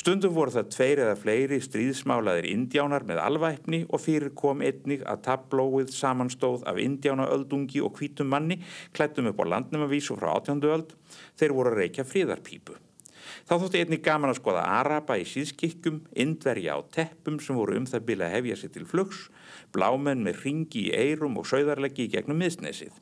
Stundum 0.00 0.34
voru 0.36 0.54
það 0.54 0.68
tveir 0.74 1.02
eða 1.04 1.16
fleiri 1.20 1.58
stríðsmálaðir 1.64 2.50
indjánar 2.50 3.06
með 3.08 3.22
alvæpni 3.24 3.80
og 3.88 4.02
fyrir 4.04 4.34
kom 4.38 4.62
einnig 4.64 5.02
að 5.04 5.24
tablóið 5.26 5.90
samanstóð 5.94 6.64
af 6.70 6.78
indjánaöldungi 6.80 7.82
og 7.84 7.98
hvítum 7.98 8.30
manni 8.32 8.60
klættum 8.96 9.28
upp 9.32 9.42
á 9.42 9.50
landnumavís 9.54 10.12
og 10.14 10.22
frá 10.22 10.30
átjándu 10.36 10.70
öld. 10.72 10.94
Þeir 11.36 11.56
voru 11.56 11.74
að 11.74 11.82
reykja 11.82 12.06
fríðarpípu. 12.08 12.78
Þá 13.46 13.54
þótti 13.58 13.82
einnig 13.82 14.02
gaman 14.04 14.32
að 14.32 14.40
skoða 14.40 14.64
araba 14.78 15.16
í 15.18 15.26
síðskikkum, 15.28 16.00
indverja 16.14 16.78
á 16.78 16.80
teppum 16.94 17.38
sem 17.42 17.58
voru 17.58 17.76
um 17.80 17.86
það 17.88 18.06
bila 18.08 18.30
hefja 18.32 18.58
sér 18.60 18.74
til 18.74 18.86
flugs, 18.88 19.26
blámenn 19.74 20.24
með 20.26 20.44
ringi 20.44 20.88
í 20.88 20.94
eirum 20.96 21.38
og 21.40 21.48
sögðarleggi 21.50 22.06
í 22.06 22.12
gegnum 22.14 22.40
miðsnesið. 22.40 22.94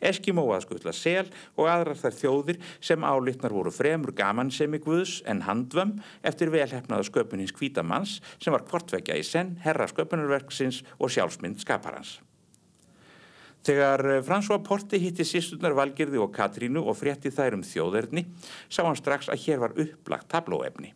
Eskimóa 0.00 0.60
skuttla 0.64 0.94
sel 0.96 1.28
og 1.56 1.68
aðrar 1.70 1.98
þær 2.00 2.16
þjóðir 2.20 2.62
sem 2.80 3.04
álitnar 3.04 3.54
voru 3.54 3.74
fremur 3.74 4.14
gaman 4.16 4.52
sem 4.54 4.74
í 4.76 4.82
Guðs 4.82 5.20
en 5.30 5.44
handvömm 5.46 5.98
eftir 6.26 6.52
velhefnaða 6.54 7.08
sköpunins 7.10 7.54
kvítamanns 7.56 8.18
sem 8.38 8.54
var 8.54 8.66
kvortvekja 8.68 9.18
í 9.18 9.26
senn, 9.26 9.56
herra 9.64 9.88
sköpunarverksins 9.90 10.82
og 10.98 11.12
sjálfsmynd 11.12 11.62
skaparans. 11.62 12.18
Þegar 13.66 14.06
eh, 14.08 14.22
François 14.24 14.62
Porti 14.64 15.00
hitti 15.02 15.26
sýstunar 15.26 15.74
Valgerði 15.76 16.20
og 16.22 16.32
Katrínu 16.32 16.82
og 16.88 16.96
frétti 16.96 17.32
þær 17.34 17.58
um 17.58 17.66
þjóðerni 17.66 18.24
sá 18.72 18.82
hann 18.86 18.98
strax 18.98 19.28
að 19.28 19.44
hér 19.44 19.60
var 19.60 19.76
upplagt 19.76 20.30
tablóefni. 20.32 20.94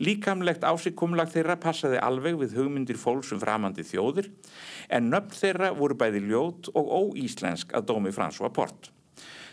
Líkamlegt 0.00 0.64
ásikumlag 0.64 1.28
þeirra 1.28 1.58
passaði 1.60 1.98
alveg 2.00 2.38
við 2.40 2.54
hugmyndir 2.56 2.96
fólksum 2.96 3.40
framandi 3.42 3.84
þjóðir 3.84 4.30
en 4.88 5.10
nöfn 5.12 5.36
þeirra 5.36 5.74
voru 5.76 5.98
bæði 6.00 6.22
ljót 6.30 6.70
og 6.72 6.88
óíslensk 6.88 7.74
að 7.76 7.90
dómi 7.92 8.14
François 8.16 8.52
Port. 8.54 8.88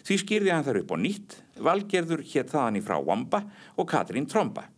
Því 0.07 0.21
skýrði 0.21 0.53
hann 0.55 0.63
þar 0.63 0.79
upp 0.85 0.93
á 0.95 0.97
nýtt, 1.03 1.35
valgerður 1.59 2.23
hér 2.31 2.47
þaðan 2.47 2.79
í 2.79 2.83
frá 2.85 2.95
Wamba 3.03 3.43
og 3.75 3.89
Katrín 3.91 4.29
Tromba. 4.31 4.69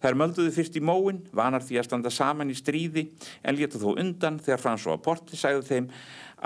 Þær 0.00 0.16
mölduðu 0.18 0.54
fyrst 0.54 0.78
í 0.78 0.82
móin, 0.82 1.20
vanar 1.34 1.66
því 1.66 1.80
að 1.80 1.88
standa 1.88 2.14
saman 2.14 2.50
í 2.50 2.56
stríði 2.58 3.08
en 3.42 3.58
létu 3.58 3.82
þó 3.82 3.92
undan 3.96 4.38
þegar 4.38 4.62
François 4.62 5.02
Porti 5.02 5.38
sagði 5.38 5.66
þeim 5.66 5.90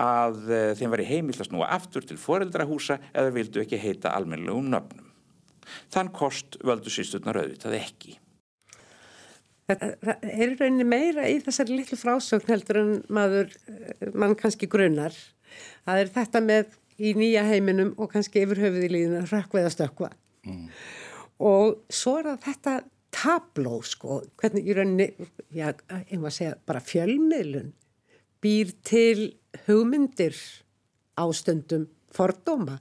að 0.00 0.40
eh, 0.48 0.72
þeim 0.80 0.96
var 0.96 1.04
í 1.04 1.08
heimilt 1.12 1.44
að 1.44 1.50
snúa 1.50 1.70
aftur 1.76 2.08
til 2.08 2.18
foreldrahúsa 2.20 2.98
eða 3.12 3.36
vildu 3.36 3.62
ekki 3.62 3.80
heita 3.80 4.16
almennilegum 4.16 4.72
nöfnum. 4.72 5.12
Þann 5.92 6.12
kost 6.16 6.58
völdu 6.64 6.92
sýsturnar 6.92 7.44
auðvitað 7.44 7.78
ekki. 7.78 8.18
Það 9.64 10.24
er 10.28 10.50
rauninni 10.58 10.84
meira 10.84 11.28
í 11.30 11.38
þessari 11.40 11.78
litlu 11.78 11.96
frásögn 11.96 12.50
heldur 12.52 12.80
en 12.82 12.90
maður, 13.08 13.54
eh, 13.68 14.10
mann 14.12 14.34
kannski 14.36 14.68
grunnar. 14.68 15.14
Það 15.86 16.00
er 16.00 16.10
þetta 16.18 16.42
með 16.44 16.74
í 16.98 17.14
nýja 17.16 17.44
heiminum 17.48 17.94
og 17.96 18.12
kannski 18.12 18.42
yfir 18.44 18.60
höfuð 18.60 18.84
í 18.84 18.90
líðinu 18.92 19.22
rökkveða 19.30 19.72
stökkva. 19.72 20.10
Mm. 20.44 20.68
Og 21.40 21.80
svo 21.88 22.18
er 22.18 22.36
þetta 22.44 22.82
tabló 23.14 23.80
sko, 23.82 24.20
hvernig 24.36 24.68
í 24.68 24.76
rauninni, 24.76 25.08
já, 25.54 25.72
var 25.72 26.28
að 26.28 26.36
segja 26.36 26.54
bara 26.66 26.84
fjölmiðlun, 26.84 27.72
býr 28.44 28.74
til 28.84 29.32
hugmyndir 29.66 30.36
ástöndum 31.16 31.88
fordóma 32.12 32.80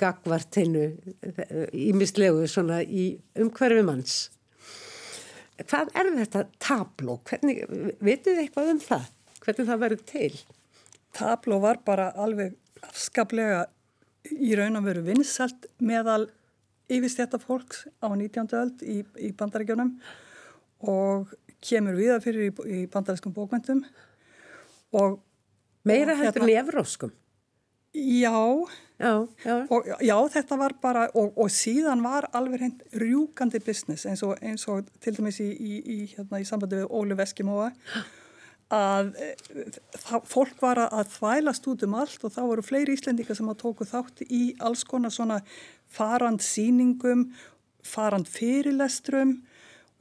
gagvart 0.00 0.58
hennu 0.58 0.88
ímislegu 1.70 2.42
eh, 2.42 2.50
svona 2.50 2.80
í 2.82 3.12
umhverfumanns 3.38 4.16
hvað 5.62 5.92
er 5.94 6.10
þetta 6.18 6.44
tabló? 6.62 7.18
Hvernig, 7.28 7.62
vitið 8.02 8.30
þið 8.32 8.42
eitthvað 8.44 8.70
um 8.72 8.82
það? 8.82 9.08
Hvernig 9.44 9.68
það 9.70 9.82
verður 9.84 10.04
til? 10.08 10.32
Tabló 11.14 11.60
var 11.62 11.80
bara 11.86 12.10
alveg 12.18 12.56
afskaplega 12.84 13.66
í 14.32 14.54
raun 14.58 14.80
að 14.80 14.88
veru 14.88 15.04
vinsalt 15.06 15.68
meðal 15.84 16.24
yfirstjæta 16.92 17.40
fólks 17.40 17.84
á 18.00 18.08
19. 18.12 18.48
öld 18.60 18.82
í, 18.84 19.02
í 19.20 19.30
bandaríkjónum 19.36 19.94
og 20.90 21.32
kemur 21.64 21.96
viða 21.96 22.18
fyrir 22.24 22.50
í, 22.50 22.54
í 22.68 22.80
bandarískum 22.92 23.34
bókvendum 23.36 23.84
og 24.96 25.20
Meira 25.84 26.14
heldur 26.16 26.40
hérna, 26.40 26.46
en 26.46 26.52
í 26.52 26.60
evróskum? 26.62 27.12
Já, 27.94 28.66
Já, 28.98 29.26
já. 29.44 29.66
og, 29.70 29.86
já 30.02 30.16
þetta 30.30 30.56
var 30.58 30.74
bara, 30.82 31.04
og, 31.18 31.32
og 31.38 31.50
síðan 31.50 32.02
var 32.02 32.28
alveg 32.34 32.60
hreint 32.60 32.82
rjúkandi 32.94 33.58
business 33.62 34.06
eins 34.06 34.22
og, 34.22 34.36
eins 34.42 34.66
og 34.70 34.86
til 35.02 35.16
dæmis 35.16 35.40
í, 35.42 35.48
í, 35.50 35.78
í, 35.82 35.96
hérna, 36.14 36.38
í 36.38 36.46
sambandi 36.46 36.78
við 36.78 36.94
Óli 36.94 37.16
Veskimóa 37.18 37.72
að 38.74 39.10
það, 39.98 40.28
fólk 40.30 40.62
var 40.62 40.80
að 40.86 41.10
þvælast 41.16 41.66
út 41.70 41.82
um 41.86 41.96
allt 42.00 42.22
og 42.26 42.34
þá 42.34 42.40
voru 42.42 42.64
fleiri 42.64 42.94
íslendingar 42.96 43.38
sem 43.38 43.50
að 43.50 43.60
tóku 43.64 43.86
þátt 43.88 44.24
í 44.30 44.44
alls 44.62 44.86
konar 44.88 45.12
svona 45.14 45.40
farand 45.90 46.42
síningum, 46.42 47.28
farand 47.84 48.30
fyrirlestrum 48.30 49.40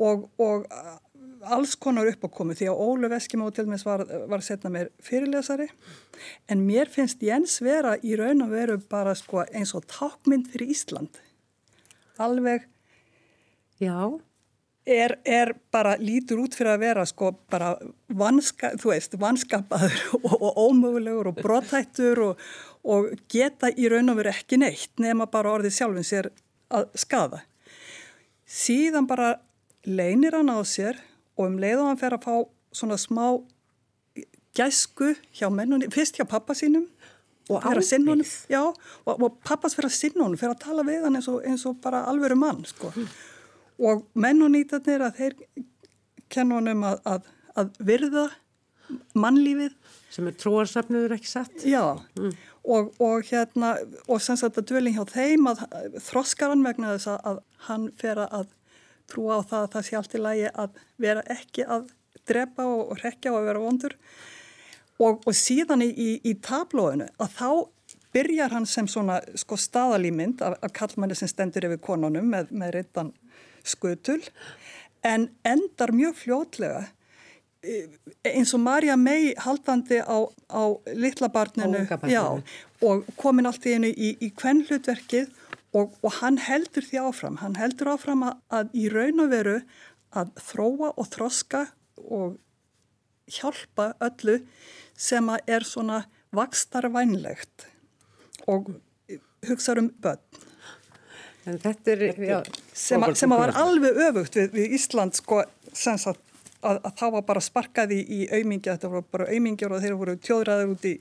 og, 0.01 0.29
og 0.41 0.69
alls 1.43 1.75
konar 1.75 2.07
upp 2.11 2.25
á 2.25 2.29
komu 2.31 2.55
því 2.57 2.69
að 2.71 2.81
Ólu 2.85 3.09
Veskimó 3.11 3.49
til 3.51 3.67
dæmis 3.67 3.85
var, 3.87 4.05
var 4.29 4.43
setna 4.45 4.71
mér 4.73 4.91
fyrirlesari. 5.03 5.69
En 6.51 6.63
mér 6.67 6.91
finnst 6.91 7.23
Jens 7.23 7.59
vera 7.63 7.95
í 8.01 8.17
raun 8.19 8.45
og 8.45 8.53
veru 8.53 8.77
bara 8.89 9.15
sko 9.17 9.43
eins 9.49 9.73
og 9.77 9.87
tákmynd 9.91 10.51
fyrir 10.53 10.71
Ísland. 10.75 11.19
Alveg 12.21 12.69
Já, 13.81 14.19
er, 14.85 15.17
er 15.25 15.53
bara 15.71 15.95
lítur 15.99 16.43
út 16.43 16.55
fyrir 16.55 16.73
að 16.75 16.83
vera 16.83 17.05
sko 17.09 17.31
bara 17.51 17.73
vanska, 18.07 18.73
þú 18.79 18.91
veist, 18.93 19.17
vanskapaður 19.19 19.95
og, 20.19 20.35
og 20.37 20.59
ómögulegur 20.67 21.31
og 21.31 21.39
brotættur 21.41 22.21
og, 22.27 22.43
og 22.83 23.09
geta 23.31 23.71
í 23.73 23.89
raun 23.91 24.13
og 24.13 24.21
veru 24.21 24.33
ekki 24.33 24.59
neitt 24.61 25.01
nema 25.01 25.27
bara 25.31 25.55
orðið 25.57 25.77
sjálfin 25.79 26.07
sér 26.07 26.29
að 26.73 26.87
skada. 26.99 27.43
Síðan 28.49 29.07
bara 29.09 29.35
leinir 29.87 30.37
hann 30.37 30.51
á 30.51 30.59
sér 30.67 30.99
og 31.37 31.47
um 31.47 31.57
leið 31.61 31.81
og 31.81 31.89
hann 31.91 32.01
fer 32.01 32.15
að 32.17 32.25
fá 32.27 32.35
svona 32.73 32.97
smá 33.01 33.25
gæsku 34.53 35.13
hjá 35.33 35.49
mennunni, 35.49 35.89
fyrst 35.93 36.19
hjá 36.19 36.27
pappa 36.29 36.53
sínum 36.57 36.87
Og 37.51 37.59
fer 37.59 37.79
ábyrgð. 37.81 38.29
já, 38.49 38.61
og, 39.05 39.23
og 39.23 39.37
pappas 39.43 39.75
sinna 39.91 40.23
honum, 40.23 40.37
fyrir 40.39 40.53
að 40.55 40.61
tala 40.63 40.83
við 40.87 41.03
hann 41.03 41.17
eins 41.19 41.27
og, 41.27 41.41
eins 41.43 41.65
og 41.67 41.81
bara 41.83 42.05
alvöru 42.07 42.37
mann, 42.39 42.63
sko. 42.65 42.91
Og 43.79 44.05
mennunýtarnir 44.15 45.03
að 45.03 45.17
þeir 45.17 45.35
kenna 46.31 46.55
honum 46.61 46.85
að, 46.87 47.01
að, 47.03 47.27
að 47.59 47.73
virða 47.83 48.25
mannlífið, 49.17 49.75
sem 50.13 50.27
er 50.29 50.37
trúarsafnuður 50.39 51.17
ekki 51.17 51.27
satt. 51.27 51.65
já, 51.67 51.83
og, 52.63 52.93
og 53.03 53.27
hérna, 53.27 53.75
og 54.07 54.21
sem 54.23 54.39
sagt 54.39 54.61
að 54.61 54.69
dvöling 54.71 54.95
hjá 54.95 55.03
þeim 55.11 55.49
að 55.51 55.65
þroskar 55.99 56.53
hann 56.53 56.63
vegna 56.63 56.95
þess 56.95 57.11
að, 57.11 57.19
að 57.27 57.41
hann 57.67 57.89
fer 57.99 58.23
að 58.23 58.47
trúa 59.11 59.39
á 59.39 59.41
það 59.41 59.65
að 59.65 59.73
það 59.75 59.87
sé 59.87 59.99
allt 59.99 60.15
í 60.15 60.23
lagi 60.23 60.47
að 60.53 60.79
vera 61.01 61.25
ekki 61.35 61.67
að 61.67 61.91
drepa 62.27 62.65
og, 62.65 62.95
rekja 63.03 63.33
og 63.33 63.41
að 63.41 63.49
vera 63.49 63.63
vondur 63.63 63.95
og, 65.01 65.23
og 65.25 65.33
síðan 65.35 65.83
í, 65.83 65.89
í, 65.91 66.09
í 66.23 66.33
tablóinu 66.43 67.09
að 67.21 67.37
þá 67.37 67.49
byrjar 68.13 68.53
hann 68.53 68.67
sem 68.69 68.87
svona 68.89 69.19
sko 69.39 69.57
staðalýmynd 69.59 70.43
af, 70.45 70.57
af 70.61 70.73
kallmanni 70.75 71.17
sem 71.17 71.29
stendur 71.31 71.67
yfir 71.67 71.81
konunum 71.83 72.29
með, 72.31 72.51
með 72.53 72.75
reytan 72.77 73.13
skutul 73.65 74.21
en 75.03 75.29
endar 75.47 75.91
mjög 75.95 76.19
fljótlega 76.21 76.83
eh, 77.65 77.89
eins 78.29 78.53
og 78.55 78.63
Marja 78.63 78.95
mei 78.99 79.33
haldandi 79.43 79.99
á, 79.99 80.17
á 80.29 80.63
litla 80.95 81.29
barninu, 81.33 81.79
Á 81.79 81.81
unga 81.83 81.97
barninu. 81.97 82.13
Já, 82.13 82.87
og 82.87 83.07
komin 83.19 83.49
allt 83.49 83.65
í 83.67 83.75
einu 83.77 83.91
í, 83.91 84.13
í 84.21 84.29
kvennhlutverkið 84.35 85.31
og, 85.73 85.97
og 86.05 86.15
hann 86.19 86.37
heldur 86.41 86.85
því 86.85 87.01
áfram, 87.07 87.39
hann 87.41 87.57
heldur 87.57 87.93
áfram 87.95 88.25
að, 88.27 88.39
að 88.53 88.73
í 88.77 88.87
raun 88.93 89.23
og 89.25 89.31
veru 89.33 89.57
að 90.13 90.33
þróa 90.51 90.93
og 90.93 91.09
þroska 91.09 91.65
og 92.03 92.35
hjálpa 93.33 93.93
öllu 94.03 94.39
sem 94.99 95.29
að 95.31 95.53
er 95.55 95.65
svona 95.65 96.03
vakstarvænlegt 96.33 97.67
og 98.49 98.75
hugsa 99.47 99.77
um 99.79 99.89
börn. 100.01 100.21
En 101.43 101.57
þetta 101.59 101.91
er, 101.91 102.03
já, 102.23 102.37
sem, 102.71 103.03
að, 103.03 103.17
sem 103.19 103.33
að 103.35 103.41
var 103.41 103.57
alveg 103.59 103.97
öfugt 104.05 104.37
við, 104.39 104.53
við 104.53 104.75
Ísland 104.77 105.17
sko 105.17 105.41
sagt 105.75 106.21
að, 106.63 106.77
að 106.77 106.93
þá 107.01 107.05
var 107.17 107.25
bara 107.27 107.43
sparkað 107.43 107.91
í, 107.97 108.21
aumingi, 108.31 108.69
þetta 108.69 108.91
voru 108.93 109.03
bara 109.11 109.27
aumingjur 109.33 109.75
og 109.75 109.83
þeir 109.83 109.97
voru 109.99 110.15
tjóðræður 110.23 110.71
út 110.77 110.87
í, 110.87 110.93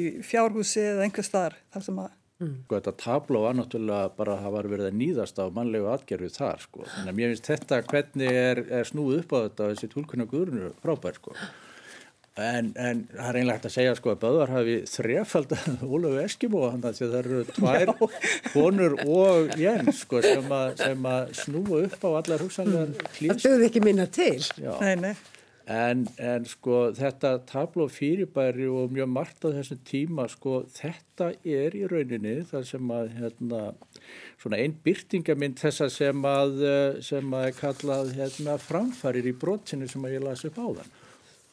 í 0.00 0.04
fjárhúsi 0.24 0.80
eða 0.86 1.04
einhver 1.04 1.26
staðar 1.26 1.58
þar 1.74 1.86
sem 1.90 2.00
að 2.00 2.16
Sko 2.40 2.76
þetta 2.78 2.92
tabló 2.96 3.42
var 3.44 3.56
náttúrulega 3.58 4.12
bara 4.16 4.36
að 4.36 4.44
það 4.44 4.54
var 4.54 4.68
verið 4.72 4.86
að 4.88 5.00
nýðast 5.00 5.40
á 5.40 5.44
mannlegu 5.52 5.90
atgerfi 5.92 6.30
þar 6.32 6.62
sko. 6.62 6.84
Þannig 6.88 7.10
að 7.12 7.18
mér 7.18 7.34
finnst 7.34 7.50
þetta 7.50 7.80
hvernig 7.90 8.38
er, 8.44 8.62
er 8.78 8.88
snúið 8.88 9.18
upp 9.20 9.34
á 9.36 9.38
þetta 9.42 9.66
og 9.66 9.74
þessi 9.74 9.90
tólkunna 9.92 10.26
guðrunu 10.30 10.70
frábær 10.80 11.18
sko. 11.20 11.34
En, 12.40 12.70
en 12.78 13.02
það 13.10 13.26
er 13.26 13.38
einlega 13.40 13.56
hægt 13.58 13.66
að 13.68 13.74
segja 13.74 13.94
sko 13.98 14.12
að 14.14 14.20
Böðvar 14.22 14.52
hafi 14.54 14.76
þrefald 14.88 15.50
Ólöfu 15.92 16.20
Eskimo 16.22 16.62
þannig 16.70 16.86
að 16.88 17.00
það 17.00 17.16
eru 17.18 17.40
tvær 17.50 17.92
konur 18.54 18.94
og 19.02 19.58
Jens 19.60 20.04
sko 20.06 20.22
sem, 20.24 20.46
að, 20.46 20.70
sem 20.80 21.10
að 21.10 21.34
snúa 21.42 21.82
upp 21.88 22.06
á 22.06 22.10
allar 22.22 22.44
hugsanlegar 22.46 22.94
það 22.94 23.12
klís. 23.18 23.44
döði 23.44 23.68
ekki 23.68 23.84
minna 23.84 24.06
til. 24.14 24.38
Já. 24.62 24.72
nei, 24.80 24.94
nei, 25.02 25.12
En, 25.70 26.00
en 26.18 26.46
sko 26.50 26.88
þetta 26.98 27.36
tabló 27.46 27.84
fyrirbæri 27.92 28.66
og 28.66 28.90
mjög 28.90 29.10
margt 29.12 29.44
á 29.46 29.54
þessum 29.54 29.78
tíma 29.86 30.24
sko 30.32 30.64
þetta 30.74 31.28
er 31.46 31.76
í 31.78 31.84
rauninni 31.86 32.40
það 32.48 32.64
sem 32.72 32.88
að 32.96 33.12
hérna 33.18 33.60
svona 34.40 34.58
einn 34.58 34.74
byrtingamind 34.82 35.60
þessa 35.60 35.86
sem 35.94 36.24
að 36.26 36.64
eh, 36.66 36.96
sem 37.06 37.36
að 37.38 37.52
kallað 37.60 38.10
hérna 38.16 38.56
framfærir 38.58 39.28
í 39.30 39.36
brotinu 39.36 39.86
sem 39.90 40.08
að 40.08 40.16
ég 40.16 40.24
las 40.26 40.42
upp 40.48 40.58
áðan. 40.58 40.90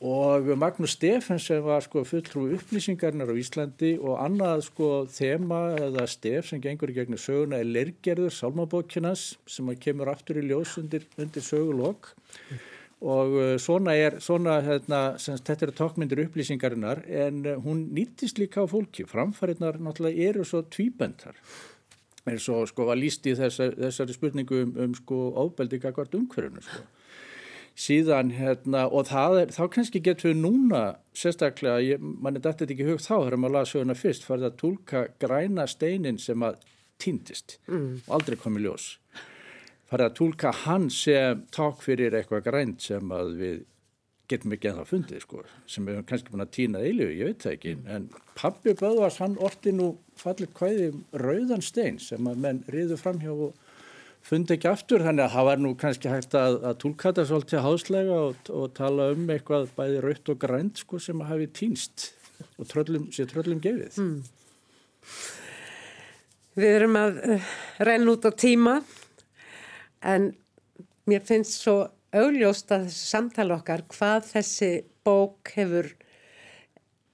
Og 0.08 0.50
Magnús 0.62 0.94
Stefens 0.94 1.48
sem 1.50 1.62
var 1.66 1.82
sko 1.86 2.04
fulltrú 2.06 2.48
upplýsingarnar 2.54 3.32
á 3.34 3.36
Íslandi 3.38 3.96
og 3.98 4.20
annað 4.22 4.64
sko 4.68 4.90
þema 5.10 5.62
eða 5.78 6.06
stef 6.10 6.50
sem 6.50 6.62
gengur 6.62 6.94
í 6.94 6.98
gegnum 6.98 7.22
söguna 7.22 7.62
er 7.62 7.70
lergerður 7.70 8.34
Salmabókinas 8.34 9.28
sem 9.50 9.70
að 9.70 9.80
kemur 9.86 10.14
aftur 10.14 10.42
í 10.42 10.46
ljós 10.46 10.76
undir, 10.82 11.06
undir 11.18 11.46
sögulokk 11.46 12.14
og 13.02 13.34
uh, 13.38 13.56
svona 13.62 13.94
er, 13.94 14.18
svona 14.24 14.58
hérna, 14.66 15.02
sem 15.22 15.38
sagt, 15.38 15.52
þetta 15.52 15.68
eru 15.68 15.78
tókmyndir 15.78 16.24
upplýsingarinnar 16.26 17.04
en 17.06 17.44
uh, 17.46 17.58
hún 17.62 17.88
nýttist 17.94 18.42
líka 18.42 18.66
á 18.66 18.66
fólki, 18.66 19.06
framfæriðnar 19.06 19.78
náttúrulega 19.78 20.32
eru 20.32 20.46
svo 20.48 20.64
tvíbendar 20.66 21.38
eins 22.28 22.48
og 22.52 22.68
sko 22.68 22.88
var 22.90 23.00
líst 23.00 23.28
í 23.30 23.36
þessari, 23.38 23.78
þessari 23.86 24.16
spurningu 24.16 24.62
um, 24.66 24.72
um 24.84 24.96
sko 24.98 25.20
óbeldi 25.46 25.80
gagvart 25.84 26.16
umhverfunu 26.18 26.64
sko. 26.66 26.86
Síðan 27.78 28.32
hérna 28.34 28.88
og 28.90 29.12
er, 29.38 29.52
þá 29.54 29.68
kannski 29.70 30.02
getur 30.02 30.32
við 30.32 30.40
núna 30.42 30.82
sérstaklega, 31.14 31.78
ég, 31.86 32.02
mann 32.02 32.40
er 32.40 32.42
dættið 32.42 32.74
ekki 32.74 32.88
í 32.88 32.90
hug 32.90 33.04
þá 33.04 33.14
þegar 33.14 33.38
maður 33.38 33.56
laði 33.60 33.72
söguna 33.72 33.98
fyrst, 34.00 34.26
farið 34.26 34.50
að 34.50 34.58
tólka 34.64 35.04
græna 35.22 35.68
steinin 35.70 36.18
sem 36.18 36.42
að 36.42 36.58
týndist 36.98 37.60
mm. 37.70 38.08
og 38.08 38.16
aldrei 38.18 38.40
komið 38.42 38.66
ljós 38.66 38.88
farið 39.88 40.10
að 40.10 40.16
tólka 40.20 40.54
hann 40.66 40.90
sem 40.92 41.44
takk 41.56 41.82
fyrir 41.84 42.16
eitthvað 42.18 42.48
grænt 42.50 42.84
sem 42.84 43.12
að 43.14 43.34
við 43.40 43.66
getum 44.28 44.52
ekki 44.58 44.72
ennþá 44.72 44.84
fundið 44.88 45.22
sko, 45.24 45.44
sem 45.70 45.86
við 45.88 45.96
höfum 45.98 46.08
kannski 46.10 46.34
búin 46.34 46.44
að 46.44 46.56
týna 46.58 46.82
eilju, 46.84 47.08
ég 47.16 47.30
veit 47.30 47.46
það 47.46 47.54
ekki, 47.56 47.76
en 47.96 48.10
pabbi 48.36 48.74
Böðvars 48.76 49.22
hann 49.24 49.38
orti 49.40 49.72
nú 49.76 49.94
fallið 50.20 50.52
kvæði 50.58 50.90
um 50.92 51.06
rauðan 51.22 51.64
stein 51.64 52.02
sem 52.04 52.28
að 52.28 52.44
menn 52.44 52.60
riðu 52.74 52.98
framhjá 53.00 53.32
og 53.32 53.56
fundi 54.28 54.58
ekki 54.58 54.68
aftur, 54.68 55.06
þannig 55.06 55.24
að 55.24 55.36
það 55.38 55.48
var 55.48 55.64
nú 55.64 55.72
kannski 55.80 56.12
hægt 56.12 56.36
að, 56.36 56.60
að 56.68 56.78
tólka 56.84 57.08
þetta 57.08 57.28
svolítið 57.30 57.64
háslega 57.64 58.20
og, 58.26 58.52
og 58.52 58.68
tala 58.76 59.10
um 59.16 59.26
eitthvað 59.32 59.72
bæði 59.78 60.04
raut 60.04 60.32
og 60.34 60.42
grænt 60.44 60.84
sko 60.84 61.00
sem 61.00 61.24
að 61.24 61.32
hafi 61.32 61.50
týnst 61.62 62.10
og 62.60 62.68
tröllum, 62.68 63.08
sé 63.16 63.26
tröllum 63.30 63.64
gefið. 63.64 64.02
Mm. 64.04 64.20
Við 66.58 66.74
erum 66.74 67.00
að 67.00 67.20
uh, 67.24 67.52
renna 67.88 68.18
út 68.18 68.28
á 68.28 68.32
tíma 68.36 68.80
en 70.02 70.32
mér 71.08 71.24
finnst 71.26 71.62
svo 71.62 71.78
augljóst 72.16 72.72
að 72.72 72.88
þessu 72.88 73.10
samtala 73.12 73.58
okkar 73.60 73.86
hvað 73.92 74.30
þessi 74.32 74.72
bók 75.08 75.54
hefur 75.56 75.92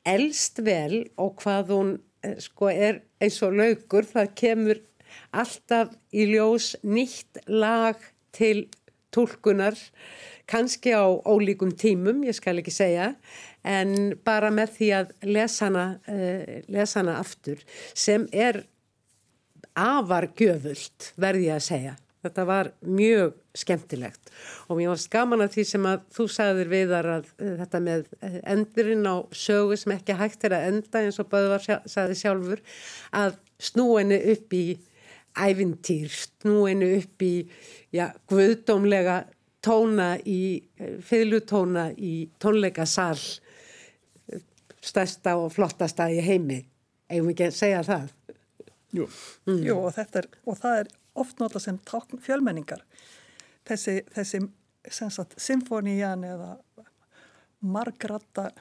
elst 0.08 0.60
vel 0.66 1.06
og 1.22 1.38
hvað 1.42 1.74
hún 1.74 1.94
eh, 2.26 2.38
sko 2.44 2.70
er 2.72 3.04
eins 3.24 3.40
og 3.46 3.56
laukur, 3.58 4.06
það 4.08 4.34
kemur 4.40 4.82
alltaf 5.34 5.94
í 6.14 6.26
ljós 6.32 6.74
nýtt 6.84 7.44
lag 7.48 8.00
til 8.34 8.68
tólkunar, 9.14 9.78
kannski 10.50 10.94
á 10.94 11.06
ólíkum 11.06 11.72
tímum, 11.78 12.24
ég 12.26 12.36
skal 12.36 12.60
ekki 12.60 12.74
segja, 12.74 13.14
en 13.64 14.16
bara 14.26 14.50
með 14.52 14.74
því 14.78 14.90
að 14.98 15.12
lesa 15.30 15.68
hana, 15.70 15.86
uh, 16.10 16.56
lesa 16.68 17.04
hana 17.04 17.20
aftur 17.22 17.62
sem 17.94 18.26
er 18.34 18.64
afar 19.78 20.32
gjöfult, 20.38 21.14
verði 21.16 21.52
ég 21.52 21.60
að 21.60 21.68
segja. 21.68 21.94
Þetta 22.24 22.46
var 22.48 22.70
mjög 22.88 23.34
skemmtilegt 23.58 24.32
og 24.68 24.78
mér 24.80 24.94
varst 24.94 25.10
gaman 25.12 25.44
að 25.44 25.58
því 25.58 25.66
sem 25.68 25.88
að 25.90 26.06
þú 26.16 26.28
sagðir 26.32 26.72
viðar 26.72 27.10
að 27.18 27.28
uh, 27.34 27.52
þetta 27.60 27.82
með 27.84 28.06
uh, 28.16 28.40
endurinn 28.56 29.10
á 29.10 29.16
sögu 29.36 29.78
sem 29.80 29.96
ekki 29.98 30.18
hægt 30.18 30.48
er 30.48 30.58
að 30.58 30.68
enda 30.72 31.04
eins 31.04 31.20
og 31.20 31.30
Böðvar 31.34 31.68
sagði 31.68 32.18
sjálfur 32.22 32.64
að 33.20 33.38
snúinu 33.64 34.20
upp 34.34 34.58
í 34.58 34.66
ævintýr, 35.34 36.12
snúinu 36.14 36.92
upp 37.00 37.26
í 37.26 37.34
já, 37.94 38.08
guðdómlega 38.32 39.24
tóna 39.64 40.14
í, 40.24 40.62
uh, 40.80 40.98
fylgutóna 41.04 41.90
í 41.98 42.16
tónleikasal 42.40 43.18
stærsta 44.84 45.38
og 45.40 45.52
flottasta 45.56 46.10
í 46.12 46.20
heimi 46.24 46.64
eigum 47.12 47.30
við 47.30 47.36
ekki 47.36 47.48
að 47.48 47.56
segja 47.58 47.86
það. 47.88 48.12
Jú. 48.94 49.08
Mm. 49.50 49.64
Jú, 49.66 49.78
og, 49.80 49.98
er, 49.98 50.28
og 50.48 50.60
það 50.60 50.84
er 50.84 50.92
oft 51.20 51.40
nota 51.42 51.62
sem 51.62 51.78
tákn 51.88 52.22
fjölmenningar. 52.24 52.84
Þessi, 53.68 54.02
þessi 54.14 54.42
sagt, 54.92 55.38
symfónían 55.42 56.26
eða 56.28 56.58
margratta... 57.64 58.52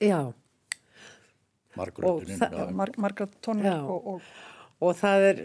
Já. 0.00 0.32
Margratunum. 1.78 2.76
Mar, 2.76 2.92
margratónum 2.98 3.90
og, 3.92 4.06
og, 4.14 4.30
og 4.82 4.94
það 4.98 5.26
er, 5.30 5.42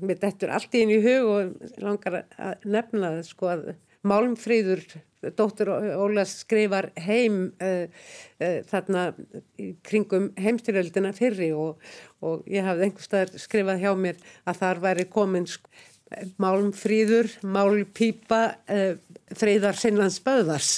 mér 0.00 0.20
dettur 0.22 0.52
allt 0.54 0.74
í 0.76 0.84
einu 0.84 0.98
í 0.98 1.04
hug 1.04 1.30
og 1.34 1.80
langar 1.82 2.20
að 2.20 2.66
nefna 2.70 3.14
það 3.16 3.22
sko 3.28 3.50
að 3.50 3.64
Málmfríður, 4.06 4.84
dóttur 5.36 5.70
Ólas 6.00 6.40
skrifar 6.44 6.90
heim 7.00 7.50
uh, 7.60 7.84
uh, 8.40 8.58
þarna 8.70 9.10
kringum 9.86 10.30
heimstyrjöldina 10.40 11.12
fyrri 11.16 11.50
og, 11.56 11.80
og 12.24 12.48
ég 12.50 12.64
hafði 12.66 12.88
einhverstaðar 12.88 13.42
skrifað 13.42 13.84
hjá 13.84 13.92
mér 13.98 14.20
að 14.48 14.60
þar 14.62 14.84
væri 14.86 15.06
komin 15.12 15.48
sko, 15.50 15.70
Málmfríður, 16.42 17.28
Málpípa, 17.46 18.42
uh, 18.66 18.94
Freyðar 19.38 19.78
Sinnlands 19.78 20.18
Böðars. 20.24 20.70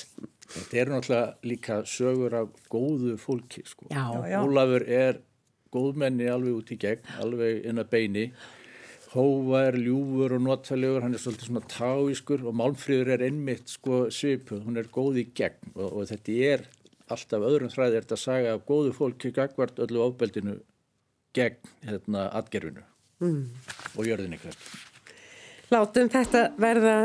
Þetta 0.53 0.81
er 0.83 0.91
náttúrulega 0.93 1.49
líka 1.49 1.79
sögur 1.89 2.35
af 2.43 2.51
góðu 2.73 3.15
fólki 3.21 3.63
sko. 3.65 3.87
Já, 3.89 4.05
já. 4.29 4.43
Ólafur 4.45 4.85
er 4.85 5.23
góðmenni 5.73 6.29
alveg 6.29 6.59
út 6.59 6.75
í 6.75 6.77
gegn, 6.83 7.15
alveg 7.25 7.63
inn 7.71 7.81
að 7.81 7.89
beini 7.95 8.27
hóvar, 9.13 9.77
ljúfur 9.77 10.37
og 10.37 10.45
notalegur, 10.47 11.03
hann 11.05 11.17
er 11.17 11.21
svolítið 11.21 11.51
svona 11.51 11.65
táískur 11.69 12.45
og 12.49 12.57
Málmfríður 12.57 13.13
er 13.17 13.25
einmitt 13.27 13.73
sko 13.73 14.07
svipuð, 14.15 14.63
hún 14.67 14.81
er 14.81 14.89
góð 14.93 15.21
í 15.23 15.27
gegn 15.37 15.75
og, 15.75 15.89
og 15.89 16.07
þetta 16.09 16.37
er 16.53 16.65
alltaf 17.13 17.45
öðrum 17.45 17.73
þræði 17.73 17.99
er 17.99 18.07
þetta 18.07 18.17
að 18.17 18.23
saga 18.23 18.55
af 18.57 18.65
góðu 18.69 18.95
fólki 18.97 19.33
gagvart 19.37 19.83
öllu 19.85 20.07
ábeldinu 20.07 20.57
gegn 21.37 21.73
hérna 21.89 22.29
atgerfinu 22.39 22.85
mm. 23.21 23.43
og 23.99 24.09
jörðinni 24.09 24.41
hvert. 24.41 24.65
Látum 25.73 26.09
þetta 26.13 26.47
verða 26.61 26.97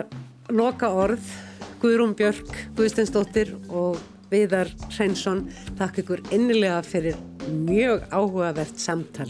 loka 0.51 0.91
orð, 0.95 1.27
Guðrún 1.81 2.15
Björk, 2.17 2.49
Guðsteinsdóttir 2.77 3.51
og 3.67 3.99
Viðar 4.31 4.71
Hreinsson, 4.89 5.45
takk 5.79 6.01
ykkur 6.01 6.23
innilega 6.35 6.81
fyrir 6.83 7.19
mjög 7.47 8.07
áhugavert 8.11 8.79
samtal 8.79 9.29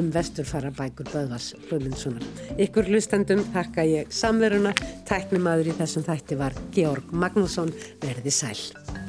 um 0.00 0.10
vesturfara 0.14 0.72
bækur 0.74 1.08
Böðvars 1.12 1.52
Hlömundssonar. 1.68 2.26
Ykkur 2.58 2.90
hlustendum 2.90 3.44
þakka 3.54 3.86
ég 3.88 4.12
samveruna, 4.14 4.74
tæknum 5.08 5.48
aður 5.50 5.72
í 5.72 5.78
þessum 5.80 6.06
þætti 6.06 6.40
var 6.40 6.56
Georg 6.74 7.12
Magnússon, 7.12 7.74
verði 8.02 8.34
sæl. 8.34 9.03